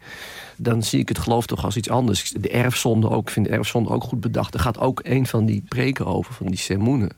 Dan 0.56 0.82
zie 0.82 1.00
ik 1.00 1.08
het 1.08 1.18
geloof 1.18 1.46
toch 1.46 1.64
als 1.64 1.76
iets 1.76 1.90
anders. 1.90 2.30
De 2.30 2.48
erfzonde 2.48 3.10
ook, 3.10 3.28
ik 3.28 3.30
vind 3.30 3.46
de 3.46 3.52
erfzonde 3.52 3.90
ook 3.90 4.04
goed 4.04 4.20
bedacht. 4.20 4.54
Er 4.54 4.60
gaat 4.60 4.78
ook 4.78 5.00
een 5.02 5.26
van 5.26 5.46
die 5.46 5.62
preken 5.68 6.06
over, 6.06 6.34
van 6.34 6.46
die 6.46 6.58
sermoenen. 6.58 7.10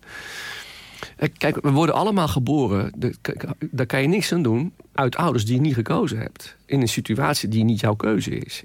Kijk, 1.36 1.60
we 1.60 1.70
worden 1.70 1.94
allemaal 1.94 2.28
geboren, 2.28 2.92
daar 3.70 3.86
kan 3.86 4.02
je 4.02 4.08
niks 4.08 4.32
aan 4.32 4.42
doen... 4.42 4.72
uit 4.92 5.16
ouders 5.16 5.44
die 5.44 5.54
je 5.54 5.60
niet 5.60 5.74
gekozen 5.74 6.18
hebt. 6.18 6.56
In 6.66 6.80
een 6.80 6.88
situatie 6.88 7.48
die 7.48 7.64
niet 7.64 7.80
jouw 7.80 7.94
keuze 7.94 8.38
is. 8.38 8.62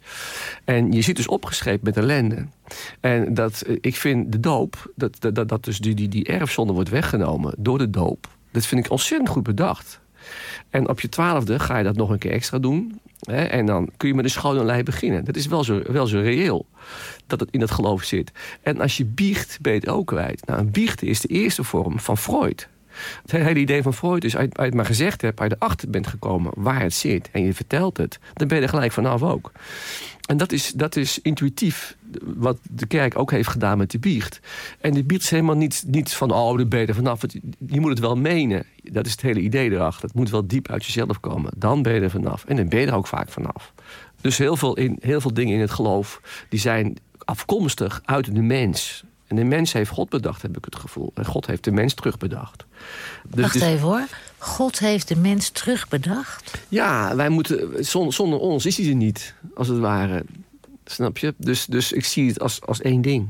En 0.64 0.92
je 0.92 1.02
zit 1.02 1.16
dus 1.16 1.28
opgeschreven 1.28 1.80
met 1.84 1.98
ellende. 1.98 2.46
En 3.00 3.34
dat, 3.34 3.66
ik 3.82 3.96
vind 3.96 4.32
de 4.32 4.40
doop, 4.40 4.92
dat, 4.96 5.18
dat, 5.20 5.50
dat 5.50 5.64
dus 5.64 5.80
die, 5.80 5.96
die, 5.96 6.08
die 6.08 6.26
erfzonde 6.26 6.74
wordt 6.74 6.90
weggenomen 6.90 7.54
door 7.58 7.78
de 7.78 7.90
doop... 7.90 8.36
Dat 8.52 8.66
vind 8.66 8.86
ik 8.86 8.92
ontzettend 8.92 9.30
goed 9.30 9.44
bedacht. 9.44 10.00
En 10.70 10.90
op 10.90 11.00
je 11.00 11.10
twaalfde 11.10 11.60
ga 11.60 11.78
je 11.78 11.84
dat 11.84 11.96
nog 11.96 12.10
een 12.10 12.18
keer 12.18 12.32
extra 12.32 12.60
doen. 12.60 13.00
Hè, 13.20 13.44
en 13.44 13.66
dan 13.66 13.90
kun 13.98 14.08
je 14.08 14.14
met 14.16 14.24
een 14.24 14.32
schone 14.32 14.64
lei 14.64 14.84
beginnen. 14.84 15.26
Dat 15.26 15.36
is 15.36 15.48
wel 15.48 15.64
zo, 15.64 15.82
wel 15.88 16.08
zo 16.08 16.20
reëel 16.20 16.66
dat 17.28 17.40
het 17.40 17.52
in 17.52 17.60
dat 17.60 17.72
geloof 17.72 18.04
zit. 18.04 18.32
En 18.62 18.82
als 18.82 18.98
je 18.98 19.06
biecht, 19.06 19.58
ben 19.62 19.74
je 19.74 19.80
het 19.80 19.90
ook 19.90 20.08
kwijt. 20.08 20.46
Nou, 20.46 20.64
biechten 20.64 21.08
is 21.08 21.22
de 21.22 21.28
eerste 21.28 21.64
vorm 21.64 22.00
van 22.00 22.18
Freud. 22.18 22.68
Het 23.22 23.32
hele 23.32 23.60
idee 23.60 23.82
van 23.82 23.94
Freud 23.94 24.24
is, 24.24 24.36
als 24.36 24.46
je 24.52 24.62
het 24.62 24.74
maar 24.74 24.86
gezegd 24.86 25.22
hebt... 25.22 25.40
als 25.40 25.50
je 25.50 25.56
erachter 25.60 25.90
bent 25.90 26.08
gekomen 26.08 26.52
waar 26.56 26.82
het 26.82 26.94
zit 26.94 27.30
en 27.32 27.44
je 27.44 27.54
vertelt 27.54 27.98
het... 27.98 28.20
dan 28.34 28.48
ben 28.48 28.58
je 28.58 28.64
er 28.64 28.70
gelijk 28.70 28.92
vanaf 28.92 29.24
ook. 29.24 29.52
En 30.28 30.38
dat 30.38 30.52
is, 30.52 30.72
dat 30.72 30.96
is 30.96 31.20
intuïtief 31.22 31.98
wat 32.22 32.58
de 32.62 32.86
kerk 32.86 33.20
ook 33.20 33.32
heeft 33.32 33.50
gedaan 33.50 33.78
met 33.78 33.92
de 33.92 34.00
biecht. 34.00 34.40
En 34.80 34.94
de 34.94 35.04
biecht 35.04 35.24
is 35.24 35.30
helemaal 35.30 35.56
niet, 35.56 35.84
niet 35.88 36.14
van, 36.14 36.32
oh, 36.32 36.58
de 36.58 36.66
beter 36.66 36.96
vanaf. 36.96 37.22
Je 37.68 37.80
moet 37.80 37.90
het 37.90 38.00
wel 38.00 38.16
menen. 38.16 38.66
Dat 38.84 39.06
is 39.06 39.12
het 39.12 39.22
hele 39.22 39.40
idee 39.40 39.72
erachter. 39.72 40.08
Het 40.08 40.14
moet 40.14 40.30
wel 40.30 40.48
diep 40.48 40.72
uit 40.72 40.86
jezelf 40.86 41.20
komen. 41.20 41.52
Dan 41.58 41.82
ben 41.82 41.94
je 41.94 42.02
er 42.02 42.10
vanaf. 42.10 42.46
En 42.46 42.56
dan 42.56 42.70
ben 42.70 42.80
je 42.80 42.88
er 42.88 42.96
ook 42.96 43.08
vaak 43.08 43.30
vanaf. 43.30 43.74
Dus 44.22 44.38
heel 44.38 44.58
veel, 44.58 44.76
in, 44.78 44.98
heel 45.00 45.22
veel 45.22 45.34
dingen 45.34 45.54
in 45.54 45.62
het 45.62 45.72
geloof... 45.72 46.22
die 46.50 46.60
zijn 46.60 46.98
afkomstig 47.26 48.02
uit 48.06 48.36
de 48.36 48.42
mens. 48.42 49.04
En 49.28 49.36
de 49.36 49.44
mens 49.44 49.74
heeft 49.74 49.90
God 49.90 50.10
bedacht, 50.10 50.42
heb 50.42 50.58
ik 50.58 50.66
het 50.66 50.76
gevoel. 50.76 51.12
En 51.14 51.26
God 51.26 51.48
heeft 51.48 51.64
de 51.64 51.72
mens 51.72 51.94
terugbedacht. 51.94 52.66
Dus 53.28 53.42
Wacht 53.42 53.62
even 53.62 53.80
hoor. 53.80 54.08
God 54.38 54.80
heeft 54.80 55.08
de 55.08 55.16
mens 55.16 55.50
terugbedacht? 55.50 56.58
Ja, 56.68 57.16
wij 57.16 57.30
moeten, 57.30 57.86
zonder, 57.86 58.14
zonder 58.14 58.40
ons 58.40 58.66
is 58.66 58.78
hij 58.78 58.88
er 58.88 58.96
niet, 58.96 59.34
als 59.56 59.68
het 59.68 59.80
ware. 59.80 60.26
Snap 60.86 61.18
je? 61.18 61.34
Dus, 61.38 61.66
dus 61.66 61.92
ik 61.92 62.06
zie 62.06 62.28
het 62.28 62.40
als, 62.40 62.62
als 62.62 62.82
één 62.82 63.02
ding. 63.02 63.28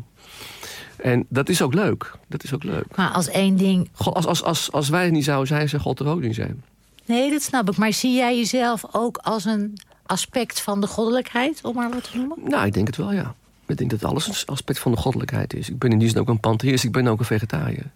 En 0.98 1.26
dat 1.30 1.50
is 1.50 1.62
ook 1.62 1.74
leuk. 1.74 2.12
Dat 2.28 2.44
is 2.44 2.54
ook 2.54 2.64
leuk. 2.64 2.96
Maar 2.96 3.12
als 3.12 3.28
één 3.28 3.58
ding... 3.58 3.90
God, 3.92 4.14
als, 4.14 4.26
als, 4.26 4.44
als, 4.44 4.72
als 4.72 4.90
wij 4.90 5.04
het 5.04 5.14
niet 5.14 5.24
zouden 5.24 5.48
zijn, 5.48 5.70
zou 5.70 5.82
God 5.82 6.00
er 6.00 6.08
ook 6.08 6.22
niet 6.22 6.36
zijn. 6.36 6.64
Nee, 7.06 7.32
dat 7.32 7.42
snap 7.42 7.70
ik. 7.70 7.78
Maar 7.78 7.94
zie 7.94 8.16
jij 8.16 8.38
jezelf 8.38 8.84
ook 8.92 9.18
als 9.18 9.46
een 9.46 9.78
aspect 10.06 10.62
van 10.62 10.82
de 10.82 10.88
goddelijkheid, 10.88 11.60
om 11.64 11.76
maar 11.76 11.90
wat 11.90 12.12
te 12.12 12.18
noemen? 12.18 12.38
Nou, 12.44 12.66
ik 12.66 12.74
denk 12.74 12.88
het 12.88 12.96
wel, 12.96 13.14
ja. 13.14 13.36
Ik 13.68 13.78
denk 13.78 13.90
dat 13.90 14.04
alles 14.04 14.28
een 14.28 14.54
aspect 14.54 14.80
van 14.80 14.92
de 14.92 14.98
goddelijkheid 14.98 15.54
is. 15.54 15.70
Ik 15.70 15.80
ben 15.80 15.92
in 15.92 16.00
die 16.00 16.10
zin 16.10 16.20
ook 16.20 16.28
een 16.28 16.40
pantheïst, 16.40 16.84
ik 16.84 16.92
ben 16.92 17.08
ook 17.08 17.20
een 17.20 17.26
vegetariër. 17.26 17.92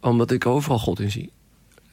Omdat 0.00 0.30
ik 0.30 0.46
overal 0.46 0.78
God 0.78 1.00
in 1.00 1.10
zie. 1.10 1.32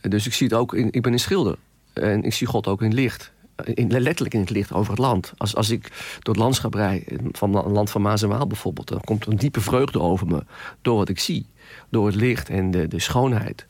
Dus 0.02 0.26
ik 0.26 0.34
zie 0.34 0.48
het 0.48 0.56
ook 0.56 0.74
in, 0.74 0.88
ik 0.92 1.02
ben 1.02 1.14
een 1.14 1.20
schilder. 1.20 1.56
En 1.94 2.24
ik 2.24 2.34
zie 2.34 2.48
God 2.48 2.68
ook 2.68 2.82
in 2.82 2.94
licht. 2.94 3.32
In, 3.64 4.02
letterlijk 4.02 4.34
in 4.34 4.40
het 4.40 4.50
licht 4.50 4.74
over 4.74 4.92
het 4.92 5.00
land. 5.00 5.34
Als, 5.38 5.56
als 5.56 5.70
ik 5.70 5.82
door 6.20 6.34
het 6.34 6.44
landschap 6.44 6.74
rijd, 6.74 7.04
van 7.32 7.56
een 7.56 7.72
land 7.72 7.90
van 7.90 8.02
Maas 8.02 8.22
en 8.22 8.30
Waal 8.30 8.48
bijvoorbeeld... 8.48 8.88
dan 8.88 9.02
komt 9.02 9.26
een 9.26 9.38
diepe 9.38 9.62
vreugde 9.62 10.00
over 10.00 10.28
me 10.28 10.44
door 10.82 10.98
wat 10.98 11.10
ik 11.10 11.20
zie. 11.20 11.46
Door 11.90 12.06
het 12.06 12.16
licht 12.16 12.50
en 12.50 12.72
de, 12.72 12.88
de 12.88 13.00
schoonheid. 13.00 13.68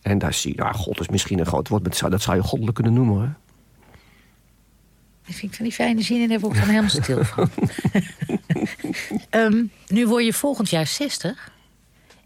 En 0.00 0.18
daar 0.18 0.34
zie 0.34 0.54
je, 0.54 0.62
nou, 0.62 0.74
God 0.74 1.00
is 1.00 1.08
misschien 1.08 1.38
een 1.38 1.46
groot 1.46 1.68
woord... 1.68 2.00
dat 2.10 2.22
zou 2.22 2.36
je 2.36 2.42
goddelijk 2.42 2.74
kunnen 2.74 2.92
noemen. 2.92 3.22
Hè? 3.22 3.28
Ik 5.26 5.34
vind 5.34 5.56
van 5.56 5.64
die 5.64 5.74
fijne 5.74 6.02
zinnen, 6.02 6.28
daar 6.28 6.40
word 6.40 6.54
ik 6.54 6.60
dan 6.60 6.68
helemaal 6.68 6.90
stil 6.90 7.24
van. 7.24 7.50
um, 9.30 9.70
nu 9.88 10.06
word 10.06 10.24
je 10.24 10.32
volgend 10.32 10.70
jaar 10.70 10.86
60. 10.86 11.50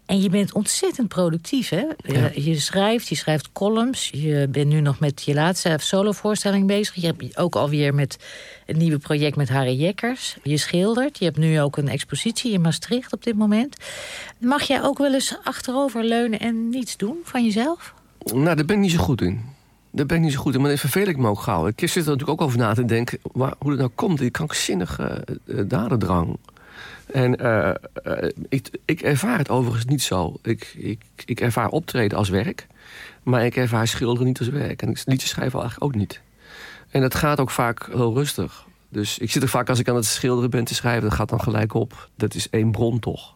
En 0.07 0.21
je 0.21 0.29
bent 0.29 0.53
ontzettend 0.53 1.07
productief, 1.07 1.69
hè? 1.69 1.85
Je 2.33 2.59
schrijft, 2.59 3.07
je 3.07 3.15
schrijft 3.15 3.51
columns. 3.51 4.09
Je 4.13 4.47
bent 4.51 4.67
nu 4.67 4.81
nog 4.81 4.99
met 4.99 5.23
je 5.23 5.33
laatste 5.33 5.77
solovoorstelling 5.77 6.67
bezig. 6.67 6.95
Je 6.95 7.05
hebt 7.05 7.37
ook 7.37 7.55
alweer 7.55 7.93
met 7.93 8.17
een 8.65 8.77
nieuwe 8.77 8.97
project 8.97 9.35
met 9.35 9.49
Harry 9.49 9.79
Jekkers. 9.79 10.37
Je 10.43 10.57
schildert. 10.57 11.19
Je 11.19 11.25
hebt 11.25 11.37
nu 11.37 11.61
ook 11.61 11.77
een 11.77 11.87
expositie 11.87 12.51
in 12.51 12.61
Maastricht 12.61 13.13
op 13.13 13.23
dit 13.23 13.35
moment. 13.35 13.77
Mag 14.39 14.63
jij 14.63 14.83
ook 14.83 14.97
wel 14.97 15.13
eens 15.13 15.37
achterover 15.43 16.03
leunen 16.03 16.39
en 16.39 16.69
niets 16.69 16.97
doen 16.97 17.17
van 17.23 17.43
jezelf? 17.43 17.93
Nou, 18.23 18.55
daar 18.55 18.65
ben 18.65 18.75
ik 18.75 18.81
niet 18.81 18.91
zo 18.91 19.03
goed 19.03 19.21
in. 19.21 19.55
Daar 19.91 20.05
ben 20.05 20.17
ik 20.17 20.23
niet 20.23 20.33
zo 20.33 20.39
goed 20.39 20.57
maar 20.57 20.69
dan 20.69 20.77
vervel 20.77 21.07
ik 21.07 21.17
me 21.17 21.27
ook 21.27 21.39
gauw. 21.39 21.67
Ik 21.67 21.79
zit 21.79 21.95
er 21.95 22.11
natuurlijk 22.11 22.29
ook 22.29 22.41
over 22.41 22.57
na 22.57 22.73
te 22.73 22.85
denken 22.85 23.19
waar, 23.31 23.53
hoe 23.59 23.69
het 23.69 23.79
nou 23.79 23.91
komt. 23.95 24.19
Die 24.19 24.29
krankzinnige 24.29 25.23
uh, 25.45 25.61
dadendrang. 25.67 26.37
En 27.11 27.41
uh, 27.41 27.71
ik, 28.49 28.69
ik, 28.85 29.01
ervaar 29.01 29.37
het 29.37 29.49
overigens 29.49 29.85
niet 29.85 30.01
zo. 30.01 30.39
Ik, 30.41 30.73
ik, 30.77 31.01
ik 31.25 31.39
ervaar 31.39 31.69
optreden 31.69 32.17
als 32.17 32.29
werk. 32.29 32.67
Maar 33.23 33.45
ik 33.45 33.55
ervaar 33.55 33.87
schilderen 33.87 34.27
niet 34.27 34.39
als 34.39 34.49
werk. 34.49 34.81
En 34.81 34.95
liedjes 35.05 35.29
schrijven 35.29 35.59
eigenlijk 35.59 35.83
ook 35.83 35.99
niet. 35.99 36.21
En 36.89 37.01
dat 37.01 37.15
gaat 37.15 37.39
ook 37.39 37.51
vaak 37.51 37.85
heel 37.91 38.13
rustig. 38.13 38.65
Dus 38.89 39.17
ik 39.17 39.31
zit 39.31 39.43
er 39.43 39.49
vaak 39.49 39.69
als 39.69 39.79
ik 39.79 39.89
aan 39.89 39.95
het 39.95 40.05
schilderen 40.05 40.49
ben 40.49 40.63
te 40.63 40.75
schrijven... 40.75 41.03
dat 41.03 41.13
gaat 41.13 41.29
dan 41.29 41.41
gelijk 41.41 41.73
op. 41.73 42.09
Dat 42.15 42.33
is 42.33 42.49
één 42.49 42.71
bron 42.71 42.99
toch. 42.99 43.35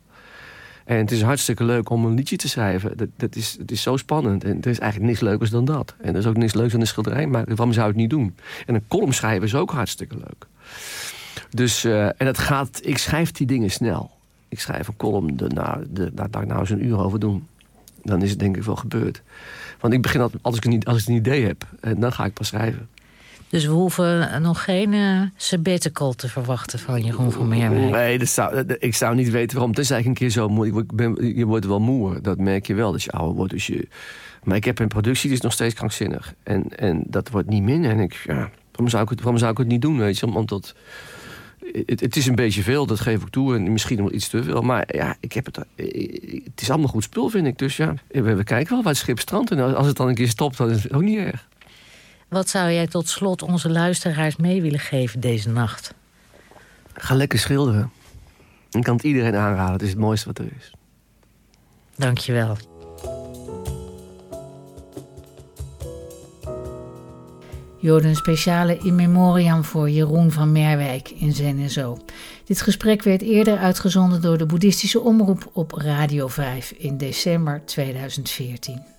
En 0.86 0.98
het 0.98 1.12
is 1.12 1.22
hartstikke 1.22 1.64
leuk 1.64 1.90
om 1.90 2.06
een 2.06 2.14
liedje 2.14 2.36
te 2.36 2.50
schrijven. 2.50 2.98
Dat, 2.98 3.08
dat 3.16 3.36
is, 3.36 3.56
het 3.60 3.72
is 3.72 3.82
zo 3.82 3.98
spannend. 3.98 4.44
En 4.44 4.62
er 4.62 4.70
is 4.70 4.80
eigenlijk 4.80 5.12
niks 5.12 5.22
leukers 5.22 5.50
dan 5.50 5.66
dat. 5.66 5.96
En 6.02 6.14
er 6.14 6.20
is 6.20 6.26
ook 6.26 6.38
niks 6.38 6.54
leukers 6.54 6.72
dan 6.72 6.82
een 6.82 6.88
schilderij 6.88 7.28
maken. 7.28 7.56
Waarom 7.56 7.74
zou 7.74 7.86
je 7.86 7.92
het 7.92 8.02
niet 8.02 8.10
doen? 8.10 8.36
En 8.66 8.76
een 8.76 8.88
column 8.88 9.14
schrijven 9.14 9.44
is 9.44 9.56
ook 9.56 9.72
hartstikke 9.72 10.16
leuk. 10.16 10.48
Dus, 11.50 11.86
uh, 11.86 12.06
en 12.06 12.26
het 12.26 12.38
gaat, 12.38 12.80
ik 12.84 12.98
schrijf 12.98 13.32
die 13.32 13.48
dingen 13.48 13.72
snel. 13.72 14.12
Ik 14.50 14.60
schrijf 14.60 14.88
een 14.88 14.98
column, 14.98 15.36
nou, 15.36 15.86
de, 15.90 16.14
daar, 16.14 16.30
daar 16.30 16.48
nou 16.48 16.60
eens 16.60 16.70
een 16.70 16.86
uur 16.86 16.98
over 16.98 17.20
doen. 17.20 17.48
Dan 18.04 18.22
is 18.22 18.30
het 18.30 18.40
denk 18.40 18.58
ik 18.58 18.64
wel 18.64 18.76
gebeurd. 18.76 19.22
Want 19.80 19.94
ik 19.94 20.02
begin 20.02 20.22
altijd, 20.22 20.44
als 20.44 20.58
ik, 20.58 20.66
een, 20.66 20.84
als 20.84 21.02
ik 21.02 21.08
een 21.08 21.16
idee 21.16 21.46
heb, 21.46 21.68
en 21.80 22.00
dan 22.00 22.14
ga 22.14 22.26
ik 22.26 22.34
pas 22.34 22.48
schrijven. 22.48 22.90
Dus 23.52 23.66
we 23.66 23.72
hoeven 23.72 24.42
nog 24.42 24.64
geen 24.64 24.94
uh, 24.94 25.22
sabbatical 25.36 26.14
te 26.14 26.30
verwachten 26.30 26.80
van 26.80 27.04
Jeroen 27.04 27.32
van 27.32 27.48
Meerwijk. 27.48 27.92
Nee, 27.92 28.20
dat 28.20 28.28
zou, 28.28 28.64
ik 28.80 28.96
zou 28.96 29.16
niet 29.16 29.30
weten 29.30 29.54
waarom. 29.54 29.70
Het 29.70 29.80
is 29.80 29.90
eigenlijk 29.90 30.22
een 30.22 30.28
keer 30.28 30.42
zo 30.42 30.50
moe. 30.50 30.86
Ben, 30.94 31.36
je 31.38 31.46
wordt 31.46 31.66
wel 31.66 31.80
moe. 31.80 32.22
Dat 32.22 32.38
merk 32.38 32.68
je 32.68 32.74
wel, 32.74 32.92
dat 32.92 33.04
je 33.04 33.12
ouder 33.12 33.36
wordt. 33.36 33.52
Dus 33.52 33.68
je, 33.68 33.88
maar 34.44 34.56
ik 34.56 34.66
heb 34.66 34.80
een 34.80 34.88
productie, 34.88 35.28
die 35.28 35.38
is 35.38 35.44
nog 35.44 35.54
steeds 35.54 35.74
krankzinnig. 35.74 36.34
En, 36.44 36.78
en 36.78 37.04
dat 37.08 37.30
wordt 37.30 37.50
niet 37.50 37.64
minder. 37.64 37.92
En 37.92 38.00
ik, 38.00 38.24
ja, 38.26 38.50
waarom, 38.72 38.88
zou 38.88 39.04
ik 39.04 39.10
het, 39.10 39.20
waarom 39.20 39.38
zou 39.38 39.52
ik 39.52 39.58
het 39.58 39.68
niet 39.68 39.82
doen, 39.82 39.98
weet 39.98 40.20
je? 40.20 40.26
Omdat 40.26 40.76
het, 41.86 42.02
het, 42.02 42.16
is 42.16 42.28
een 42.28 42.36
beetje 42.36 42.64
veel, 42.64 42.86
dat 42.86 43.00
geef 43.00 43.22
ik 43.22 43.30
toe. 43.30 43.56
En 43.56 43.72
misschien 43.72 43.98
wel 43.98 44.14
iets 44.14 44.30
te 44.30 44.44
veel. 44.44 44.62
Maar 44.62 44.96
ja, 44.96 45.16
ik 45.20 45.34
heb 45.34 45.46
het, 45.46 45.58
het 46.44 46.62
is 46.62 46.70
allemaal 46.70 46.90
goed 46.90 47.04
spul, 47.04 47.30
vind 47.30 47.48
ik. 47.48 47.58
Dus 47.58 47.78
ja, 47.78 47.94
we, 48.08 48.22
we 48.22 48.44
kijken 48.44 48.74
wel 48.74 48.84
waar 48.84 48.94
het 48.94 49.02
schip. 49.02 49.20
En 49.50 49.76
als 49.76 49.88
het 49.88 49.98
dan 49.98 50.08
een 50.08 50.16
keer 50.16 50.30
stopt, 50.30 50.58
dan 50.58 50.70
is 50.70 50.84
het 50.84 50.94
ook 50.94 51.02
niet 51.02 51.18
erg. 51.18 51.50
Wat 52.32 52.50
zou 52.50 52.72
jij 52.72 52.88
tot 52.88 53.10
slot 53.10 53.42
onze 53.42 53.70
luisteraars 53.70 54.36
mee 54.36 54.62
willen 54.62 54.80
geven 54.80 55.20
deze 55.20 55.50
nacht? 55.50 55.94
Ga 56.94 57.16
lekker 57.16 57.40
schilderen. 57.40 57.92
Ik 58.70 58.84
kan 58.84 58.96
het 58.96 59.04
iedereen 59.04 59.36
aanraden. 59.36 59.74
Het 59.74 59.82
is 59.82 59.90
het 59.90 59.98
mooiste 59.98 60.28
wat 60.28 60.38
er 60.38 60.50
is. 60.58 60.74
Dankjewel. 61.96 62.58
Jorden 67.78 68.10
een 68.10 68.16
speciale 68.16 68.78
in 68.78 68.96
memoriam 68.96 69.64
voor 69.64 69.90
Jeroen 69.90 70.32
van 70.32 70.52
Merwijk 70.52 71.10
in 71.10 71.34
Zen 71.34 71.60
en 71.60 71.70
Zo. 71.70 71.98
Dit 72.46 72.62
gesprek 72.62 73.04
werd 73.04 73.22
eerder 73.22 73.58
uitgezonden 73.58 74.22
door 74.22 74.38
de 74.38 74.46
Boeddhistische 74.46 75.00
Omroep 75.00 75.50
op 75.54 75.72
Radio 75.72 76.28
5 76.28 76.72
in 76.72 76.98
december 76.98 77.62
2014. 77.66 78.91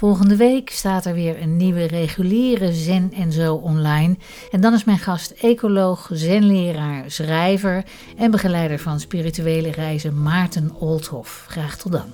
Volgende 0.00 0.36
week 0.36 0.70
staat 0.70 1.04
er 1.04 1.14
weer 1.14 1.42
een 1.42 1.56
nieuwe 1.56 1.86
reguliere 1.86 2.72
Zen 2.72 3.12
en 3.12 3.32
Zo 3.32 3.54
online. 3.54 4.16
En 4.50 4.60
dan 4.60 4.74
is 4.74 4.84
mijn 4.84 4.98
gast 4.98 5.30
ecoloog, 5.30 6.08
zenleraar, 6.12 7.10
schrijver 7.10 7.84
en 8.16 8.30
begeleider 8.30 8.78
van 8.78 9.00
spirituele 9.00 9.70
reizen 9.70 10.22
Maarten 10.22 10.74
Oldhoff. 10.74 11.46
Graag 11.48 11.76
tot 11.76 11.92
dan. 11.92 12.12